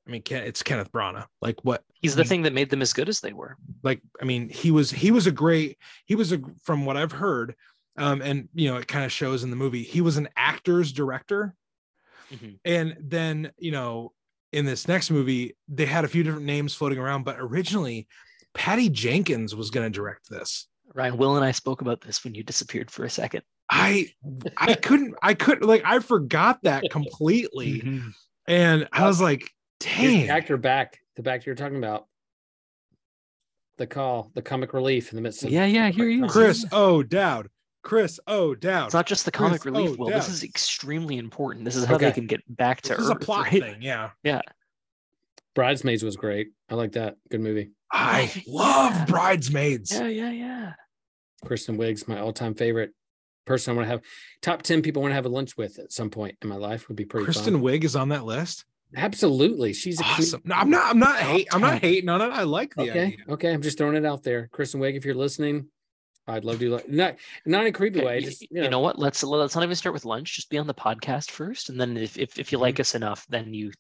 [0.08, 2.28] i mean it's kenneth branagh like what He's the Mhm.
[2.30, 3.58] thing that made them as good as they were.
[3.84, 7.12] like i mean he was he was a great he was a from what i've
[7.12, 7.56] heard
[7.98, 10.92] um and you know it kind of shows in the movie he was an actor's
[10.92, 11.54] director
[12.32, 12.60] Mhm.
[12.66, 14.14] and then you know
[14.52, 18.08] in this next movie they had a few different names floating around but originally
[18.54, 22.36] patty jenkins was going to direct this Ryan, Will, and I spoke about this when
[22.36, 23.44] you disappeared for a second.
[23.70, 24.08] i
[24.58, 28.14] i couldn't i couldn't like i forgot that completely Mhm.
[28.48, 29.50] and i was like
[29.84, 32.06] Here's the dang actor back, the back you're talking about.
[33.78, 36.32] The call, the comic relief in the midst of Yeah, yeah, here he is.
[36.32, 37.50] chris oh dowd
[37.84, 40.10] chris oh dowd It's not just the comic Chris oh, relief, Will.
[40.10, 41.66] This is extremely important.
[41.66, 43.00] This is how they can get back to this Earth.
[43.00, 43.62] This is a plot right?
[43.62, 44.42] thing yeah Yeah.
[45.54, 46.50] Bridesmaids was great.
[46.70, 47.18] I like that.
[47.30, 47.72] Good movie.
[47.92, 49.06] i Oh, love yeah.
[49.06, 50.74] bridesmaids Yeah, yeah, yeah.
[51.46, 52.92] Kristen Wiig's my all-time favorite
[53.46, 54.02] person I want to have.
[54.42, 56.56] Top 10 people I want to have a lunch with at some point in my
[56.56, 57.64] life would be pretty kristen fun.
[57.64, 59.74] wiig is on that list Absolutely.
[59.74, 62.26] She's a cute- awesome no i'm not i'm not hate i'm not hating on it
[62.32, 63.04] i like the Okay.
[63.06, 63.52] idea Okay.
[63.54, 64.48] I'm just throwing it out there.
[64.52, 65.68] Kristen Wiig, if you're listening,
[66.28, 67.16] I'd love to like not
[67.46, 68.22] not in a creepy way.
[68.22, 69.00] Just you, you know, know what?
[69.00, 70.36] Let's let's not even start with lunch.
[70.36, 72.62] Just be on the podcast first, and then if if, if you Mhm.
[72.62, 73.72] like us enough, then you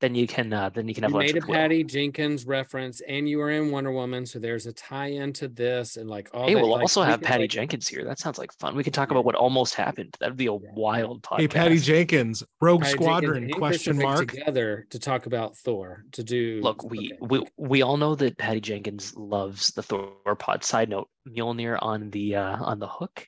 [0.00, 1.54] then you can uh, then you can have you lunch made a with Will.
[1.54, 5.96] Patty Jenkins reference, and you are in Wonder Woman, so there's a tie-in to this,
[5.96, 6.46] and like all.
[6.46, 8.04] Hey, that, we'll like, also have Patty like, Jenkins here.
[8.04, 8.76] That sounds like fun.
[8.76, 10.14] We can talk about what almost happened.
[10.20, 11.40] That'd be a wild podcast.
[11.40, 16.22] hey patty jenkins rogue Patty squadron and question mark together to talk about Thor to
[16.22, 16.60] do.
[16.62, 20.62] Look, we, okay, we we all know that Patty Jenkins loves the Thor pod.
[20.62, 23.26] Side note: Mjolnir on the uh, on the hook,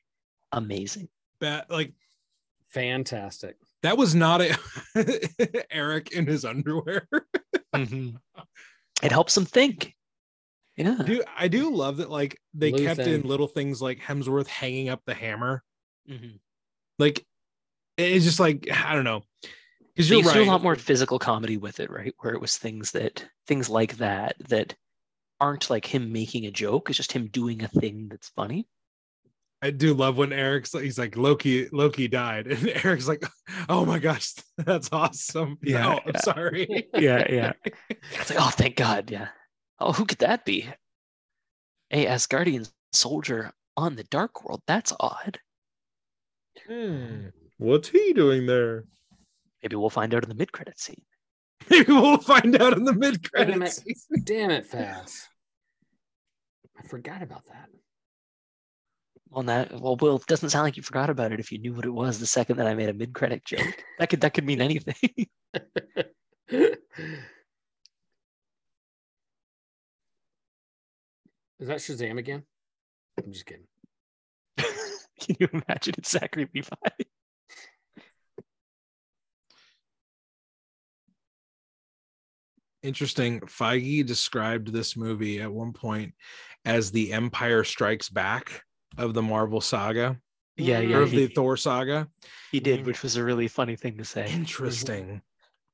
[0.52, 1.08] amazing.
[1.40, 1.94] that like
[2.68, 3.56] fantastic.
[3.82, 4.58] That was not a
[5.70, 7.08] Erik in his underwear
[7.74, 9.94] It helps him think.
[10.76, 14.00] Yeah, I do I do love that like they Blue kept in little things like
[14.00, 15.62] Hemsworth hanging up the hammer.
[16.08, 16.38] Mhm.
[16.98, 17.24] Like
[17.96, 19.22] it's just like I don't know.
[19.94, 20.34] Because They you're right.
[20.34, 22.14] do a lot more physical comedy with it, right?
[22.18, 24.74] Where it was things that things like that that
[25.40, 26.90] aren't like him making a joke.
[26.90, 28.66] It's just him doing a thing that's funny.
[29.60, 33.24] I do love when Erik's like he's like Loki Loki died and Erik's like
[33.68, 35.58] oh my gosh that's awesome.
[35.62, 36.88] Yeah, no, I'm sorry.
[36.94, 37.52] Yeah, yeah.
[37.64, 39.10] It's like, oh, thank God.
[39.10, 39.28] Yeah.
[39.80, 40.68] Oh, who could that be?
[41.90, 44.62] A Asgardian soldier on the Dark World.
[44.66, 45.38] That's odd.
[46.68, 47.28] Hmm,
[47.58, 48.84] What's he doing there?
[49.62, 51.02] Maybe we'll find out in the mid-credit scene.
[51.70, 54.06] Maybe we'll find out in the mid Damn it, credits.
[54.24, 55.22] damn it, Faz.
[56.78, 57.68] I forgot about that.
[59.32, 61.74] On that, well, Will, it doesn't sound like you forgot about it if you knew
[61.74, 63.84] what it was the second that I made a mid-credit joke.
[63.98, 64.94] That could that could mean anything.
[71.60, 72.44] Is that Shazam again?
[73.18, 73.66] I'm just kidding.
[74.56, 76.76] Can you imagine it's Zachary Levi?
[82.84, 83.40] Interesting.
[83.40, 86.14] Feige described this movie at one point
[86.64, 88.62] as the Empire Strikes Back
[88.98, 90.20] of the Marvel saga
[90.56, 90.96] Yeah, or yeah.
[90.98, 92.08] of the Thor saga.
[92.52, 94.30] he did, which was a really funny thing to say.
[94.32, 95.22] Interesting.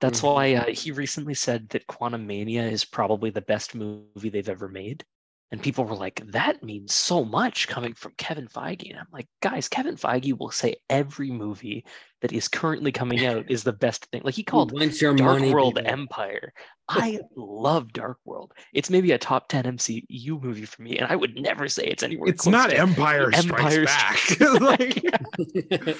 [0.00, 0.34] That's Mhm.
[0.34, 5.04] why uh, he recently said that Quantumania is probably the best movie they've ever made.
[5.50, 8.90] And people were like, that means so much coming from Kevin Feige.
[8.90, 11.84] And I'm like, guys, Kevin Feige will say every movie
[12.22, 14.22] that is currently coming out is the best thing.
[14.24, 15.90] Like he Who called wants your Dark money, World people?
[15.92, 16.52] Empire.
[16.88, 18.52] I love Dark World.
[18.72, 20.98] It's maybe a top 10 MCU movie for me.
[20.98, 24.16] And I would never say it's anywhere It's close not to Empire Strikes Empire Back.
[24.16, 24.60] Strikes
[25.86, 25.96] like,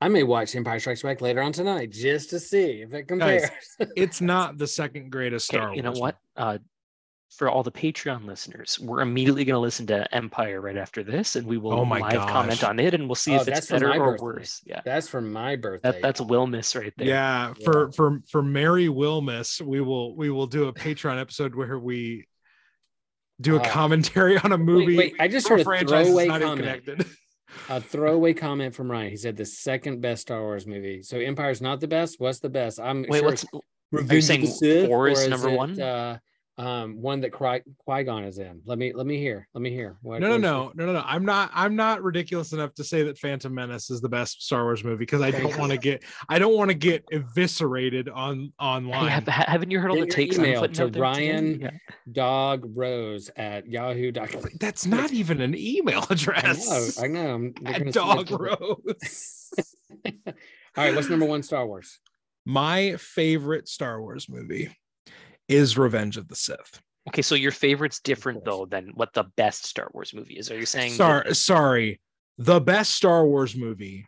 [0.00, 3.50] I may watch Empire Strikes Back later on tonight just to see if it compares.
[3.96, 6.16] it's not the second greatest Star Okay, you know what?
[6.36, 6.58] Uh,
[7.30, 11.36] for all the Patreon listeners, we're immediately going to listen to Empire right after this,
[11.36, 13.66] and we will Oh my live comment on it, and we'll see Oh, if it's
[13.70, 14.24] better or birthday.
[14.24, 14.62] worse.
[14.64, 15.90] Yeah, That's for my birthday.
[15.92, 17.06] that, that's Will Miss right there.
[17.08, 21.78] Yeah, for for for Mary Wilmus, we will we will do a Patreon episode where
[21.78, 22.26] we
[23.40, 23.64] do a Oh.
[23.64, 24.96] commentary on a movie.
[24.96, 27.06] wait, I just from heard a franchise that's throwaway comment.
[27.68, 29.10] a throwaway comment from Ryan.
[29.10, 31.02] He said the second best Star Wars movie.
[31.02, 32.18] So Empire's not the best.
[32.18, 32.80] What's the best?
[32.80, 33.42] I'm Wait, sure what's
[33.92, 35.78] it's are you saying the Sith, four or is number it, one?
[35.80, 36.18] Uh,
[36.58, 37.62] um one that Qui
[38.04, 38.62] Gon is in.
[38.64, 39.46] Let me let me hear.
[39.52, 39.98] Let me hear.
[40.00, 41.02] What, no, no, no, no, no, no.
[41.04, 41.50] I'm not.
[41.52, 44.96] I'm not ridiculous enough to say that Phantom Menace is the best Star Wars movie
[44.96, 46.02] because I don't want to get.
[46.28, 49.04] I don't want to get eviscerated on online.
[49.04, 50.38] Hey, have, haven't you heard all the takes?
[50.38, 51.70] Email to Ryan yeah.
[52.10, 54.42] Dog Rose at Yahoo.com.
[54.60, 56.98] That's not even an email address.
[56.98, 57.52] I know.
[57.66, 57.86] I know.
[57.88, 59.52] At Dog Rose.
[60.06, 60.12] all
[60.76, 60.94] right.
[60.94, 61.98] What's number one Star Wars?
[62.46, 64.70] My favorite Star Wars movie
[65.48, 66.80] is Revenge of the Sith.
[67.08, 70.50] Okay, so your favorite's different though than what the best Star Wars movie is.
[70.50, 70.92] Are you saying?
[70.92, 72.00] Sorry, that- sorry.
[72.38, 74.06] The best Star Wars movie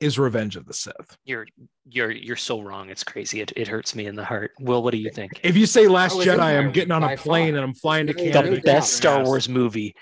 [0.00, 1.16] is Revenge of the Sith.
[1.24, 1.46] You're
[1.88, 2.90] you're you're so wrong.
[2.90, 3.40] It's crazy.
[3.40, 4.50] It, it hurts me in the heart.
[4.60, 5.40] Will, what do you think?
[5.42, 8.50] If you say Last Jedi, I'm getting on a plane and I'm flying to Canada.
[8.56, 9.94] The best Star Wars movie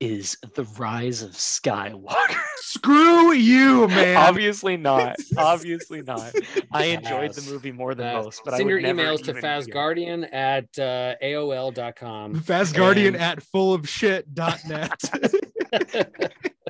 [0.00, 2.36] is the rise of Skywalker.
[2.84, 4.18] Screw you, man.
[4.18, 5.16] Obviously not.
[5.38, 6.34] Obviously not.
[6.70, 10.66] I enjoyed the movie more than most, but send I your emails to fazguardian at
[10.78, 12.34] uh, AOL.com.
[12.42, 13.16] Fazguardian and...
[13.16, 15.00] at fullofshit.net.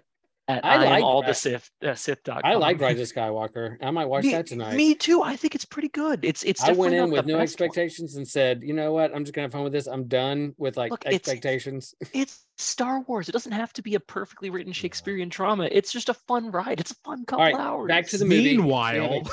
[0.46, 2.42] At I, I like all the Sith uh, Sith.com.
[2.44, 3.78] I like Rise of Skywalker.
[3.82, 4.76] I might watch me, that tonight.
[4.76, 5.22] Me too.
[5.22, 6.22] I think it's pretty good.
[6.22, 6.62] It's it's.
[6.62, 8.20] I went in with no expectations one.
[8.20, 9.14] and said, you know what?
[9.14, 9.86] I'm just gonna have fun with this.
[9.86, 11.94] I'm done with like Look, expectations.
[12.00, 13.30] It's, it's, Star Wars.
[13.30, 15.66] It doesn't have to be a perfectly written Shakespearean drama.
[15.72, 16.78] It's just a fun ride.
[16.78, 17.88] It's a fun couple right, hours.
[17.88, 18.56] Back to the movie.
[18.56, 19.22] Meanwhile.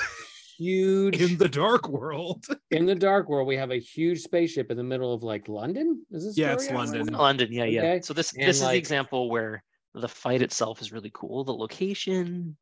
[0.57, 2.45] Huge in the dark world.
[2.71, 6.05] in the dark world, we have a huge spaceship in the middle of like London.
[6.11, 6.37] Is this?
[6.37, 7.07] Yeah, it's London.
[7.07, 7.51] London.
[7.51, 7.73] Yeah, okay.
[7.95, 7.99] yeah.
[8.01, 9.63] So this and this like, is the example where
[9.93, 11.43] the fight itself is really cool.
[11.43, 12.55] The location.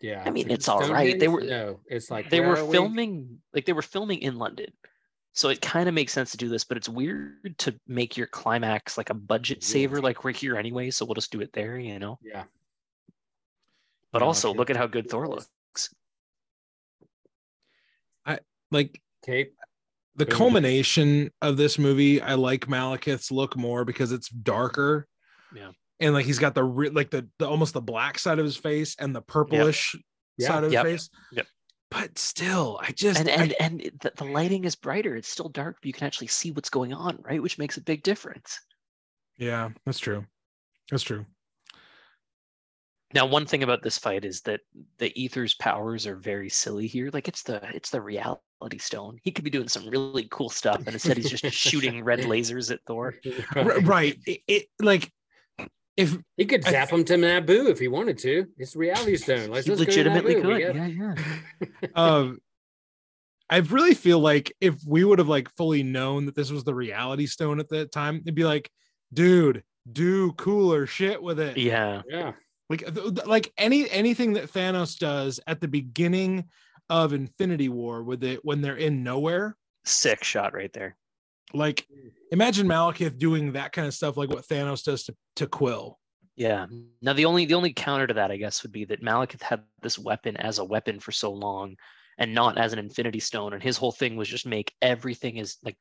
[0.00, 0.22] Yeah.
[0.24, 1.18] I mean, it's all right.
[1.18, 3.36] They were no, it's like they were filming we?
[3.54, 4.72] like they were filming in London.
[5.32, 8.26] So it kind of makes sense to do this, but it's weird to make your
[8.26, 11.78] climax like a budget saver, like we're here anyway, so we'll just do it there,
[11.78, 12.18] you know?
[12.22, 12.44] Yeah.
[14.10, 15.48] But also look at how good Thor looks.
[18.26, 18.40] I
[18.72, 19.52] like Kate.
[20.16, 25.06] The culmination of this movie, I like Malekith's look more because it's darker.
[25.54, 28.56] Yeah and like he's got the like the, the almost the black side of his
[28.56, 29.96] face and the purplish
[30.36, 30.48] yep.
[30.48, 30.86] side of yep.
[30.86, 31.10] his face.
[31.32, 31.46] Yep.
[31.90, 35.16] But still, I just and and I, and the, the lighting is brighter.
[35.16, 37.42] It's still dark, but you can actually see what's going on, right?
[37.42, 38.60] Which makes a big difference.
[39.38, 40.26] Yeah, that's true.
[40.90, 41.24] That's true.
[43.14, 44.60] Now, one thing about this fight is that
[44.98, 47.08] the Aether's powers are very silly here.
[47.10, 48.38] Like it's the it's the reality
[48.78, 49.18] stone.
[49.22, 52.70] He could be doing some really cool stuff, and instead he's just shooting red lasers
[52.70, 53.14] at Thor.
[53.54, 54.18] Right.
[54.26, 55.10] It, it, like
[55.98, 59.50] if he could zap him to Naboo if he wanted to, it's reality stone.
[59.50, 60.60] Let's he legitimately could.
[60.60, 61.14] Yeah, yeah.
[61.94, 62.38] um,
[63.50, 66.74] I really feel like if we would have like fully known that this was the
[66.74, 68.70] reality stone at that time, it'd be like,
[69.12, 71.56] dude, do cooler shit with it.
[71.56, 72.32] Yeah, yeah.
[72.70, 72.84] Like,
[73.26, 76.44] like any anything that Thanos does at the beginning
[76.90, 79.56] of Infinity War with it when they're in nowhere.
[79.84, 80.96] Sick shot right there.
[81.54, 81.86] Like,
[82.30, 85.98] imagine Malekith doing that kind of stuff, like what Thanos does to, to Quill.
[86.36, 86.66] Yeah.
[87.02, 89.62] Now the only the only counter to that, I guess, would be that Malekith had
[89.82, 91.74] this weapon as a weapon for so long,
[92.16, 95.56] and not as an Infinity Stone, and his whole thing was just make everything is
[95.64, 95.76] like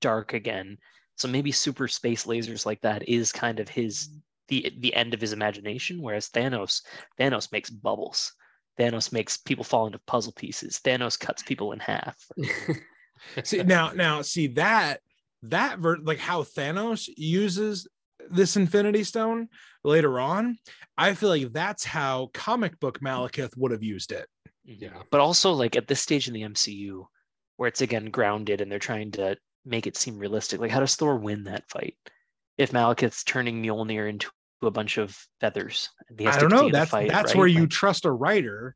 [0.00, 0.78] dark again.
[1.16, 4.10] So maybe super space lasers like that is kind of his
[4.46, 6.00] the the end of his imagination.
[6.00, 6.82] Whereas Thanos,
[7.18, 8.32] Thanos makes bubbles.
[8.78, 10.80] Thanos makes people fall into puzzle pieces.
[10.84, 12.16] Thanos cuts people in half.
[13.42, 15.00] see now, now see that
[15.50, 17.86] that ver- like how Thanos uses
[18.30, 19.48] this Infinity Stone
[19.84, 20.58] later on,
[20.96, 24.26] I feel like that's how comic book Malekith would have used it.
[24.68, 24.84] Mm-hmm.
[24.84, 25.02] Yeah.
[25.10, 27.04] But also like at this stage in the MCU
[27.56, 30.60] where it's again grounded and they're trying to make it seem realistic.
[30.60, 31.96] Like how does Thor win that fight?
[32.58, 34.30] If Malekith's turning Mjolnir into
[34.62, 35.90] a bunch of feathers.
[36.18, 36.70] I don't know.
[36.70, 37.36] That's fight, that's right?
[37.36, 38.74] where you trust a writer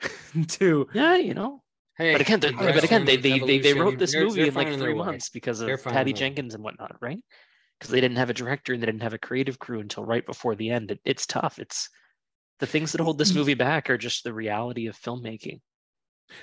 [0.48, 1.62] to Yeah, you know.
[1.96, 4.54] Hey, but again, but again, they they, they, they wrote this they're, movie they're in
[4.54, 7.18] like three months because of Patty Jenkins and whatnot, right?
[7.78, 10.24] Because they didn't have a director and they didn't have a creative crew until right
[10.24, 10.90] before the end.
[10.90, 11.58] It, it's tough.
[11.58, 11.88] It's
[12.58, 15.60] the things that hold this movie back are just the reality of filmmaking.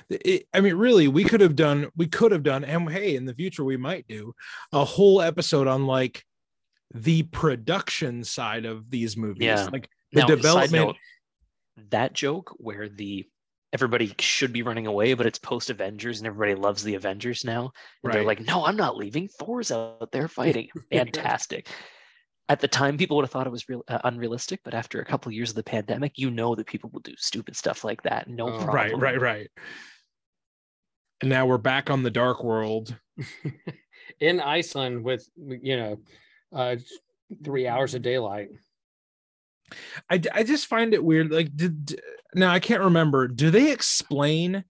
[0.10, 3.26] It, I mean, really, we could have done, we could have done, and hey, in
[3.26, 4.34] the future, we might do
[4.74, 6.26] a whole episode on like
[6.94, 9.70] the production side of these movies, yeah.
[9.72, 10.88] like the now, development.
[10.88, 10.96] Note,
[11.90, 13.26] that joke where the
[13.74, 17.62] everybody should be running away, but it's post Avengers and everybody loves the Avengers now.
[17.62, 17.72] And
[18.04, 18.14] right.
[18.14, 19.28] they're like, no, I'm not leaving.
[19.28, 20.70] Thor's out there fighting.
[20.92, 21.68] Fantastic.
[22.50, 25.06] At the time, people would have thought it was real uh, unrealistic, but after a
[25.06, 28.02] couple of years of the pandemic, you know that people will do stupid stuff like
[28.04, 28.30] that.
[28.30, 29.02] No oh, problem.
[29.02, 29.50] Right, right, right.
[31.20, 32.96] And now we're back on the dark world.
[34.22, 35.98] In Iceland with, you know,
[36.56, 36.78] uh,
[37.44, 38.50] three hours of daylight.
[40.10, 41.32] I, I just find it weird.
[41.32, 42.00] Like, did
[42.36, 43.28] now I can't remember.
[43.28, 44.64] Do they explain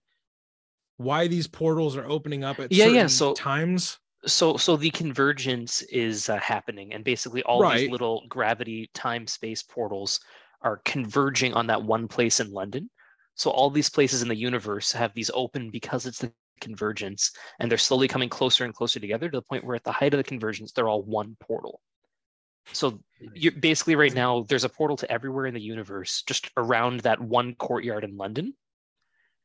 [0.96, 3.98] why these portals are opening up at yeah yeah so times?
[4.26, 7.82] So so the convergence is uh, happening, and basically all Right.
[7.82, 10.20] these little gravity time space portals
[10.62, 12.90] are converging on that one place in London.
[13.36, 17.30] So all these places in the universe have these open because it's the convergence,
[17.60, 20.12] and they're slowly coming closer and closer together to the point where at the height
[20.12, 21.80] of the convergence, they're all one portal.
[22.72, 23.00] So
[23.34, 27.20] you're basically right now there's a portal to everywhere in the universe just around that
[27.20, 28.54] one courtyard in london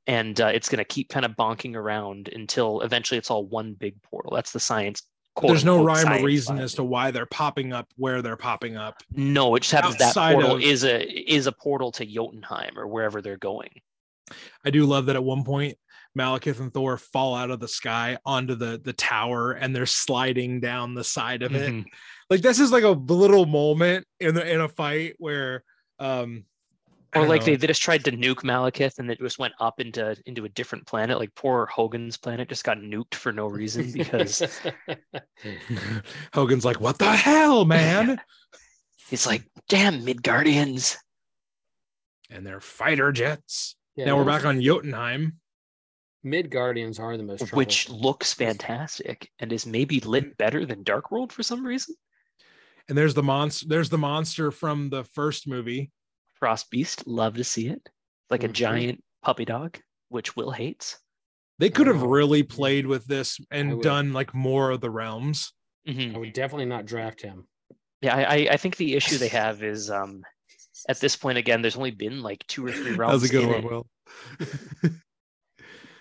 [0.06, 3.74] and uh, it's going to keep kind of bonking around until eventually it's all one
[3.74, 5.02] big portal that's the science
[5.36, 8.78] quote There's no rhyme or reason as to why they're popping up where they're popping
[8.78, 9.02] up.
[9.12, 12.86] no it just happens that portal of- is a is a portal to jotunheim or
[12.88, 13.72] wherever they're going
[14.64, 15.78] I do love that at one point
[16.18, 20.60] Malekith and Thor fall out of the sky onto the the tower and they're sliding
[20.60, 21.72] down the side of it.
[21.74, 21.86] Mhm.
[22.34, 25.64] Like this is like a little moment in the in a fight where
[26.00, 26.46] um
[27.14, 27.46] or like know.
[27.46, 30.50] they, they just tried to nuke malekith and it just went up into into a
[30.50, 34.42] different planet like poor hogun's planet just got nuked for no reason because
[36.34, 38.20] Hogun's like, what the hell, man?
[39.12, 40.98] he's like damn midgardians
[42.32, 43.76] and they're fighter jets.
[43.96, 45.34] Yeah, now we're back on Jotunheim.
[46.26, 51.32] Midgardians are the most which looks fantastic and is maybe lit better than Dark World
[51.32, 51.94] for some reason.
[52.90, 55.92] And there's the monster, there's the monster from the first movie.
[56.36, 57.88] Frost Beast, love to see it.
[58.30, 58.54] Like a Mhm.
[58.54, 59.80] giant puppy dog,
[60.10, 61.00] which Will hates.
[61.60, 62.08] They could have Oh.
[62.08, 65.54] really played with this and done like more of the realms.
[65.88, 66.16] Mhm.
[66.16, 67.48] I would definitely not draft him.
[68.02, 70.24] Yeah, I, I- I think the issue they have is um,
[70.90, 73.24] at this point again, there's only been like two or three That was realms.
[73.24, 73.64] a good one, it.
[73.64, 73.88] Will.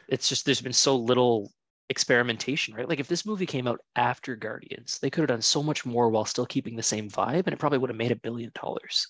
[0.09, 1.50] It's just there's been so little
[1.90, 2.88] experimentation, right?
[2.88, 6.09] Like if this movie came out after Guardians, they could have done so much more
[6.09, 9.09] while still keeping the same vibe, and it probably would have made a billion dollars.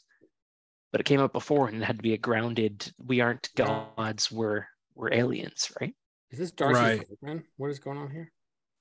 [0.90, 2.92] But it came out before, and it had to be a grounded.
[3.04, 4.30] We aren't gods.
[4.30, 5.94] We're we're aliens, right?
[6.30, 7.08] Is this Darcy's Right.
[7.08, 7.44] boyfriend?
[7.56, 8.30] What is going on here?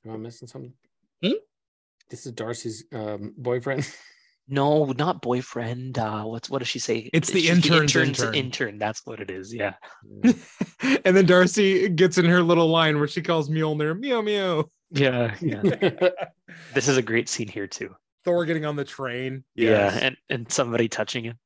[0.05, 0.73] Am I missing something?
[1.23, 1.33] Hmm?
[2.09, 3.87] This is Darcy's um, boyfriend.
[4.51, 5.97] No, not boyfriend.
[5.97, 7.09] Uh, what's what does she say?
[7.13, 8.35] It's the intern's intern.
[8.35, 8.77] intern.
[8.77, 9.53] That's what it is.
[9.53, 9.75] Yeah.
[10.23, 14.69] and then Darcy gets in her little line where she calls Mjolnir meow meow.
[14.91, 15.33] Yeah.
[15.39, 15.61] Yeah.
[16.73, 17.95] this is a great scene here too.
[18.25, 19.45] Thor getting on the train.
[19.55, 21.39] Yeah, and and somebody touching him.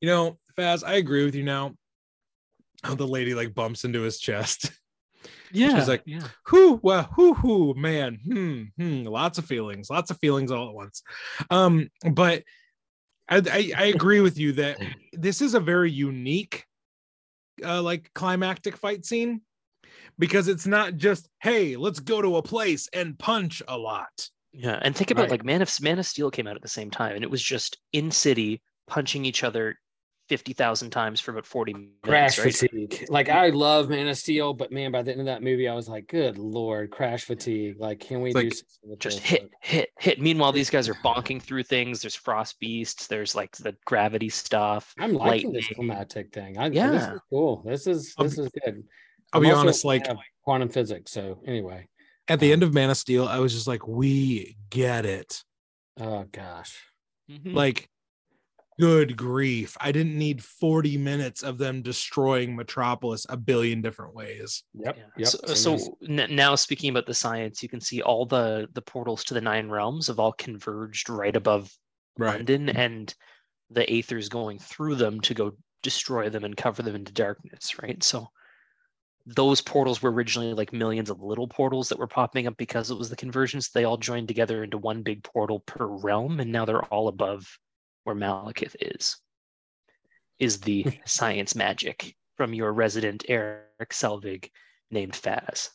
[0.00, 1.74] You know, Faz, I agree with you now.
[2.82, 4.72] How the lady like bumps into his chest.
[5.52, 5.84] Yeah.
[5.84, 6.26] like, yeah.
[6.50, 10.74] whoo, well, whoo, whoo, man, hmm, hmm, lots of feelings, lots of feelings all at
[10.74, 11.02] once.
[11.50, 12.42] Um, but
[13.28, 14.78] I, I, I agree with you that
[15.12, 16.64] this is a very unique,
[17.64, 19.42] uh, like climactic fight scene
[20.18, 24.28] because it's not just hey, let's go to a place and punch a lot.
[24.52, 25.30] Yeah, and think about Right.
[25.32, 27.42] like Man of Man of Steel came out at the same time, and it was
[27.42, 29.76] just in city punching each other
[30.28, 31.92] fifty thousand times for about forty minutes.
[32.02, 32.54] crash right?
[32.54, 33.06] fatigue.
[33.08, 35.74] Like I love Man of Steel, but man, by the end of that movie, I
[35.74, 38.50] was like, "Good lord, crash fatigue!" Like, can we It's do
[38.82, 39.26] something Just this?
[39.30, 40.20] hit, hit, hit.
[40.20, 42.00] Meanwhile, these guys are bonking through things.
[42.02, 43.06] There's frost beasts.
[43.06, 44.94] There's like the gravity stuff.
[44.98, 45.74] I'm liking this lightning.
[45.88, 46.58] climatic thing.
[46.58, 47.14] I, this Yeah.
[47.14, 47.62] is cool.
[47.66, 48.84] This is I'll this is good.
[49.32, 50.06] I'll I'm be also honest, like
[50.44, 51.10] quantum physics.
[51.12, 51.88] So anyway,
[52.28, 55.42] at the end of Man of Steel, I was just like, we get it.
[56.00, 56.78] oh gosh,
[57.30, 57.54] Mhm.
[57.54, 57.88] Like,
[58.82, 59.76] good grief.
[59.80, 64.64] I didn't need 40 minutes of them destroying Metropolis a billion different ways.
[64.74, 65.04] yep, Yeah.
[65.18, 65.28] yep.
[65.28, 69.22] So, so n- now speaking about the science, you can see all the the portals
[69.24, 71.70] to the nine realms have all converged right above
[72.18, 73.14] London, and
[73.70, 75.52] the aethers going through them to go
[75.84, 78.02] destroy them and cover them into darkness, right?
[78.02, 78.30] So
[79.26, 82.98] those portals were originally like millions of little portals that were popping up because it
[82.98, 83.70] was the convergence.
[83.70, 87.46] They all joined together into one big portal per realm, and now they're all above
[88.04, 89.16] where Malekith is.
[90.38, 94.50] Is the science magic from your resident Erik Selvig
[94.90, 95.68] named Faz.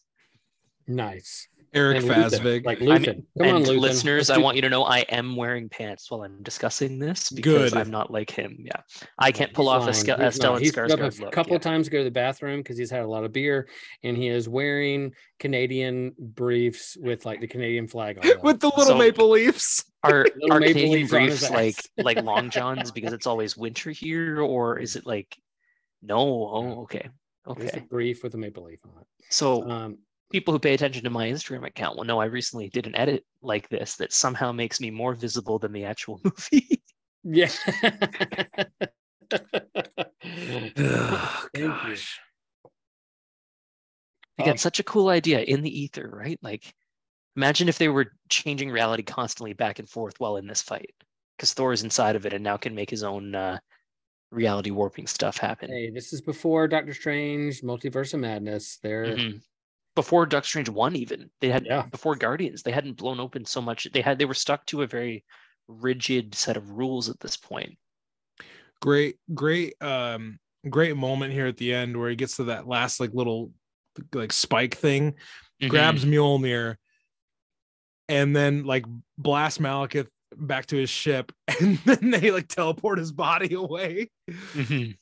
[0.88, 1.48] nice.
[1.74, 2.66] Erik And Luthen, Fazvig.
[2.66, 3.24] like Luthen.
[3.38, 3.80] Come on, and Luthen.
[3.80, 7.30] listeners, Let's I want you to know I am wearing pants while I'm discussing this
[7.30, 7.80] because Good.
[7.80, 8.58] I'm not like him.
[8.60, 8.82] Yeah,
[9.20, 9.94] I can't He's pull off a, lying.
[9.94, 10.40] Ske- a He's.
[10.40, 11.60] Stellan He's stood up a couple yeah.
[11.60, 13.68] times to go to the bathroom because he's had a lot of beer,
[14.04, 18.40] and he is wearing Canadian briefs with like the Canadian flag on them.
[18.44, 19.84] With the little So- maple leaves.
[20.04, 23.90] Are Little are maple Canadian leaves briefs like like long johns because it's always winter
[23.92, 25.36] here, or is it like
[26.02, 26.18] no?
[26.20, 27.10] Oh, okay,
[27.50, 27.86] It's a okay.
[27.90, 29.08] brief with a maple leaf on it.
[29.30, 29.98] So Um,
[30.32, 33.24] people who pay attention to my Instagram account will know I recently did an edit
[33.42, 36.82] like this that somehow makes me more visible than the actual movie.
[37.24, 37.50] yeah.
[40.36, 40.72] You.
[41.54, 42.20] gosh.
[44.40, 46.38] Again, Um, such a cool idea in the Aether, right?
[46.42, 46.72] Like,
[47.36, 50.94] imagine if they were changing reality constantly back and forth while in this fight,
[51.38, 53.58] because Thor is inside of it and now can make his own uh,
[54.32, 55.72] reality warping stuff happen.
[55.72, 58.78] Hey, this is before Doctor Strange, Multiverse of Madness.
[58.84, 59.42] There, Mhm.
[59.98, 61.88] Before Doc Strange one, even they had Yeah.
[61.88, 63.88] before Guardians, they hadn't blown open so much.
[63.92, 65.26] They had they were stuck to a very
[65.68, 67.80] rigid set of rules at this point.
[68.80, 70.38] great great um
[70.70, 73.52] great moment here at the end where he gets to that last like little
[74.14, 75.16] like spike thing
[75.60, 75.70] Mhm.
[75.70, 76.76] grabs Mjolnir
[78.08, 78.86] and then like
[79.18, 84.12] blasts Malekith back to his ship and then they like teleport his body away
[84.54, 84.96] Mhm.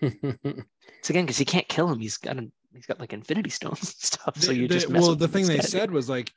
[1.00, 1.98] It's again because he can't kill him.
[2.00, 4.36] He's got a, he's got like Infinity Stones and stuff.
[4.40, 5.70] So you they- just mess well the him thing they instead.
[5.80, 6.32] said was like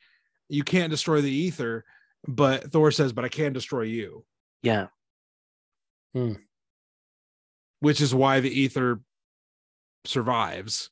[0.50, 1.86] you can't destroy the Aether
[2.28, 4.26] but Thor says but I can destroy you
[4.64, 4.88] yeah.
[6.14, 6.34] Hmm.
[7.82, 9.00] which is why the Aether
[10.06, 10.90] survives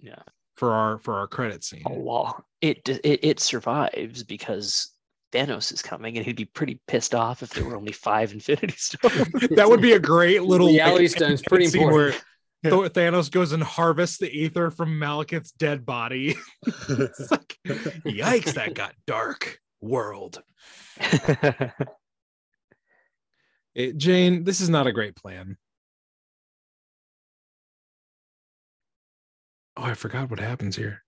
[0.00, 0.22] Yeah.
[0.56, 4.90] for our for our credit scene Oh well, it it it survives because
[5.32, 8.74] Thanos is coming, and he'd be pretty pissed off if there were only five Infinity
[8.76, 9.28] Stones.
[9.54, 12.24] that would be a great little Reality like, stone's pretty scene where important.
[12.62, 12.70] Yeah.
[12.70, 16.36] Thor- Thanos goes and harvests the Aether from Malekith's dead body.
[16.66, 19.58] it's like, yikes, that got dark.
[19.80, 20.42] World.
[23.74, 25.56] It- Jane, this is not a great plan.
[29.76, 31.02] Oh, I forgot what happens here.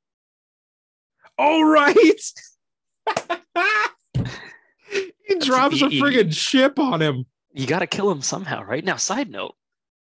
[1.37, 2.23] All right.
[4.91, 7.27] he drops a you- you- friggin' ship on him.
[7.53, 8.85] you got to kill him somehow, right?
[8.85, 9.55] Now, side note,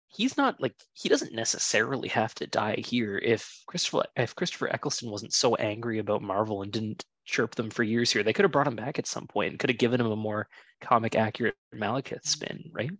[0.10, 3.18] he's not like he doesn't necessarily have to die here.
[3.18, 7.84] If Christopher if Christopher Eccleston wasn't so angry about Marvel and didn't chirp them for
[7.84, 10.00] years here, they could have brought him back at some point and could have given
[10.00, 10.48] him a more
[10.82, 12.92] comic accurate Malekith spin, right?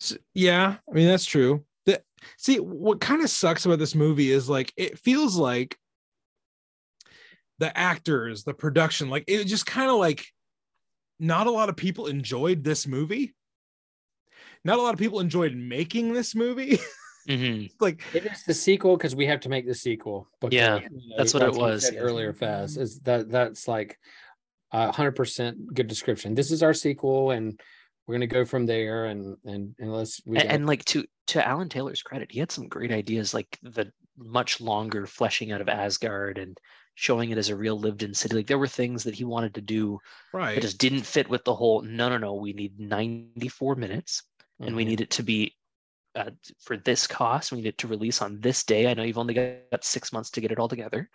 [0.00, 2.02] S- yeah i mean that's true that
[2.36, 5.76] see what kind of sucks about this movie is like it feels like
[7.58, 10.26] the actors the production like it just kind of like
[11.18, 13.34] not a lot of people enjoyed this movie
[14.64, 16.78] not a lot of people enjoyed making this movie
[17.28, 20.28] hmm like It is the sequel because we have to make the sequel.
[20.40, 22.00] because, Yeah, you know, that's what it you was, said yeah.
[22.00, 22.32] earlier.
[22.32, 23.98] Faz is that that's like
[24.72, 26.34] a hundred percent good description.
[26.34, 27.60] This is our sequel, and
[28.06, 29.06] we're gonna go from there.
[29.06, 32.68] And and unless we and, and like to to Alan Taylor's credit, he had some
[32.68, 36.58] great ideas, like the much longer fleshing out of Asgard and
[36.94, 38.34] showing it as a real lived-in city.
[38.34, 40.00] Like there were things that he wanted to do
[40.32, 41.82] that right just didn't fit with the whole.
[41.82, 42.34] No, no, no.
[42.34, 44.22] We need 94 minutes,
[44.60, 44.88] and we Mhm.
[44.88, 45.54] need it to be
[46.14, 47.52] uh, for this cost.
[47.52, 48.88] We need it to release on this day.
[48.90, 51.08] I know you've only got six months to get it all together,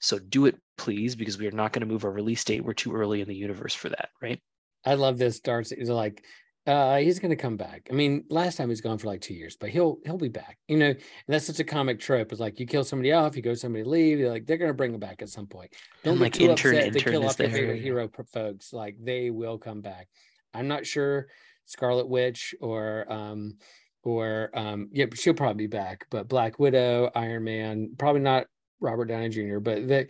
[0.00, 2.64] so do it, please, because we are not going to move our release date.
[2.64, 4.40] We're too early in the universe for that, right?
[4.84, 5.76] I love this Darcy.
[5.78, 6.24] He's like,
[6.66, 7.88] uh, he's gonna come back.
[7.90, 10.58] I mean, last time he's gone for like two years, but he'll he'll be back.
[10.66, 10.98] You know, and
[11.28, 12.30] that's such a comic trope.
[12.32, 14.92] It's like you kill somebody off, you go somebody leave, you're like they're gonna bring
[14.92, 15.72] him back at some point.
[16.04, 18.72] Don't And, get like, too intern- upset they kill off your favorite hero folks.
[18.72, 20.08] Like they will come back.
[20.52, 21.28] I'm not sure
[21.68, 23.58] Scarlet Witch or um
[24.02, 28.46] or um yeah, she'll probably be back, but Black Widow, Iron Man, probably not
[28.80, 30.08] Robert Downey Jr., but the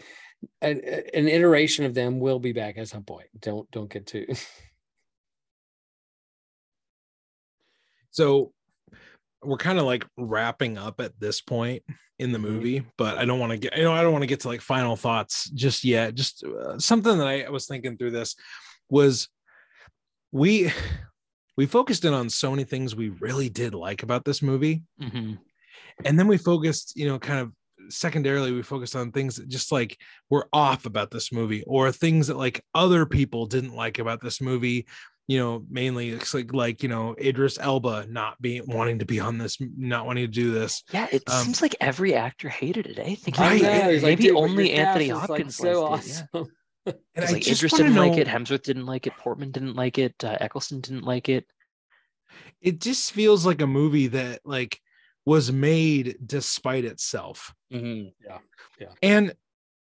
[0.62, 0.80] an,
[1.14, 3.26] an iteration of them will be back at some point.
[3.40, 4.26] Don't don't get too
[8.10, 8.52] so
[9.43, 11.82] we're kind of like wrapping up at this point
[12.18, 12.43] in the Mhm.
[12.43, 14.48] movie but i don't want to get you know i don't want to get to
[14.48, 18.35] like final thoughts just yet just uh, something that I was thinking through this
[18.90, 19.28] was
[20.32, 20.72] we
[21.59, 25.35] we focused in on so many things we really did like about this movie hmm
[26.05, 27.52] and then we focused you know kind of
[27.93, 29.98] secondarily we focused on things that just like
[30.30, 34.40] were off about this movie or things that like other people didn't like about this
[34.40, 34.86] movie
[35.26, 39.18] you know mainly it's like like you know idris elba not being wanting to be
[39.20, 42.86] on this not wanting to do this Yeah, it Um, seems like every actor hated
[42.86, 42.98] it.
[42.98, 46.28] I think Right, maybe, like, maybe only Anthony cast like, Hopkins so awesome.
[46.35, 46.39] it.
[46.39, 46.44] Yeah.
[46.87, 47.01] Awesome.
[47.15, 49.07] and 'Cause, i like just Idris want to didn't know like it, Hemsworth didn't like
[49.07, 51.47] it, Portman didn't like it, uh, Eccleston didn't like it.
[52.61, 54.81] it just feels like a movie that like
[55.25, 58.85] was made despite itself Mm-hmm.
[59.03, 59.35] and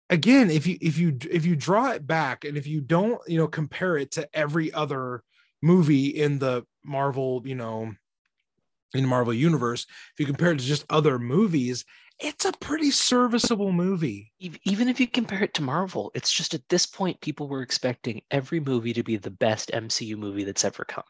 [0.10, 3.38] again if you if you if you draw it back and if you don't you
[3.38, 5.22] know compare it to every other
[5.62, 7.94] movie in the marvel you know
[8.94, 11.84] in the marvel universe if you compare it to just other movies
[12.20, 16.68] it's a pretty serviceable movie Even if you compare it to Marvel, it's just at
[16.70, 20.86] this point people were expecting every movie to be the best MCU movie that's ever
[20.86, 21.04] come.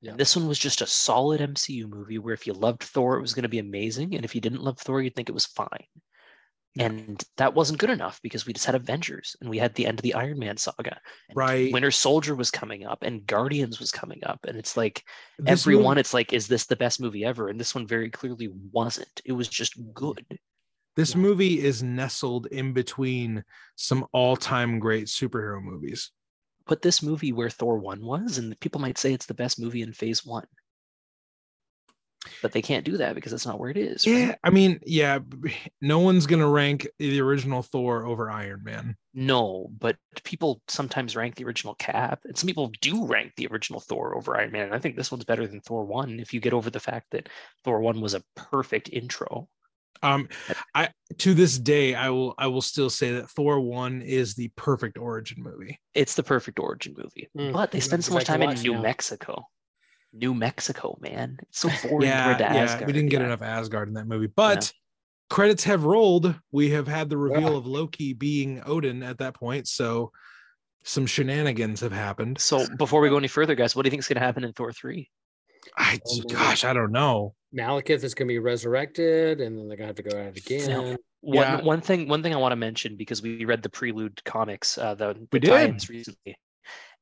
[0.00, 0.12] Yeah.
[0.12, 3.20] And this one was just a solid MCU movie where if you loved Thor, it
[3.20, 5.46] was going to be amazing, and if you didn't love Thor, you'd think it was
[5.46, 5.84] fine.
[6.76, 6.86] Yeah.
[6.86, 9.98] And that wasn't good enough because we just had Avengers and we had the end
[9.98, 11.00] of the Iron Man saga.
[11.28, 11.72] and Right.
[11.72, 14.38] Winter Soldier was coming up and Guardians was coming up.
[14.46, 15.02] And it's like
[15.38, 17.48] This everyone, movie- it's like, is this the best movie ever?
[17.48, 19.20] And this one very clearly wasn't.
[19.24, 20.24] It was just good.
[20.96, 21.18] this Yeah.
[21.18, 23.42] movie is nestled in between
[23.76, 26.10] some all-time great superhero movies
[26.66, 29.82] Put this movie where Thor 1 was, and people might say it's the best movie
[29.82, 30.46] in phase one.
[32.42, 34.06] But they can't do that because that's not where it is.
[34.06, 34.38] Yeah, right?
[34.44, 35.18] I mean, yeah,
[35.80, 38.96] no one's gonna rank the original Thor over Iron Man.
[39.14, 43.80] No, but people sometimes rank the original Cap, and some people do rank the original
[43.80, 44.66] Thor over Iron Man.
[44.66, 47.06] And I think this one's better than Thor one if you get over the fact
[47.12, 47.28] that
[47.64, 49.48] Thor one was a perfect intro.
[50.02, 50.28] Um,
[50.74, 54.48] I to this day, I will I will still say that Thor one is the
[54.56, 55.78] perfect origin movie.
[55.94, 58.74] It's the perfect origin movie, Mm, but they yeah, spend so much time in New
[58.74, 58.82] now.
[58.82, 59.44] Mexico.
[60.12, 63.26] New Mexico, man, it's so boring yeah, compared to yeah, we didn't get yeah.
[63.26, 64.72] enough Asgard in that movie, but
[65.28, 66.34] credits have rolled.
[66.50, 70.10] We have had the reveal of Loki being Odin at that point, so
[70.82, 72.40] some shenanigans have happened.
[72.40, 74.44] So before we go any further, guys, what do you think is going to happen
[74.44, 75.08] in Thor three?
[75.76, 77.34] I Oh, gosh, I don't know.
[77.54, 80.36] Malekith is going to be resurrected, and then they're going to have to go at
[80.36, 80.98] it again.
[81.20, 81.60] One Yeah.
[81.60, 84.94] one thing one thing I want to mention because we read the prelude comics, uh,
[84.94, 85.88] the, the We did.
[85.88, 86.36] recently.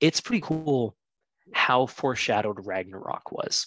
[0.00, 0.96] It's pretty cool
[1.52, 3.66] how foreshadowed Ragnarok was.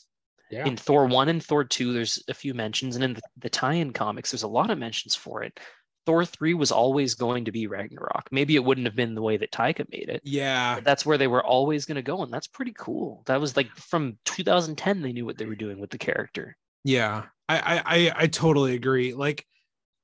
[0.50, 3.50] Yeah, In Thor one and Thor two, there's a few mentions, and in the, the
[3.50, 5.58] tie-in comics, there's a lot of mentions for it.
[6.06, 8.28] Thor three was always going to be Ragnarok.
[8.32, 10.20] Maybe it wouldn't have been the way that Taika made it.
[10.26, 13.24] Yeah, But that's where they were always going to go, and that's pretty cool.
[13.28, 15.02] That was like from 2010.
[15.02, 16.58] They knew what they were doing with the character.
[16.84, 19.14] yeah, I I I, I totally agree.
[19.14, 19.46] Like,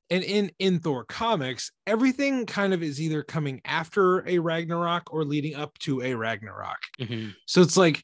[0.09, 5.23] and in in Thor comics, everything kind of is either coming after a Ragnarok or
[5.25, 6.79] leading up to a Ragnarok.
[6.99, 7.35] Mhm.
[7.45, 8.03] So it's like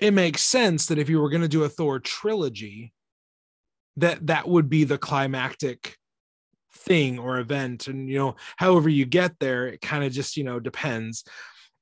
[0.00, 2.92] it makes sense that if you were going to do a Thor trilogy,
[3.96, 5.96] that that would be the climactic
[6.72, 7.88] thing or event.
[7.88, 11.24] And you know, however you get there, it kind of just you know depends.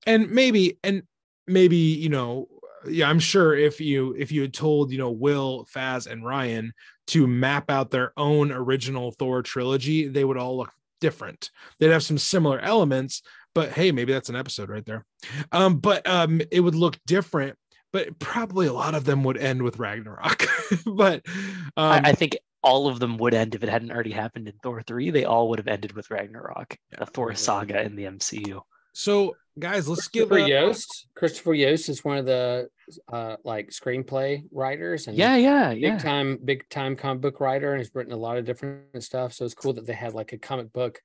[0.06, 1.02] And maybe and
[1.46, 2.48] maybe you know,
[2.88, 6.72] yeah, I'm sure if you if you had told you know Will, Faz, and Ryan
[7.08, 11.50] to map out their own original Thor trilogy, they would all look different.
[11.78, 13.22] They'd have some similar elements,
[13.54, 15.04] but hey, maybe that's an episode right there.
[15.52, 17.56] Um, but um, it would look different.
[17.92, 20.46] But probably a lot of them would end with Ragnarok.
[20.86, 21.26] but
[21.76, 24.54] um, I, I think all of them would end if it hadn't already happened in
[24.62, 25.10] Thor 3.
[25.10, 28.60] They all would have ended with Ragnarok, the Thor saga in the MCU.
[28.92, 31.06] So, guys, let's give Christopher a, Yost.
[31.14, 32.68] Christopher Yost is one of the
[33.12, 35.98] uh, like screenplay writers, and Yeah, yeah, big yeah.
[35.98, 39.32] time, big time comic book writer, and has written a lot of different stuff.
[39.32, 41.00] So it's cool that they had like a comic book,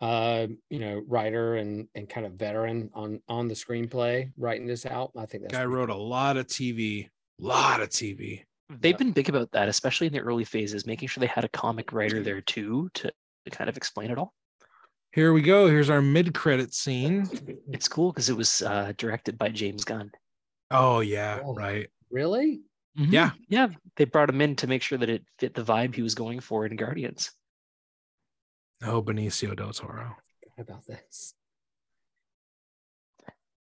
[0.00, 4.86] uh, you know, writer and and kind of veteran on on the screenplay writing this
[4.86, 5.10] out.
[5.16, 7.08] I think that's guy pretty wrote a lot of TV,
[7.38, 8.42] lot of TV.
[8.70, 8.96] They've Yeah.
[8.96, 11.92] been big about that, especially in the early phases, making sure they had a comic
[11.92, 13.12] writer there too to,
[13.44, 14.32] to kind of explain it all.
[15.14, 15.66] Here we go.
[15.68, 17.28] Here's our mid-credit scene.
[17.70, 20.10] It's cool because it was uh, directed by James Gunn.
[20.70, 21.54] Oh yeah, Oh.
[21.54, 21.88] right.
[22.10, 22.62] Really?
[22.98, 23.12] Mhm.
[23.12, 23.30] Yeah.
[23.48, 23.68] Yeah.
[23.96, 26.40] They brought him in to make sure that it fit the vibe he was going
[26.40, 27.30] for in Guardians.
[28.82, 30.16] Oh, Benicio del Toro.
[30.56, 31.34] How about this?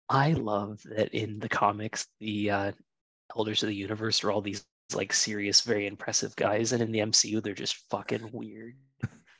[0.07, 2.71] I love that in the comics, the uh,
[3.35, 6.99] elders of the universe are all these like serious, very impressive guys, and in the
[6.99, 8.75] MCU, they're just fucking weird.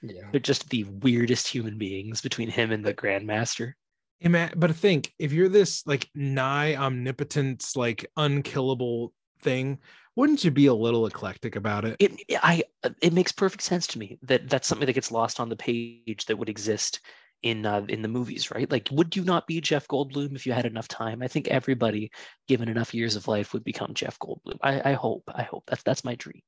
[0.02, 0.24] Yeah.
[0.32, 3.74] They're just the weirdest human beings between him and the Grandmaster.
[4.20, 9.80] Hey, man, but think if you're this like nigh omnipotent, like unkillable thing,
[10.16, 11.96] wouldn't you be a little eclectic about it?
[12.00, 12.64] It, I,
[13.02, 16.26] it makes perfect sense to me that that's something that gets lost on the page
[16.26, 17.00] that would exist
[17.44, 18.70] in uh, in the movies, right?
[18.70, 21.22] Like, would you not be Jeff Goldblum if you had enough time?
[21.22, 22.12] I think everybody,
[22.48, 24.58] given enough years of life, would become Jeff Goldblum.
[24.62, 25.24] I, I hope.
[25.34, 26.42] I hope that's that's my dream.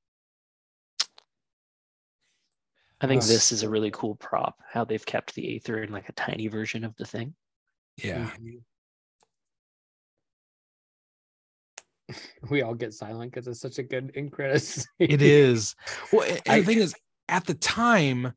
[3.03, 3.29] I think Nice.
[3.29, 4.59] this is a really cool prop.
[4.71, 7.33] How they've kept the Aether in like a tiny version of the thing.
[7.97, 8.29] Yeah.
[8.39, 8.61] Mhm.
[12.49, 14.85] We all get silent because it's such a good in credits.
[14.99, 15.75] It is.
[16.11, 16.93] Well, and I- the thing is,
[17.29, 18.33] at the time,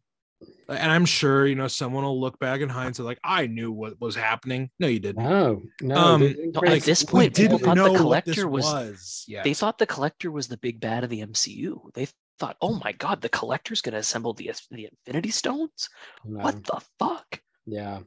[0.69, 4.01] and I'm sure you know someone will look back in hindsight like I knew what
[4.01, 4.71] was happening.
[4.79, 5.25] No, you didn't.
[5.25, 5.95] No, no.
[5.97, 8.45] Um, the no, at credits- this point, people didn't thought the know what collector this
[8.45, 9.25] was- was.
[9.27, 9.45] yet.
[9.45, 11.91] They thought the collector was the big bad of the MCU.
[11.95, 12.07] They
[12.39, 15.89] thought, oh my god, the collector's going to assemble the the Infinity Stones.
[16.25, 16.43] no.
[16.43, 17.41] What the fuck?
[17.67, 18.01] Yeah.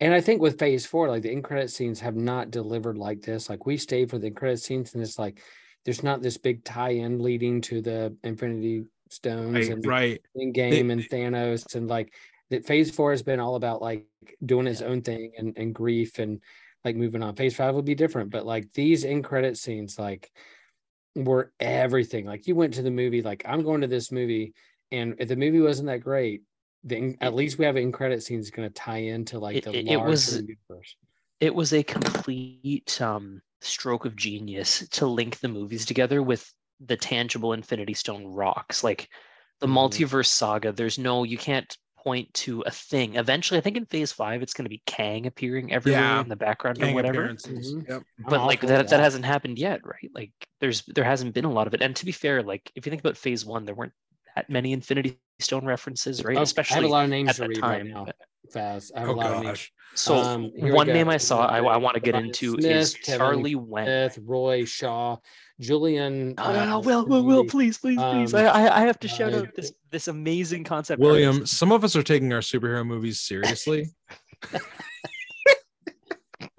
[0.00, 3.20] And I think with phase four, like the in credit scenes have not delivered like
[3.20, 3.50] this.
[3.50, 5.42] Like we stayed for the in credit scenes, and it's like
[5.84, 10.20] there's not this big tie-in leading to the Infinity Stones right, and right.
[10.34, 12.14] in game and Thanos and like
[12.48, 14.06] that phase four has been all about like
[14.44, 16.40] doing its own thing and, and grief and
[16.84, 17.36] like moving on.
[17.36, 20.30] Phase five will be different, but like these in credit scenes like
[21.14, 22.24] were everything.
[22.26, 24.54] Like you went to the movie, like I'm going to this movie,
[24.92, 26.42] and if the movie wasn't that great,
[26.84, 29.88] then at least we have in credit scenes going to tie into like the it-
[29.88, 30.96] it was- universe.
[31.40, 36.96] It was a complete um, stroke of genius to link the movies together with the
[36.98, 38.84] tangible Infinity Stone rocks.
[38.84, 39.08] Like
[39.60, 39.72] the Mhm.
[39.72, 43.16] multiverse saga, there's no, you can't point to a thing.
[43.16, 46.20] Eventually, I think in phase five, it's going to be Kang appearing everywhere Yeah.
[46.20, 47.20] in the background Kang or whatever.
[47.22, 47.74] appearances.
[47.74, 47.88] Mhm.
[47.88, 48.02] Yep.
[48.18, 50.10] I'm But like for that, that hasn't happened yet, right?
[50.14, 51.82] Like there's there hasn't been a lot of it.
[51.82, 53.92] And to be fair, like if you think about phase one, there weren't
[54.36, 56.36] that many Infinity Stone references, right?
[56.36, 57.70] Oh, I Especially have a lot of names at to that read time.
[57.70, 58.06] right now.
[58.52, 58.90] Faz.
[58.94, 59.48] I have Oh a lot of names.
[59.48, 59.72] gosh.
[59.94, 62.94] So Um, one name I saw I, I want to get Ryan into Smith, is
[62.94, 63.84] Kevin Charlie Wen.
[63.86, 65.16] Smith, Roy Shaw,
[65.58, 66.34] Julian.
[66.36, 68.34] No, no, no, uh, Will, Will, Will, please, please, please.
[68.34, 71.00] Um, I, I, I have to shout uh, out this this amazing concept.
[71.00, 71.58] William, artist.
[71.58, 73.88] some of us are taking our superhero movies seriously.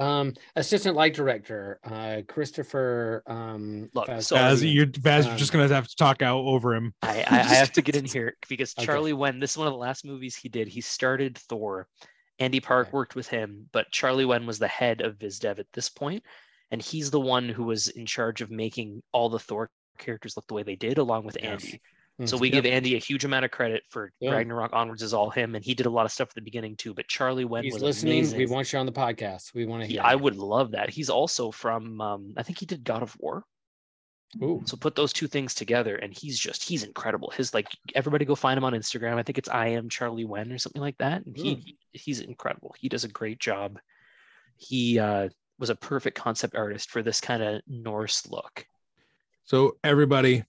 [0.02, 3.22] Um, assistant light director, uh, Christopher.
[3.28, 6.40] Um, Look, Faz- so- As you're, Faz, you're Um, just gonna have to talk out
[6.44, 6.94] over him.
[7.04, 8.86] I, I, I have to get in here because Okay.
[8.86, 10.68] Charlie Wen, this is one of the last movies he did.
[10.68, 11.88] He started Thor.
[12.40, 12.94] Andy Park Okay.
[12.96, 16.24] worked with him, but Charlie Wen was the head of VizDev at this point,
[16.72, 19.70] and he's the one who was in charge of making all the Thor
[20.00, 21.64] characters look the way they did, along with Yes.
[21.64, 21.82] Andy.
[22.20, 22.28] Mhm.
[22.30, 22.64] So we Yep.
[22.64, 24.32] give Andy a huge amount of credit for Yeah.
[24.32, 26.76] Ragnarok onwards is all him, and he did a lot of stuff at the beginning
[26.76, 26.94] too.
[26.94, 28.20] But Charlie Wen He's was listening.
[28.20, 28.38] amazing.
[28.40, 29.54] We want you on the podcast.
[29.54, 30.02] We want to He- hear.
[30.04, 30.90] I would love that.
[30.90, 33.44] He's also from, um, I think he did God of War.
[34.42, 34.62] Ooh.
[34.66, 37.32] So put those two things together, and he's just he's incredible.
[37.32, 39.16] His like everybody go find him on Instagram.
[39.18, 41.26] I think it's I am Charlie Wen or something like that.
[41.26, 42.74] And he he's incredible.
[42.80, 43.78] He does a great job.
[44.56, 45.28] He uh,
[45.60, 48.66] was a perfect concept artist for this kind of Norse look.
[49.44, 50.46] So everybody,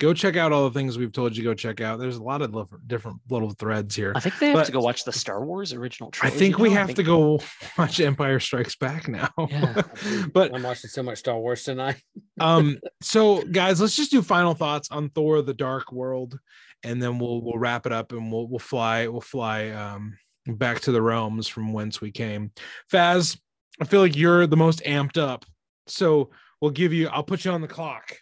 [0.00, 2.00] go check out all the things we've told you go check out.
[2.00, 2.52] There's a lot of
[2.88, 4.12] different little threads here.
[4.16, 6.70] I think they have But- to go watch the Star Wars original I think we
[6.70, 6.74] now.
[6.76, 7.40] Have think- to go
[7.78, 9.30] watch Empire Strikes Back now.
[9.38, 9.82] Yeah.
[10.34, 12.02] but I'm watching so much Star Wars tonight.
[12.40, 16.38] um so guys let's just do final thoughts on thor the dark world
[16.82, 20.16] and then we'll we'll wrap it up and we'll we'll fly we'll fly um
[20.46, 22.50] back to the realms from whence we came
[22.90, 23.38] faz
[23.80, 25.44] i feel like you're the most amped up
[25.86, 26.30] so
[26.62, 28.16] we'll give you i'll put you on the clock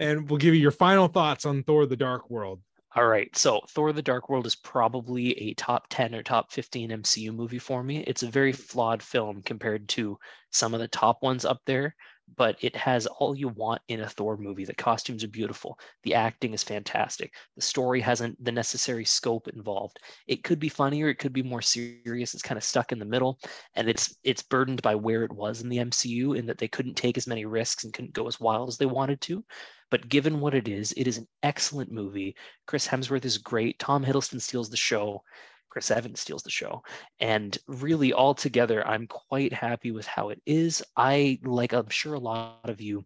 [0.00, 2.60] and we'll give you your final thoughts on thor the dark world
[2.96, 3.30] All right.
[3.36, 7.60] So Thor the Dark World is probably a top 10 or top 15 MCU movie
[7.60, 8.02] for me.
[8.06, 10.18] It's a very flawed film compared to
[10.50, 11.94] some of the top ones up there,
[12.36, 14.64] but it has all you want in a Thor movie.
[14.64, 15.78] The costumes are beautiful.
[16.02, 17.34] The acting is fantastic.
[17.56, 19.98] The story hasn't the necessary scope involved.
[20.26, 21.08] It could be funnier.
[21.08, 22.34] it could be more serious.
[22.34, 23.38] It's kind of stuck in the middle
[23.74, 26.94] and it's it's burdened by where it was in the MCU in that they couldn't
[26.94, 29.44] take as many risks and couldn't go as wild as they wanted to.
[29.90, 32.36] But given what it is, it is an excellent movie.
[32.66, 33.78] Chris Hemsworth is great.
[33.78, 35.24] Tom Hiddleston steals the show.
[35.70, 36.82] Chris Evans steals the show.
[37.20, 40.82] And really, altogether, I'm quite happy with how it is.
[40.96, 43.04] I, like I'm sure a lot of you,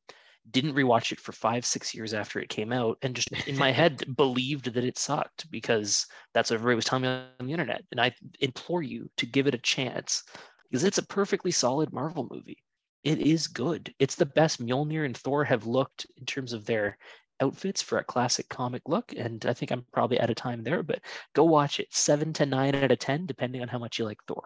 [0.50, 3.70] didn't rewatch it for five, six years after it came out and just in my
[3.70, 7.82] head believed that it sucked because that's what everybody was telling me on the internet.
[7.90, 10.22] And I implore you to give it a chance
[10.70, 12.58] because it's a perfectly solid Marvel movie.
[13.04, 13.94] It is good.
[13.98, 16.98] It's the best Mjolnir and Thor have looked in terms of their
[17.40, 19.12] outfits for a classic comic look.
[19.16, 21.00] And I think I'm probably out of time there, but
[21.34, 21.88] go watch it.
[21.90, 24.44] Seven to nine out of 10, depending on how much you like Thor.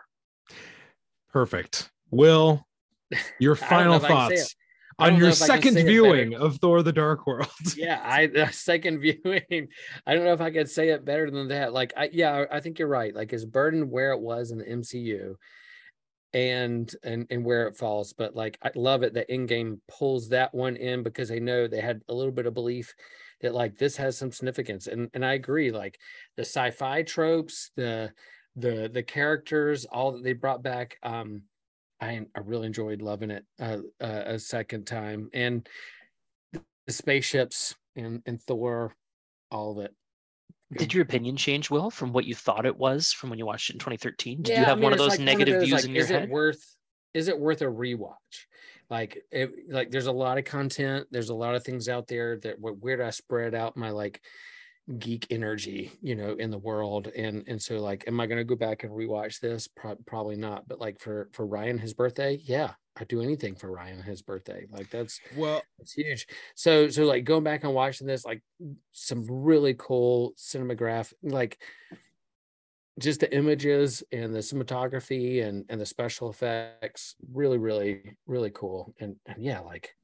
[1.32, 2.66] perfect will
[3.38, 4.56] your I don't know final if I can say thoughts
[4.98, 5.90] on your if I can second say it better.
[5.90, 9.68] viewing of thor the dark world yeah i the second viewing
[10.06, 12.60] i don't know if i could say it better than that like i yeah i
[12.60, 15.34] think you're right like it's burdened where it was in the mcu
[16.34, 20.28] and and and where it falls but like i love it that in Endgame pulls
[20.28, 22.94] that one in because they know they had a little bit of belief
[23.40, 25.98] that like this has some significance and and i agree like
[26.36, 28.12] the sci-fi tropes the
[28.56, 31.42] the the characters all that they brought back um
[32.00, 35.66] i i really enjoyed loving it uh, uh a second time and
[36.52, 38.94] the spaceships and and Thor,
[39.50, 39.94] all of it.
[40.76, 43.70] Did your opinion change, Will, from what you thought it was from when you watched
[43.70, 44.42] it in 2013?
[44.42, 45.94] Did Yeah, you I have mean, one of it's those like negative views like, in
[45.94, 46.24] your is head?
[46.24, 46.76] it worth
[47.14, 48.46] is it worth a rewatch?
[48.90, 51.06] Like it, like there's a lot of content.
[51.10, 53.90] There's a lot of things out there that where, where do I spread out my
[53.90, 54.22] like
[54.98, 57.08] geek energy, you know, in the world?
[57.08, 59.68] And and so like, am I going to go back and rewatch this?
[59.68, 60.68] Pro- probably not.
[60.68, 64.22] But like for for Ryan, his birthday, yeah, I'd do anything for Ryan, on his
[64.22, 64.66] birthday.
[64.70, 66.26] Like that's well it's huge.
[66.54, 68.42] So so like going back and watching this, like
[68.92, 71.58] some really cool cinematograph, like
[72.98, 78.94] just the images and the cinematography and and the special effects, really, really, really cool.
[79.00, 79.94] And and yeah, like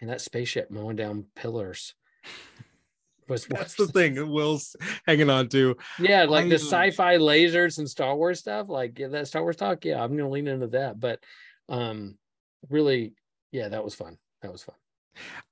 [0.00, 1.94] and that spaceship mowing down pillars
[3.28, 4.74] was that's the thing that will's
[5.06, 8.98] hanging on to Yeah, like I, the uh, sci-fi lasers and Star Wars stuff, like
[8.98, 9.84] yeah, that Star Wars talk.
[9.84, 10.98] Yeah, I'm gonna lean into that.
[10.98, 11.20] But
[11.68, 12.16] um
[12.68, 13.14] really,
[13.52, 14.18] yeah, that was fun.
[14.42, 14.76] That was fun.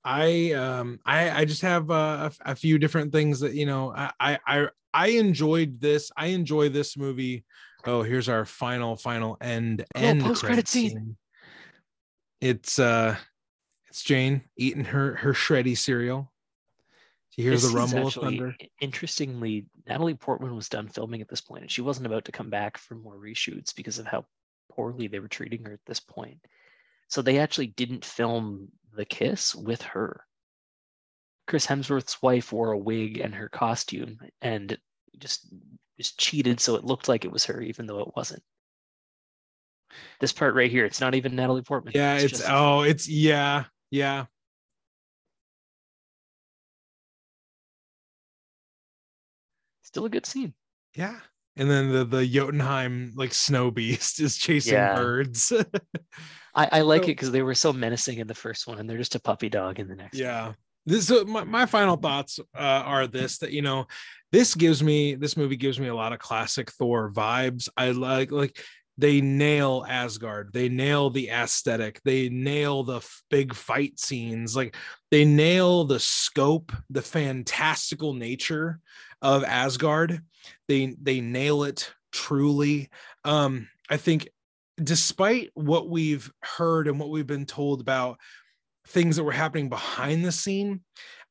[0.05, 3.93] I um I I just have uh, a, a few different things that you know
[3.95, 6.11] I I I- I enjoyed this.
[6.17, 7.45] I enjoy this movie.
[7.85, 11.17] Oh, here's our final final end Oh, end post-credit credit scene.
[12.41, 13.17] It's uh
[13.89, 16.33] it's Jane eating her her shreddy cereal.
[17.31, 18.57] She hears This the is rumble of thunder.
[18.81, 22.49] Interestingly, Natalie Portman was done filming at this point, and she wasn't about to come
[22.49, 24.25] back for more reshoots because of how
[24.71, 26.39] poorly they were treating her at this point.
[27.09, 30.25] So they actually didn't film the kiss with her.
[31.47, 34.77] Chris Hemsworth's wife wore a wig and her costume, and
[35.19, 35.53] just
[35.97, 38.43] just cheated so it looked like it was her, even though it wasn't.
[40.19, 41.93] This part right here, it's not even Natalie Portman.
[41.95, 44.27] Yeah, it's just- oh, it's yeah, yeah.
[49.83, 50.53] still a good scene.
[50.95, 51.19] Yeah.
[51.57, 54.95] And then the the Jotunheim like snow beast is chasing Yeah.
[54.97, 55.53] birds.
[56.55, 58.89] I, I like So- it because they were so menacing in the first one, and
[58.89, 60.15] they're just a puppy dog in the next.
[60.15, 60.23] one.
[60.23, 60.53] yeah.
[60.89, 63.87] This so my, my final thoughts uh, are this that you know
[64.33, 67.69] this gives me this movie gives me a lot of classic Thor vibes.
[67.77, 68.61] I like like
[68.99, 70.53] they nail Asgard.
[70.53, 72.01] They nail the aesthetic.
[72.05, 74.55] They nail the f- big fight scenes.
[74.57, 74.77] Like
[75.11, 78.79] they nail the scope, the fantastical nature
[79.23, 80.21] of Asgard.
[80.69, 82.89] They they nail it truly.
[83.25, 84.29] Um, I think
[84.83, 88.19] despite what we've heard and what we've been told about
[88.87, 90.83] things that were happening behind the scene,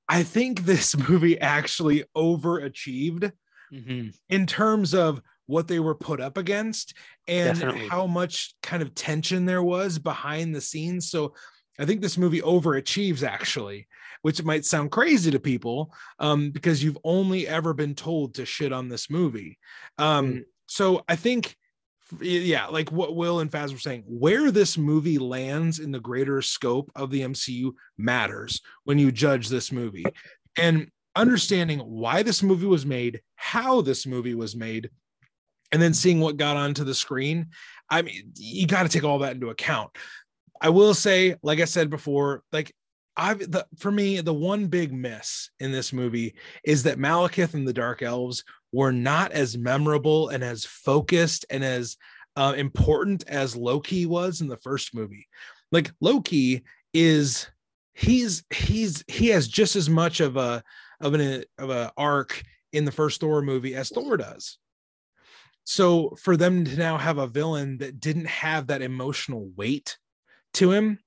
[0.10, 3.32] I think this movie actually overachieved
[3.74, 4.14] Mhm.
[4.30, 6.94] in terms of what they were put up against
[7.28, 7.88] and Definitely.
[7.88, 11.10] how much kind of tension there was behind the scenes.
[11.10, 11.34] So
[11.80, 13.88] I think this movie overachieves actually,
[14.26, 18.74] which might sound crazy to people um, because you've only ever been told to shit
[18.74, 19.60] on this movie.
[20.00, 20.44] Um, Mm.
[20.66, 21.56] So I think,
[22.20, 26.42] yeah, like what Will and Faz were saying, where this movie lands in the greater
[26.42, 30.06] scope of the MCU matters when you judge this movie.
[30.58, 34.90] And understanding why this movie was made, how this movie was made,
[35.72, 37.50] and then seeing what got onto the screen.
[37.92, 39.92] I mean, you got to take all that into account.
[40.60, 42.74] I will say, like I said before, like
[43.18, 47.68] I've the for me, the one big miss in this movie is that Malekith and
[47.68, 51.98] the Dark Elves were not as memorable and as focused and as
[52.36, 55.28] uh, important as Loki was in the first movie.
[55.72, 56.64] Like Loki
[56.94, 57.48] is
[57.94, 60.64] he's he's he has just as much of a
[61.00, 62.44] of an of a arc
[62.74, 64.58] in the first Thor movie as Thor does.
[65.64, 69.98] So for them to now have a villain that didn't have that emotional weight
[70.56, 71.00] to him,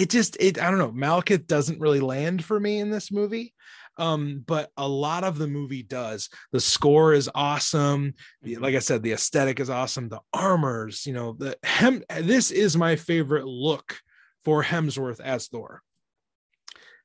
[0.00, 0.92] it just it I don't know.
[0.92, 3.54] Malekith doesn't really land for me in this movie.
[3.98, 6.30] Um, but a lot of the movie does.
[6.52, 8.14] The score is awesome.
[8.42, 10.08] The- Like I said, the aesthetic is awesome.
[10.08, 12.02] The armors, you know, the hem.
[12.20, 13.98] This is my favorite look
[14.44, 15.82] for Hemsworth as Thor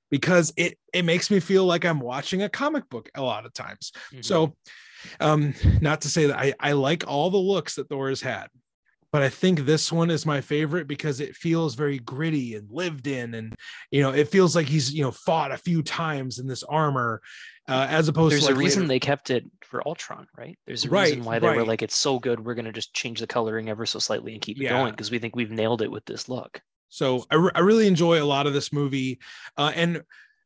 [0.09, 3.53] because it it makes me feel like I'm watching a comic book a lot of
[3.53, 3.91] times.
[4.13, 4.23] Mhm.
[4.23, 4.55] So,
[5.19, 8.47] um, not to say that I, I like all the looks that Thor has had,
[9.15, 13.07] but I think this one is my favorite because it feels very gritty and lived
[13.07, 13.55] in, and
[13.89, 17.21] you know, it feels like he's you know fought a few times in this armor,
[17.69, 20.59] uh, as opposed there's to a reason later- they kept it for Ultron, right?
[20.67, 23.21] There's a Right, reason why they were like, it's so good, we're gonna just change
[23.21, 24.71] the coloring ever so slightly and keep it Yeah.
[24.71, 26.59] going because we think we've nailed it with this look.
[26.89, 29.19] So I, re- I really enjoy a lot of this movie.
[29.55, 30.03] Uh, and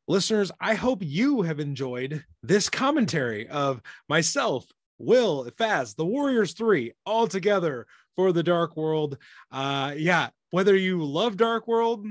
[0.08, 4.68] listeners, I hope you have enjoyed this commentary of myself,
[5.00, 7.88] Will, Faz, the Warriors 3, all together
[8.20, 9.18] for the Dark World.
[9.50, 12.06] Uh, yeah, whether you love Dark World,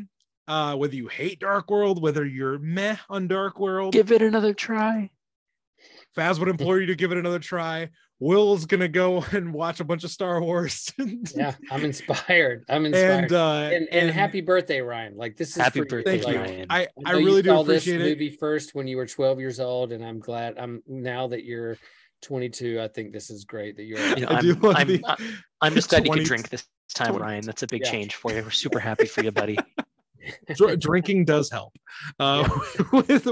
[0.46, 4.54] uh, whether you hate Dark World, whether you're meh on Dark World, Give it another
[4.54, 5.10] try.
[6.16, 7.90] Faz would implore you to give it another try.
[8.20, 10.90] Will's gonna go and watch a bunch of Star Wars.
[11.36, 12.64] Yeah, I'm inspired.
[12.70, 13.24] I'm inspired.
[13.24, 15.14] and uh and, and, happy birthday, Ryan.
[15.14, 16.40] Like this is Happy for birthday, thank you.
[16.40, 16.66] Ryan.
[16.70, 18.08] I, I, I know you really do saw this appreciate it.
[18.08, 20.56] movie first when you were 12 years old, and I'm glad.
[20.56, 21.76] I'm now that you're
[22.22, 22.80] 22.
[22.80, 23.98] I think this is great that you're.
[24.16, 25.16] You know, I do I'm, love I'm, the- I-
[25.60, 27.44] I'm just glad you 20 could drink this time, 20 Ryan.
[27.44, 27.90] That's a big Yeah.
[27.90, 28.42] change for you.
[28.42, 29.58] We're super happy for you, buddy.
[30.78, 31.72] Drinking does help
[32.18, 32.46] uh,
[32.92, 33.26] with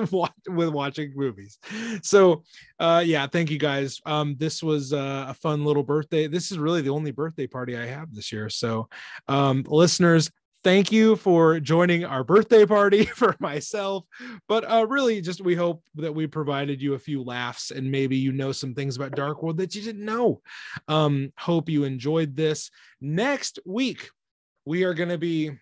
[0.48, 1.58] with watching movies.
[2.02, 2.42] So,
[2.78, 4.00] uh, yeah, thank you guys.
[4.06, 6.26] Um, this was uh, a fun little birthday.
[6.26, 8.48] This is really the only birthday party I have this year.
[8.48, 8.88] So,
[9.28, 10.30] um, listeners,
[10.66, 14.04] thank you for joining our birthday party for myself.
[14.48, 18.16] But uh, really, just we hope that we provided you a few laughs and maybe
[18.16, 20.40] you know some things about Dark World that you didn't know.
[20.88, 22.72] Um, hope you enjoyed this.
[23.00, 24.10] Next week,
[24.64, 25.52] we are going to be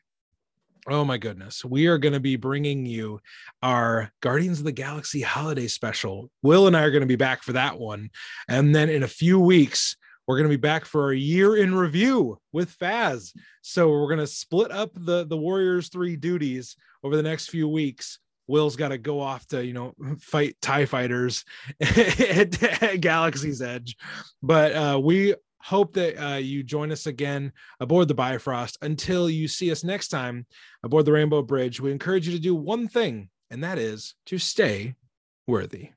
[0.88, 1.64] Oh my goodness.
[1.64, 3.20] We are going to be bringing you
[3.62, 6.30] our Guardians of the Galaxy holiday special.
[6.42, 8.10] Will and I are going to be back for that one.
[8.48, 11.74] And then in a few weeks, we're going to be back for our year in
[11.74, 13.36] review with Faz.
[13.62, 17.68] So we're going to split up the the Warriors 3 duties over the next few
[17.68, 18.18] weeks.
[18.46, 21.44] Will's got to go off to, you know, fight TIE fighters
[21.80, 23.96] at, at Galaxy's Edge.
[24.42, 28.76] But uh, we hope that uh, you join us again aboard the Bifrost.
[28.82, 30.46] Until you see us next time
[30.82, 34.38] aboard the Rainbow Bridge, we encourage you to do one thing, and that is to
[34.38, 34.94] stay
[35.46, 35.90] worthy.